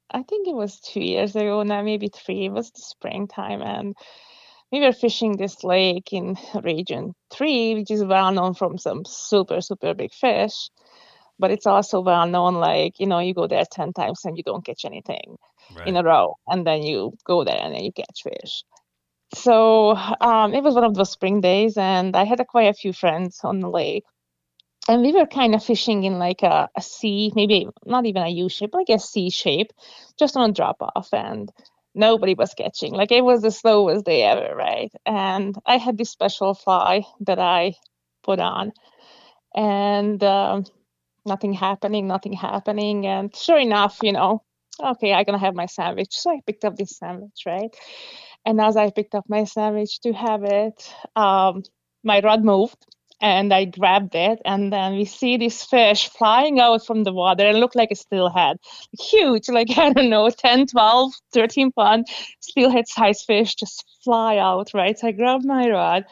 I 0.09 0.23
think 0.23 0.47
it 0.47 0.55
was 0.55 0.79
two 0.79 1.01
years 1.01 1.35
ago 1.35 1.61
now, 1.63 1.83
maybe 1.83 2.09
three. 2.09 2.45
It 2.45 2.51
was 2.51 2.71
the 2.71 2.81
springtime, 2.81 3.61
and 3.61 3.95
we 4.71 4.79
were 4.79 4.93
fishing 4.93 5.37
this 5.37 5.63
lake 5.63 6.13
in 6.13 6.37
region 6.63 7.13
three, 7.31 7.75
which 7.75 7.91
is 7.91 8.03
well 8.03 8.31
known 8.31 8.53
from 8.53 8.77
some 8.77 9.03
super, 9.05 9.61
super 9.61 9.93
big 9.93 10.13
fish. 10.13 10.69
But 11.39 11.51
it's 11.51 11.65
also 11.65 12.01
well 12.01 12.27
known, 12.27 12.55
like, 12.55 12.99
you 12.99 13.07
know, 13.07 13.19
you 13.19 13.33
go 13.33 13.47
there 13.47 13.65
10 13.69 13.93
times 13.93 14.25
and 14.25 14.37
you 14.37 14.43
don't 14.43 14.65
catch 14.65 14.85
anything 14.85 15.37
in 15.85 15.95
a 15.95 16.03
row, 16.03 16.35
and 16.47 16.67
then 16.67 16.83
you 16.83 17.13
go 17.25 17.43
there 17.43 17.59
and 17.59 17.73
then 17.73 17.83
you 17.83 17.91
catch 17.91 18.23
fish. 18.23 18.63
So 19.33 19.95
um, 19.95 20.53
it 20.53 20.61
was 20.61 20.75
one 20.75 20.83
of 20.83 20.93
those 20.93 21.11
spring 21.11 21.41
days, 21.41 21.77
and 21.77 22.15
I 22.15 22.25
had 22.25 22.39
a, 22.39 22.45
quite 22.45 22.69
a 22.69 22.73
few 22.73 22.93
friends 22.93 23.39
on 23.43 23.59
the 23.59 23.69
lake 23.69 24.03
and 24.87 25.01
we 25.01 25.11
were 25.11 25.27
kind 25.27 25.53
of 25.53 25.63
fishing 25.63 26.03
in 26.03 26.17
like 26.17 26.43
a, 26.43 26.67
a 26.75 26.81
C, 26.81 27.31
maybe 27.35 27.67
not 27.85 28.05
even 28.05 28.23
a 28.23 28.29
U 28.29 28.49
shape, 28.49 28.73
like 28.73 28.89
a 28.89 28.99
C 28.99 29.29
shape, 29.29 29.71
just 30.17 30.35
on 30.35 30.49
a 30.49 30.53
drop 30.53 30.77
off, 30.81 31.13
and 31.13 31.51
nobody 31.93 32.33
was 32.33 32.53
catching. 32.53 32.93
Like 32.93 33.11
it 33.11 33.23
was 33.23 33.41
the 33.41 33.51
slowest 33.51 34.05
day 34.05 34.23
ever, 34.23 34.55
right? 34.55 34.91
And 35.05 35.55
I 35.65 35.77
had 35.77 35.97
this 35.97 36.09
special 36.09 36.53
fly 36.53 37.03
that 37.21 37.39
I 37.39 37.73
put 38.23 38.39
on, 38.39 38.71
and 39.55 40.23
um, 40.23 40.65
nothing 41.25 41.53
happening, 41.53 42.07
nothing 42.07 42.33
happening. 42.33 43.07
And 43.07 43.35
sure 43.35 43.59
enough, 43.59 43.97
you 44.01 44.13
know, 44.13 44.43
okay, 44.79 45.13
I'm 45.13 45.25
gonna 45.25 45.37
have 45.39 45.55
my 45.55 45.67
sandwich. 45.67 46.13
So 46.13 46.31
I 46.31 46.39
picked 46.45 46.65
up 46.65 46.75
this 46.75 46.97
sandwich, 46.97 47.43
right? 47.45 47.75
And 48.45 48.59
as 48.59 48.75
I 48.77 48.89
picked 48.89 49.15
up 49.15 49.25
my 49.27 49.43
sandwich 49.43 49.99
to 50.01 50.13
have 50.13 50.43
it, 50.43 50.93
um, 51.15 51.63
my 52.03 52.19
rod 52.21 52.43
moved 52.43 52.77
and 53.21 53.53
I 53.53 53.65
grabbed 53.65 54.15
it, 54.15 54.39
and 54.45 54.73
then 54.73 54.95
we 54.95 55.05
see 55.05 55.37
this 55.37 55.63
fish 55.63 56.09
flying 56.09 56.59
out 56.59 56.85
from 56.85 57.03
the 57.03 57.13
water 57.13 57.45
and 57.45 57.59
looked 57.59 57.75
like 57.75 57.91
a 57.91 57.95
steelhead. 57.95 58.57
Huge, 58.99 59.47
like 59.49 59.77
I 59.77 59.93
don't 59.93 60.09
know, 60.09 60.29
10, 60.29 60.67
12, 60.67 61.13
13 61.33 61.71
pound 61.71 62.07
steelhead 62.39 62.87
size 62.87 63.23
fish 63.23 63.55
just 63.55 63.85
fly 64.03 64.37
out, 64.37 64.71
right? 64.73 64.97
So 64.97 65.07
I 65.07 65.11
grabbed 65.11 65.45
my 65.45 65.69
rod, 65.69 66.05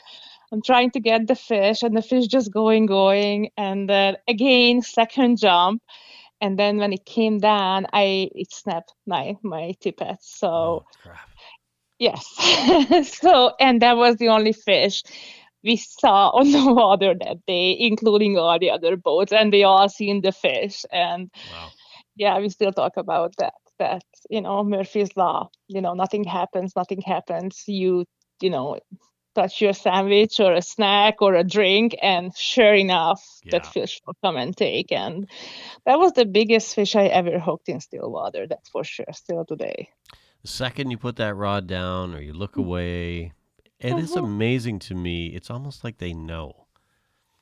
I'm 0.51 0.61
trying 0.61 0.91
to 0.91 0.99
get 0.99 1.27
the 1.27 1.35
fish, 1.35 1.83
and 1.83 1.95
the 1.97 2.01
fish 2.01 2.27
just 2.27 2.51
going, 2.51 2.85
going, 2.85 3.49
and 3.57 3.89
then 3.89 4.17
again 4.27 4.81
second 4.81 5.39
jump, 5.39 5.81
and 6.41 6.57
then 6.57 6.77
when 6.77 6.93
it 6.93 7.05
came 7.05 7.39
down, 7.39 7.87
I 7.91 8.29
it 8.35 8.51
snapped 8.53 8.93
my 9.05 9.35
my 9.43 9.73
tippet. 9.81 10.17
So 10.21 10.47
Oh, 10.47 10.85
yes, 11.99 12.25
so 13.19 13.53
and 13.59 13.81
that 13.81 13.97
was 13.97 14.17
the 14.17 14.29
only 14.29 14.53
fish 14.53 15.03
we 15.63 15.75
saw 15.77 16.29
on 16.29 16.51
the 16.51 16.73
water 16.73 17.13
that 17.13 17.45
day, 17.45 17.75
including 17.79 18.37
all 18.37 18.59
the 18.59 18.71
other 18.71 18.95
boats, 18.97 19.31
and 19.31 19.51
they 19.53 19.63
all 19.63 19.89
seen 19.89 20.21
the 20.21 20.31
fish. 20.31 20.85
And 20.91 21.29
Wow. 21.51 21.69
yeah, 22.15 22.39
we 22.39 22.49
still 22.49 22.71
talk 22.71 22.97
about 22.97 23.35
that. 23.37 23.53
That 23.79 24.03
you 24.29 24.41
know 24.41 24.63
Murphy's 24.63 25.15
law. 25.15 25.49
You 25.67 25.81
know, 25.81 25.93
nothing 25.93 26.25
happens. 26.25 26.75
Nothing 26.75 27.01
happens. 27.01 27.63
You 27.65 28.05
you 28.41 28.49
know 28.49 28.79
touch 29.35 29.61
your 29.61 29.73
sandwich 29.73 30.39
or 30.39 30.53
a 30.53 30.61
snack 30.61 31.21
or 31.21 31.35
a 31.35 31.43
drink, 31.43 31.95
and 32.01 32.35
sure 32.35 32.73
enough, 32.73 33.23
that 33.51 33.65
fish 33.65 34.01
will 34.05 34.15
come 34.21 34.35
and 34.35 34.55
take. 34.55 34.91
And 34.91 35.29
that 35.85 35.97
was 35.97 36.13
the 36.13 36.25
biggest 36.25 36.75
fish 36.75 36.95
I 36.95 37.05
ever 37.05 37.39
hooked 37.39 37.69
in 37.69 37.79
still 37.79 38.11
water. 38.11 38.47
That's 38.47 38.69
for 38.69 38.83
sure. 38.83 39.05
Still 39.13 39.45
today. 39.45 39.89
The 40.41 40.47
second 40.47 40.91
you 40.91 40.97
put 40.97 41.17
that 41.17 41.35
rod 41.35 41.67
down 41.67 42.15
or 42.15 42.21
you 42.21 42.33
look 42.33 42.55
mm. 42.55 42.65
away, 42.65 43.33
it 43.79 43.97
is 43.97 44.11
Mhm. 44.15 44.23
amazing 44.25 44.79
to 44.79 44.95
me. 44.95 45.27
It's 45.27 45.49
almost 45.49 45.83
like 45.83 45.97
they 45.97 46.13
know. 46.13 46.65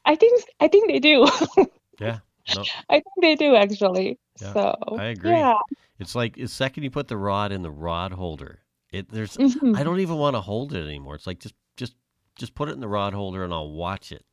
I 0.06 0.16
think 0.16 0.44
I 0.60 0.68
think 0.68 0.88
they 0.88 1.00
do. 1.00 1.28
Yeah. 2.00 2.20
No, 2.56 2.64
I 2.90 2.96
think 3.02 3.16
they 3.22 3.36
do 3.36 3.56
actually. 3.56 4.20
Yeah, 4.42 4.54
so 4.54 4.76
I 4.98 5.06
agree. 5.06 5.32
Yeah. 5.32 5.58
it's 6.00 6.14
like 6.16 6.36
the 6.36 6.48
second 6.48 6.84
you 6.84 6.92
put 6.92 7.08
the 7.08 7.18
rod 7.18 7.52
in 7.52 7.62
the 7.64 7.72
rod 7.72 8.12
holder, 8.14 8.62
it 8.92 9.10
there's 9.10 9.36
Mhm. 9.36 9.76
I 9.76 9.84
don't 9.84 10.00
even 10.00 10.16
want 10.18 10.36
to 10.36 10.42
hold 10.42 10.74
it 10.74 10.86
anymore. 10.86 11.16
It's 11.16 11.26
like 11.28 11.40
just 11.40 11.56
just 11.76 11.96
just 12.38 12.54
put 12.56 12.70
it 12.70 12.74
in 12.74 12.80
the 12.80 12.88
rod 12.88 13.14
holder 13.14 13.44
and 13.44 13.52
I'll 13.54 13.72
watch 13.72 14.12
it. 14.12 14.24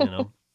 You 0.00 0.10
know? 0.10 0.32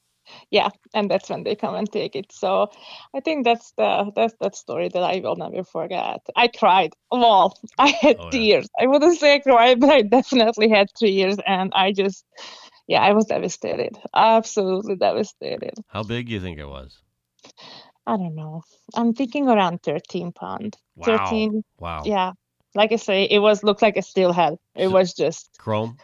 yeah, 0.51 0.69
and 0.93 1.09
that's 1.09 1.29
when 1.29 1.43
they 1.43 1.55
come 1.55 1.73
and 1.75 1.91
take 1.91 2.15
it. 2.15 2.31
So 2.31 2.69
I 3.15 3.19
think 3.21 3.45
that's 3.45 3.71
the 3.77 4.11
that's 4.15 4.35
that 4.41 4.55
story 4.55 4.89
that 4.89 5.01
I 5.03 5.19
will 5.23 5.35
never 5.37 5.63
forget. 5.63 6.19
I 6.35 6.47
cried. 6.49 6.93
Well, 7.09 7.57
I 7.79 7.87
had 7.89 8.17
Oh, 8.19 8.25
yeah. 8.25 8.31
tears. 8.31 8.67
I 8.79 8.85
wouldn't 8.87 9.17
say 9.19 9.39
cry, 9.39 9.75
but 9.75 9.89
I 9.89 10.01
definitely 10.03 10.69
had 10.69 10.87
tears, 10.95 11.37
and 11.47 11.71
I 11.73 11.91
just 11.93 12.25
yeah, 12.87 13.01
I 13.01 13.13
was 13.13 13.25
devastated. 13.25 13.97
Absolutely 14.13 14.95
devastated. 14.97 15.73
How 15.87 16.03
big 16.03 16.27
do 16.27 16.33
you 16.33 16.41
think 16.41 16.59
it 16.59 16.67
was? 16.67 17.01
I 18.05 18.17
don't 18.17 18.35
know. 18.35 18.63
I'm 18.95 19.13
thinking 19.13 19.47
around 19.47 19.83
13 19.83 20.31
pound. 20.33 20.75
Wow. 20.95 21.05
13. 21.05 21.63
Wow. 21.79 22.01
Yeah. 22.05 22.31
Like 22.75 22.91
I 22.91 22.95
say, 22.97 23.23
it 23.25 23.39
was 23.39 23.63
looked 23.63 23.81
like 23.81 23.97
a 23.97 24.01
steelhead. 24.01 24.57
It 24.75 24.87
So- 24.87 24.93
was 24.93 25.13
just 25.13 25.49
Chrome? 25.57 25.97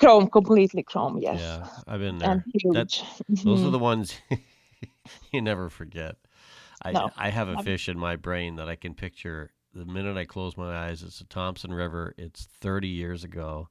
Chrome, 0.00 0.28
completely 0.28 0.82
chrome. 0.82 1.18
Yes. 1.18 1.40
Yeah, 1.40 1.66
I've 1.86 2.00
been 2.00 2.18
there. 2.18 2.44
That 2.72 2.88
those 3.28 3.62
are 3.62 3.68
Mhm. 3.68 3.72
the 3.72 3.78
ones 3.78 4.14
you 5.32 5.40
never 5.42 5.70
forget. 5.70 6.16
I 6.82 6.92
No. 6.92 7.10
I 7.16 7.30
have 7.30 7.48
a 7.48 7.62
fish 7.62 7.88
in 7.88 7.98
my 7.98 8.16
brain 8.16 8.56
that 8.56 8.68
I 8.68 8.76
can 8.76 8.94
picture 8.94 9.52
the 9.74 9.84
minute 9.84 10.16
I 10.16 10.24
close 10.24 10.56
my 10.56 10.76
eyes. 10.86 11.02
It's 11.02 11.18
the 11.18 11.24
Thompson 11.24 11.72
River. 11.72 12.14
It's 12.18 12.44
30 12.44 12.88
years 12.88 13.24
ago, 13.24 13.68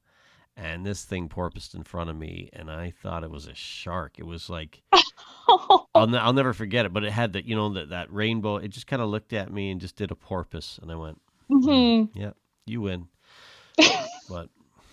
and 0.57 0.85
this 0.85 1.05
thing 1.05 1.29
porpoised 1.29 1.75
in 1.75 1.83
front 1.83 2.09
of 2.09 2.15
me, 2.15 2.49
and 2.53 2.69
I 2.71 2.91
thought 2.91 3.23
it 3.23 3.31
was 3.31 3.47
a 3.47 3.55
shark. 3.55 4.19
It 4.19 4.25
was 4.25 4.49
like 4.49 4.81
I'll 5.47 5.87
I'll 5.95 6.33
never 6.33 6.53
forget 6.53 6.85
it. 6.85 6.93
But 6.93 7.03
it 7.03 7.11
had 7.11 7.33
that 7.33 7.45
you 7.45 7.55
know 7.55 7.69
that 7.73 7.89
that 7.89 8.11
rainbow. 8.11 8.57
It 8.57 8.69
just 8.69 8.87
kind 8.87 9.01
of 9.01 9.09
looked 9.09 9.33
at 9.33 9.51
me 9.51 9.71
and 9.71 9.79
just 9.81 9.95
did 9.95 10.11
a 10.11 10.15
porpoise, 10.15 10.79
and 10.81 10.91
I 10.91 10.95
went, 10.95 11.21
Mhm. 11.51 12.09
"Yeah, 12.13 12.31
you 12.65 12.81
win." 12.81 13.07
but 14.29 14.49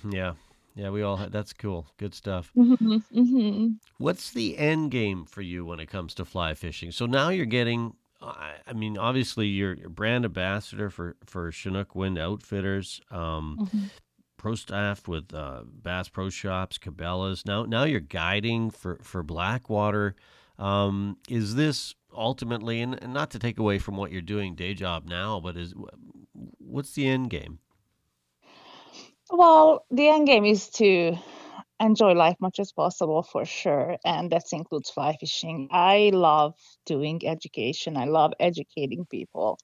yeah, 0.09 0.35
yeah, 0.75 0.91
we 0.91 1.03
all. 1.03 1.17
That's 1.17 1.53
cool. 1.53 1.87
Good 1.99 2.15
stuff. 2.15 2.51
Mhm, 2.57 3.03
mhm. 3.13 3.75
What's 3.99 4.31
the 4.33 4.57
end 4.59 4.91
game 4.91 5.25
for 5.25 5.43
you 5.43 5.65
when 5.65 5.81
it 5.81 5.87
comes 5.89 6.15
to 6.15 6.25
fly 6.25 6.55
fishing? 6.55 6.91
So 6.93 7.07
now 7.07 7.29
you're 7.31 7.47
getting, 7.47 7.95
I 8.23 8.55
I 8.67 8.73
mean, 8.73 8.97
obviously 8.99 9.47
you're, 9.49 9.75
you're 9.75 9.89
brand 9.89 10.25
ambassador 10.25 10.91
for 10.91 11.17
for 11.25 11.51
Chinook 11.53 11.95
Wind 11.95 12.19
Outfitters, 12.19 13.01
um, 13.11 13.59
Mhm. 13.73 13.91
pro 14.37 14.55
staff 14.55 15.07
with 15.09 15.35
uh, 15.35 15.63
Bass 15.67 16.09
Pro 16.09 16.31
Shops, 16.31 16.79
Cabela's. 16.79 17.45
Now 17.47 17.65
now 17.65 17.85
you're 17.85 18.01
guiding 18.01 18.71
for 18.71 18.99
for 19.03 19.23
Blackwater. 19.23 20.15
Um, 20.59 21.17
is 21.29 21.55
this 21.55 21.95
ultimately, 22.15 22.83
and, 22.83 23.03
and 23.03 23.15
not 23.15 23.31
to 23.31 23.39
take 23.39 23.59
away 23.59 23.79
from 23.79 23.97
what 23.97 24.13
you're 24.13 24.21
doing 24.21 24.55
day 24.55 24.75
job 24.75 25.09
now, 25.09 25.41
but 25.41 25.57
is 25.57 25.73
what's 26.59 26.93
the 26.93 27.07
end 27.07 27.31
game? 27.31 27.59
Well, 29.31 29.85
the 29.91 30.09
end 30.09 30.27
game 30.27 30.45
is 30.45 30.69
to 30.73 31.17
enjoy 31.81 32.13
life 32.13 32.37
much 32.41 32.59
as 32.61 32.73
possible 32.73 33.23
for 33.23 33.45
sure, 33.45 33.97
and 34.05 34.31
that 34.33 34.45
includes 34.53 34.91
fly 34.91 35.17
fishing. 35.19 35.69
I 35.73 36.11
love 36.13 36.55
doing 36.87 37.21
education. 37.27 37.97
I 37.97 38.05
love 38.07 38.33
educating 38.41 39.07
people. 39.07 39.59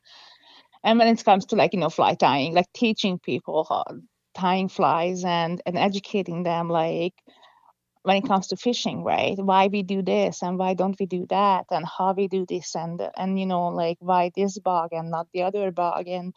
And 0.85 0.99
when 0.99 1.09
it 1.09 1.25
comes 1.25 1.47
to 1.47 1.57
like, 1.57 1.75
you 1.75 1.81
know, 1.81 1.91
fly 1.91 2.15
tying, 2.15 2.55
like 2.55 2.73
teaching 2.75 3.19
people 3.19 3.67
how 3.69 3.85
tying 4.35 4.69
flies 4.69 5.25
and 5.25 5.63
and 5.67 5.79
educating 5.79 6.43
them 6.45 6.69
like 6.71 7.15
when 8.03 8.17
it 8.19 8.27
comes 8.29 8.49
to 8.49 8.57
fishing, 8.57 9.05
right? 9.05 9.37
Why 9.39 9.69
we 9.69 9.83
do 9.83 10.03
this 10.03 10.43
and 10.43 10.59
why 10.59 10.75
don't 10.75 10.99
we 11.01 11.07
do 11.07 11.27
that 11.31 11.67
and 11.71 11.87
how 11.87 12.15
we 12.15 12.29
do 12.29 12.47
this 12.49 12.75
and 12.77 13.01
and 13.17 13.39
you 13.41 13.47
know, 13.47 13.69
like 13.69 13.99
why 14.01 14.31
this 14.37 14.59
bug 14.59 14.91
and 14.93 15.11
not 15.11 15.29
the 15.35 15.43
other 15.45 15.71
bug 15.73 16.09
and 16.09 16.35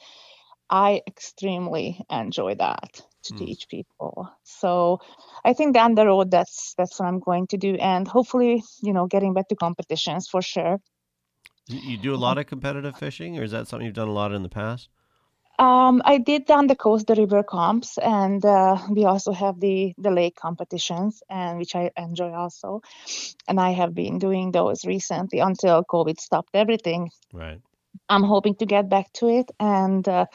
I 0.70 1.02
extremely 1.08 2.02
enjoy 2.10 2.56
that 2.56 3.02
to 3.24 3.34
Mm. 3.34 3.38
teach 3.38 3.68
people. 3.70 4.30
So 4.44 5.00
I 5.46 5.54
think 5.54 5.74
down 5.74 5.96
the 5.96 6.06
road 6.06 6.32
that's 6.32 6.74
that's 6.78 7.00
what 7.00 7.08
I'm 7.08 7.20
going 7.20 7.48
to 7.48 7.58
do 7.58 7.76
and 7.76 8.08
hopefully, 8.08 8.64
you 8.82 8.94
know, 8.94 9.08
getting 9.08 9.34
back 9.34 9.48
to 9.50 9.56
competitions 9.56 10.28
for 10.28 10.42
sure. 10.42 10.80
You, 11.68 11.98
do 11.98 12.16
a 12.16 12.18
lot 12.18 12.40
of 12.40 12.48
competitive 12.48 12.98
fishing, 12.98 13.38
or 13.38 13.44
is 13.44 13.52
that 13.52 13.68
something 13.68 13.86
you've 13.86 13.94
done 13.94 14.08
a 14.08 14.14
lot 14.14 14.34
in 14.34 14.42
the 14.42 14.50
past? 14.50 14.90
Um, 15.60 16.02
I 16.06 16.18
did 16.18 16.46
down 16.46 16.68
the 16.68 16.76
coast 16.76 17.08
the 17.08 17.16
river 17.16 17.44
comps 17.44 17.98
and 17.98 18.44
uh, 18.46 18.78
we 18.90 19.04
also 19.04 19.34
have 19.34 19.60
the 19.60 19.94
the 19.98 20.10
lake 20.10 20.38
competitions 20.38 21.22
and 21.30 21.60
which 21.60 21.76
I 21.76 21.92
enjoy 21.98 22.32
also. 22.32 22.82
And 23.48 23.60
I 23.60 23.72
have 23.72 23.94
been 23.94 24.20
doing 24.20 24.52
those 24.52 24.86
recently 24.86 25.40
until 25.40 25.84
COVID 25.84 26.20
stopped 26.20 26.56
everything. 26.56 27.12
Right. 27.34 27.60
I'm 28.10 28.24
hoping 28.24 28.56
to 28.56 28.66
get 28.66 28.90
back 28.90 29.14
to 29.14 29.28
it. 29.28 29.52
And 29.60 30.08
uh, 30.08 30.26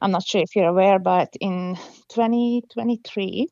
I'm 0.00 0.12
not 0.12 0.26
sure 0.26 0.40
if 0.40 0.54
you're 0.54 0.68
aware, 0.68 0.98
but 0.98 1.34
in 1.40 1.76
2023, 2.08 3.48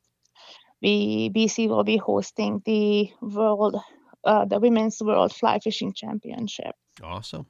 we 0.81 1.29
BC 1.29 1.69
will 1.69 1.83
be 1.83 1.97
hosting 1.97 2.61
the 2.65 3.09
world, 3.21 3.79
uh, 4.23 4.45
the 4.45 4.59
Women's 4.59 5.01
World 5.01 5.33
Fly 5.33 5.59
Fishing 5.59 5.93
Championship, 5.93 6.75
Awesome. 7.01 7.45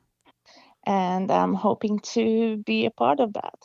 and 0.86 1.32
I'm 1.32 1.54
hoping 1.54 2.00
to 2.14 2.58
be 2.58 2.86
a 2.86 2.92
part 2.92 3.20
of 3.20 3.34
that. 3.34 3.56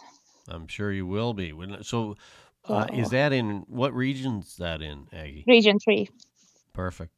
I'm 0.48 0.66
sure 0.68 0.90
you 0.90 1.06
will 1.06 1.34
be. 1.34 1.52
So, 1.82 2.16
uh, 2.64 2.86
is 2.92 3.10
that 3.10 3.32
in 3.32 3.64
what 3.68 3.92
region's 3.94 4.56
that 4.56 4.80
in, 4.80 5.06
Aggie? 5.12 5.44
Region 5.46 5.78
Three. 5.78 6.08
Perfect. 6.72 7.12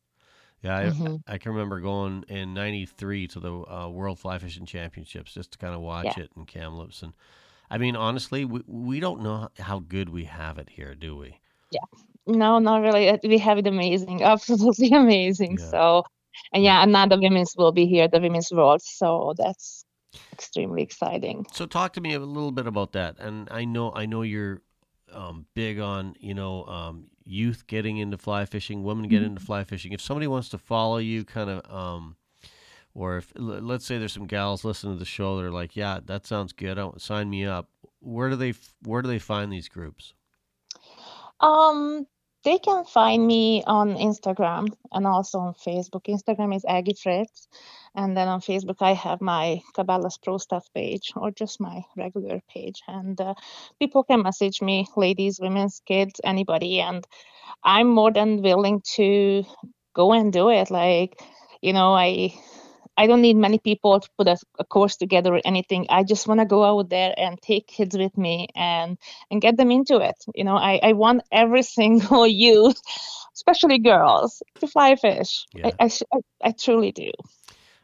Yeah, 0.63 0.77
I, 0.77 0.83
Mhm. 0.91 1.23
I 1.27 1.39
can 1.39 1.53
remember 1.53 1.81
going 1.81 2.25
in 2.29 2.53
'93 2.55 3.27
to 3.29 3.41
the 3.41 3.53
uh, 3.53 3.89
World 3.89 4.19
Fly 4.19 4.39
Fishing 4.39 4.67
Championships 4.67 5.33
just 5.33 5.53
to 5.53 5.59
kind 5.59 5.75
of 5.75 5.81
watch 5.81 6.17
Yeah. 6.17 6.25
it 6.25 6.31
in 6.37 6.45
Kamloops. 6.47 7.03
And 7.03 7.15
I 7.71 7.79
mean, 7.79 7.97
honestly, 7.97 8.45
we, 8.45 8.63
we 8.67 9.01
don't 9.01 9.23
know 9.23 9.49
how 9.59 9.81
good 9.81 10.09
we 10.11 10.25
have 10.25 10.59
it 10.59 10.71
here, 10.71 10.95
do 10.95 11.17
we? 11.17 11.39
Yeah, 11.71 11.81
no, 12.27 12.59
not 12.59 12.83
really. 12.83 13.09
Uh, 13.09 13.19
We 13.25 13.39
have 13.39 13.59
it 13.59 13.67
amazing, 13.67 14.23
absolutely 14.35 14.91
amazing. 14.91 15.59
Yeah. 15.59 15.71
So, 15.71 16.05
and 16.53 16.63
yeah, 16.63 16.83
and 16.83 16.93
now 16.93 17.07
the 17.07 17.19
women's 17.21 17.55
will 17.57 17.73
be 17.73 17.87
here, 17.87 18.09
the 18.09 18.21
women's 18.21 18.51
world. 18.53 18.83
So 18.83 19.35
that's 19.37 19.85
extremely 20.33 20.83
exciting. 20.83 21.47
So, 21.53 21.67
talk 21.67 21.93
to 21.95 22.01
me 22.01 22.15
a 22.15 22.21
little 22.21 22.53
bit 22.53 22.67
about 22.67 22.93
that. 22.93 23.19
And 23.19 23.49
I 23.51 23.65
know, 23.65 23.93
I 23.93 24.07
know 24.07 24.23
you're 24.23 24.63
um, 25.13 25.47
big 25.55 25.81
on 25.81 26.15
you 26.21 26.35
know 26.35 26.65
um, 26.67 27.10
youth 27.25 27.67
getting 27.67 27.99
into 27.99 28.19
fly 28.19 28.45
fishing, 28.45 28.83
women 28.83 29.09
get 29.09 29.23
into 29.23 29.41
fly 29.41 29.65
fishing. 29.65 29.93
If 29.93 30.01
somebody 30.01 30.27
wants 30.27 30.49
to 30.51 30.59
follow 30.59 30.99
you, 30.99 31.25
kind 31.25 31.51
of, 31.51 31.71
um, 31.73 32.17
or 32.95 33.19
if 33.19 33.33
l- 33.37 33.45
let's 33.45 33.87
say 33.87 33.99
there's 33.99 34.13
some 34.13 34.27
gals 34.27 34.65
listening 34.65 34.95
to 34.95 34.99
the 34.99 35.05
show, 35.05 35.37
they're 35.37 35.51
like, 35.51 35.77
yeah, 35.77 36.01
that 36.07 36.27
sounds 36.27 36.53
good. 36.53 36.79
I 36.79 36.91
sign 36.99 37.31
me 37.31 37.45
up. 37.45 37.69
Where 38.01 38.31
do 38.31 38.37
they 38.37 38.51
f- 38.51 38.75
where 38.83 39.03
do 39.03 39.09
they 39.09 39.19
find 39.19 39.53
these 39.53 39.69
groups? 39.69 40.15
Um, 41.41 42.07
they 42.45 42.59
can 42.59 42.85
find 42.85 43.27
me 43.27 43.63
on 43.67 43.97
Instagram 43.97 44.69
and 44.93 45.07
also 45.07 45.39
on 45.39 45.55
Facebook. 45.55 46.07
Instagram 46.09 46.55
is 46.55 46.65
Aggie 46.67 46.95
Fritz, 46.95 47.49
and 47.95 48.17
then 48.17 48.29
on 48.29 48.41
Facebook 48.41 48.77
I 48.81 48.95
have 48.95 49.21
my 49.21 49.61
Cabela's 49.77 50.19
Pro 50.19 50.39
Stuff 50.39 50.67
page 50.75 51.13
or 51.17 51.31
just 51.31 51.61
my 51.61 51.83
regular 51.97 52.41
page. 52.49 52.83
And 52.89 53.21
uh, 53.21 53.35
people 53.79 54.05
can 54.05 54.23
message 54.23 54.63
me, 54.63 54.87
ladies, 54.97 55.39
women's, 55.41 55.81
kids, 55.85 56.21
anybody, 56.25 56.81
and 56.81 57.05
I'm 57.63 57.89
more 57.89 58.13
than 58.13 58.43
willing 58.43 58.83
to 58.95 59.45
go 59.95 60.13
and 60.13 60.33
do 60.33 60.51
it. 60.51 60.71
Like, 60.71 61.21
you 61.61 61.73
know, 61.73 61.93
I 61.93 62.33
I 63.01 63.07
don't 63.07 63.23
need 63.23 63.37
many 63.37 63.59
people 63.59 63.99
to 63.99 64.11
put 64.19 64.29
a, 64.29 64.37
a 64.59 64.65
course 64.65 64.97
together 64.97 65.35
or 65.35 65.41
anything. 65.43 65.87
I 65.89 66.05
just 66.05 66.29
want 66.29 66.41
to 66.41 66.45
go 66.45 66.65
out 66.65 66.91
there 66.91 67.15
and 67.17 67.41
take 67.41 67.67
kids 67.67 67.97
with 67.97 68.19
me 68.19 68.49
and 68.55 68.99
and 69.31 69.41
get 69.41 69.57
them 69.57 69.71
into 69.71 69.97
it. 69.97 70.23
You 70.35 70.45
know, 70.45 70.57
I, 70.57 70.79
I 70.83 70.93
want 70.93 71.23
every 71.33 71.63
single 71.79 72.27
youth, 72.27 72.79
especially 73.35 73.79
girls, 73.79 74.43
to 74.61 74.67
fly 74.67 74.97
fish. 74.97 75.47
Yeah. 75.55 75.71
I, 75.81 75.87
I, 76.13 76.19
I, 76.45 76.51
truly 76.53 76.93
do. 76.93 77.11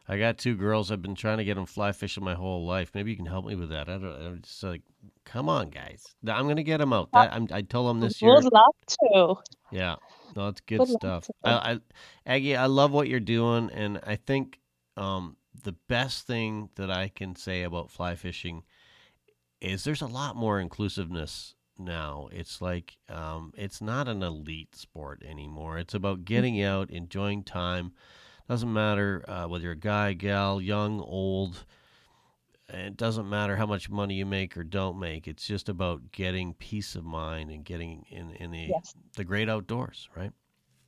I 0.07 0.19
got 0.19 0.37
two 0.37 0.55
girls. 0.55 0.93
I've 0.93 1.01
been 1.01 1.15
trying 1.15 1.39
to 1.39 1.45
get 1.45 1.55
them 1.55 1.65
fly 1.65 1.93
fishing 1.93 2.23
my 2.23 2.35
whole 2.35 2.67
life. 2.67 2.91
Maybe 2.95 3.11
you 3.11 3.17
can 3.17 3.25
help 3.25 3.47
me 3.47 3.55
with 3.55 3.71
that. 3.71 3.89
I 3.89 3.97
don't. 3.97 4.23
I'm 4.23 4.43
just 4.43 4.63
like, 4.63 4.83
come 5.25 5.49
on, 5.49 5.71
guys. 5.71 6.05
I'm 6.29 6.47
gonna 6.47 6.63
get 6.63 6.77
them 6.77 6.93
out. 6.93 7.09
That, 7.13 7.33
I'm, 7.33 7.49
I 7.51 7.63
told 7.63 7.89
them 7.89 8.01
this 8.01 8.21
year. 8.21 8.35
Would 8.35 8.53
love 8.53 8.75
to. 9.01 9.37
Yeah, 9.73 9.97
no, 10.37 10.49
it's 10.49 10.61
good 10.61 10.81
Good 10.81 10.91
stuff. 10.91 11.31
I. 11.43 11.51
I, 11.53 11.81
Aggie, 12.27 12.55
I 12.55 12.67
love 12.67 12.93
what 12.93 13.09
you're 13.09 13.19
doing, 13.19 13.71
and 13.71 13.99
I 14.07 14.17
think 14.17 14.59
um, 14.97 15.37
the 15.63 15.73
best 15.89 16.27
thing 16.27 16.71
that 16.77 16.91
I 16.91 17.09
can 17.09 17.35
say 17.37 17.63
about 17.63 17.91
fly 17.91 18.15
fishing 18.15 18.63
is 19.61 19.85
there's 19.85 20.03
a 20.03 20.07
lot 20.07 20.37
more 20.37 20.61
inclusiveness 20.61 21.55
now. 21.79 22.29
It's 22.33 22.61
like 22.61 22.97
um, 23.09 23.53
it's 23.57 23.81
not 23.81 24.09
an 24.09 24.23
elite 24.23 24.75
sport 24.75 25.23
anymore. 25.27 25.79
It's 25.79 25.95
about 25.95 26.25
getting 26.25 26.63
out, 26.63 26.91
enjoying 26.91 27.43
time. 27.43 27.93
Doesn't 28.49 28.73
matter 28.73 29.25
uh, 29.29 29.47
whether 29.49 29.65
you're 29.65 29.73
a 29.73 29.77
guy, 29.77 30.13
gal, 30.13 30.61
young, 30.61 31.01
old. 31.01 31.65
It 32.69 32.97
doesn't 32.97 33.29
matter 33.29 33.57
how 33.57 33.67
much 33.67 33.89
money 33.91 34.15
you 34.15 34.27
make 34.27 34.57
or 34.57 34.65
don't 34.65 34.99
make. 34.99 35.29
It's 35.29 35.47
just 35.47 35.69
about 35.69 36.11
getting 36.11 36.55
peace 36.55 36.97
of 36.97 37.05
mind 37.05 37.51
and 37.51 37.65
getting 37.65 38.05
in, 38.11 38.33
in 38.33 38.51
the 38.51 38.67
Yes. 38.69 38.95
the 39.17 39.25
great 39.25 39.49
outdoors, 39.49 40.09
right? 40.17 40.33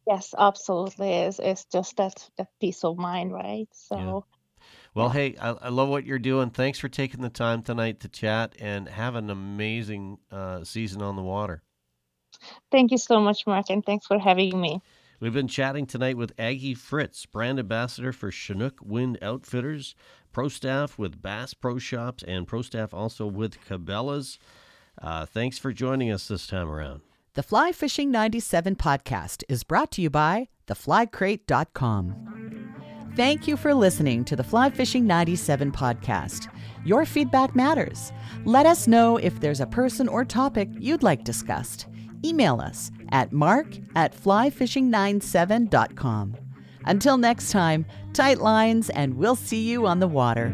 Yes, 0.08 0.34
absolutely. 0.38 1.10
It's, 1.10 1.38
it's 1.38 1.66
just 1.66 1.98
that, 1.98 2.30
that 2.38 2.48
peace 2.60 2.82
of 2.82 2.96
mind, 2.96 3.30
right? 3.32 3.68
So, 3.72 4.24
Well, 4.94 5.10
hey, 5.10 5.36
I, 5.38 5.50
I 5.50 5.68
love 5.68 5.90
what 5.90 6.06
you're 6.06 6.18
doing. 6.18 6.48
Thanks 6.48 6.78
for 6.78 6.88
taking 6.88 7.20
the 7.20 7.28
time 7.28 7.62
tonight 7.62 8.00
to 8.00 8.08
chat 8.08 8.54
and 8.58 8.88
have 8.88 9.16
an 9.16 9.28
amazing 9.28 10.18
uh, 10.32 10.64
season 10.64 11.02
on 11.02 11.14
the 11.16 11.22
water. 11.22 11.62
thank 12.72 12.90
you 12.90 12.96
so 12.96 13.20
much, 13.20 13.46
Mark, 13.46 13.66
and 13.68 13.84
thanks 13.84 14.06
for 14.06 14.18
having 14.18 14.58
me. 14.58 14.80
We've 15.20 15.34
been 15.34 15.48
chatting 15.48 15.84
tonight 15.84 16.16
with 16.16 16.32
Aggie 16.38 16.74
Fritz, 16.74 17.26
brand 17.26 17.58
ambassador 17.58 18.12
for 18.12 18.30
Chinook 18.30 18.78
Wind 18.80 19.18
Outfitters, 19.20 19.94
pro 20.32 20.48
staff 20.48 20.96
with 20.96 21.20
Bass 21.20 21.52
Pro 21.52 21.78
Shops, 21.78 22.22
and 22.22 22.46
pro 22.46 22.62
staff 22.62 22.94
also 22.94 23.26
with 23.26 23.58
Cabela's. 23.68 24.38
Uh, 25.02 25.26
thanks 25.26 25.58
for 25.58 25.72
joining 25.72 26.10
us 26.10 26.28
this 26.28 26.46
time 26.46 26.70
around. 26.70 27.02
The 27.38 27.44
Fly 27.44 27.70
Fishing 27.70 28.10
97 28.10 28.74
podcast 28.74 29.44
is 29.48 29.62
brought 29.62 29.92
to 29.92 30.02
you 30.02 30.10
by 30.10 30.48
theflycrate.com. 30.66 33.12
Thank 33.14 33.46
you 33.46 33.56
for 33.56 33.72
listening 33.74 34.24
to 34.24 34.34
the 34.34 34.42
Fly 34.42 34.70
Fishing 34.70 35.06
97 35.06 35.70
podcast. 35.70 36.52
Your 36.84 37.06
feedback 37.06 37.54
matters. 37.54 38.10
Let 38.44 38.66
us 38.66 38.88
know 38.88 39.18
if 39.18 39.38
there's 39.38 39.60
a 39.60 39.68
person 39.68 40.08
or 40.08 40.24
topic 40.24 40.68
you'd 40.80 41.04
like 41.04 41.22
discussed. 41.22 41.86
Email 42.24 42.60
us 42.60 42.90
at 43.12 43.32
mark 43.32 43.68
at 43.94 44.20
flyfishing97.com. 44.20 46.36
Until 46.86 47.18
next 47.18 47.52
time, 47.52 47.86
tight 48.14 48.38
lines, 48.38 48.90
and 48.90 49.14
we'll 49.14 49.36
see 49.36 49.70
you 49.70 49.86
on 49.86 50.00
the 50.00 50.08
water. 50.08 50.52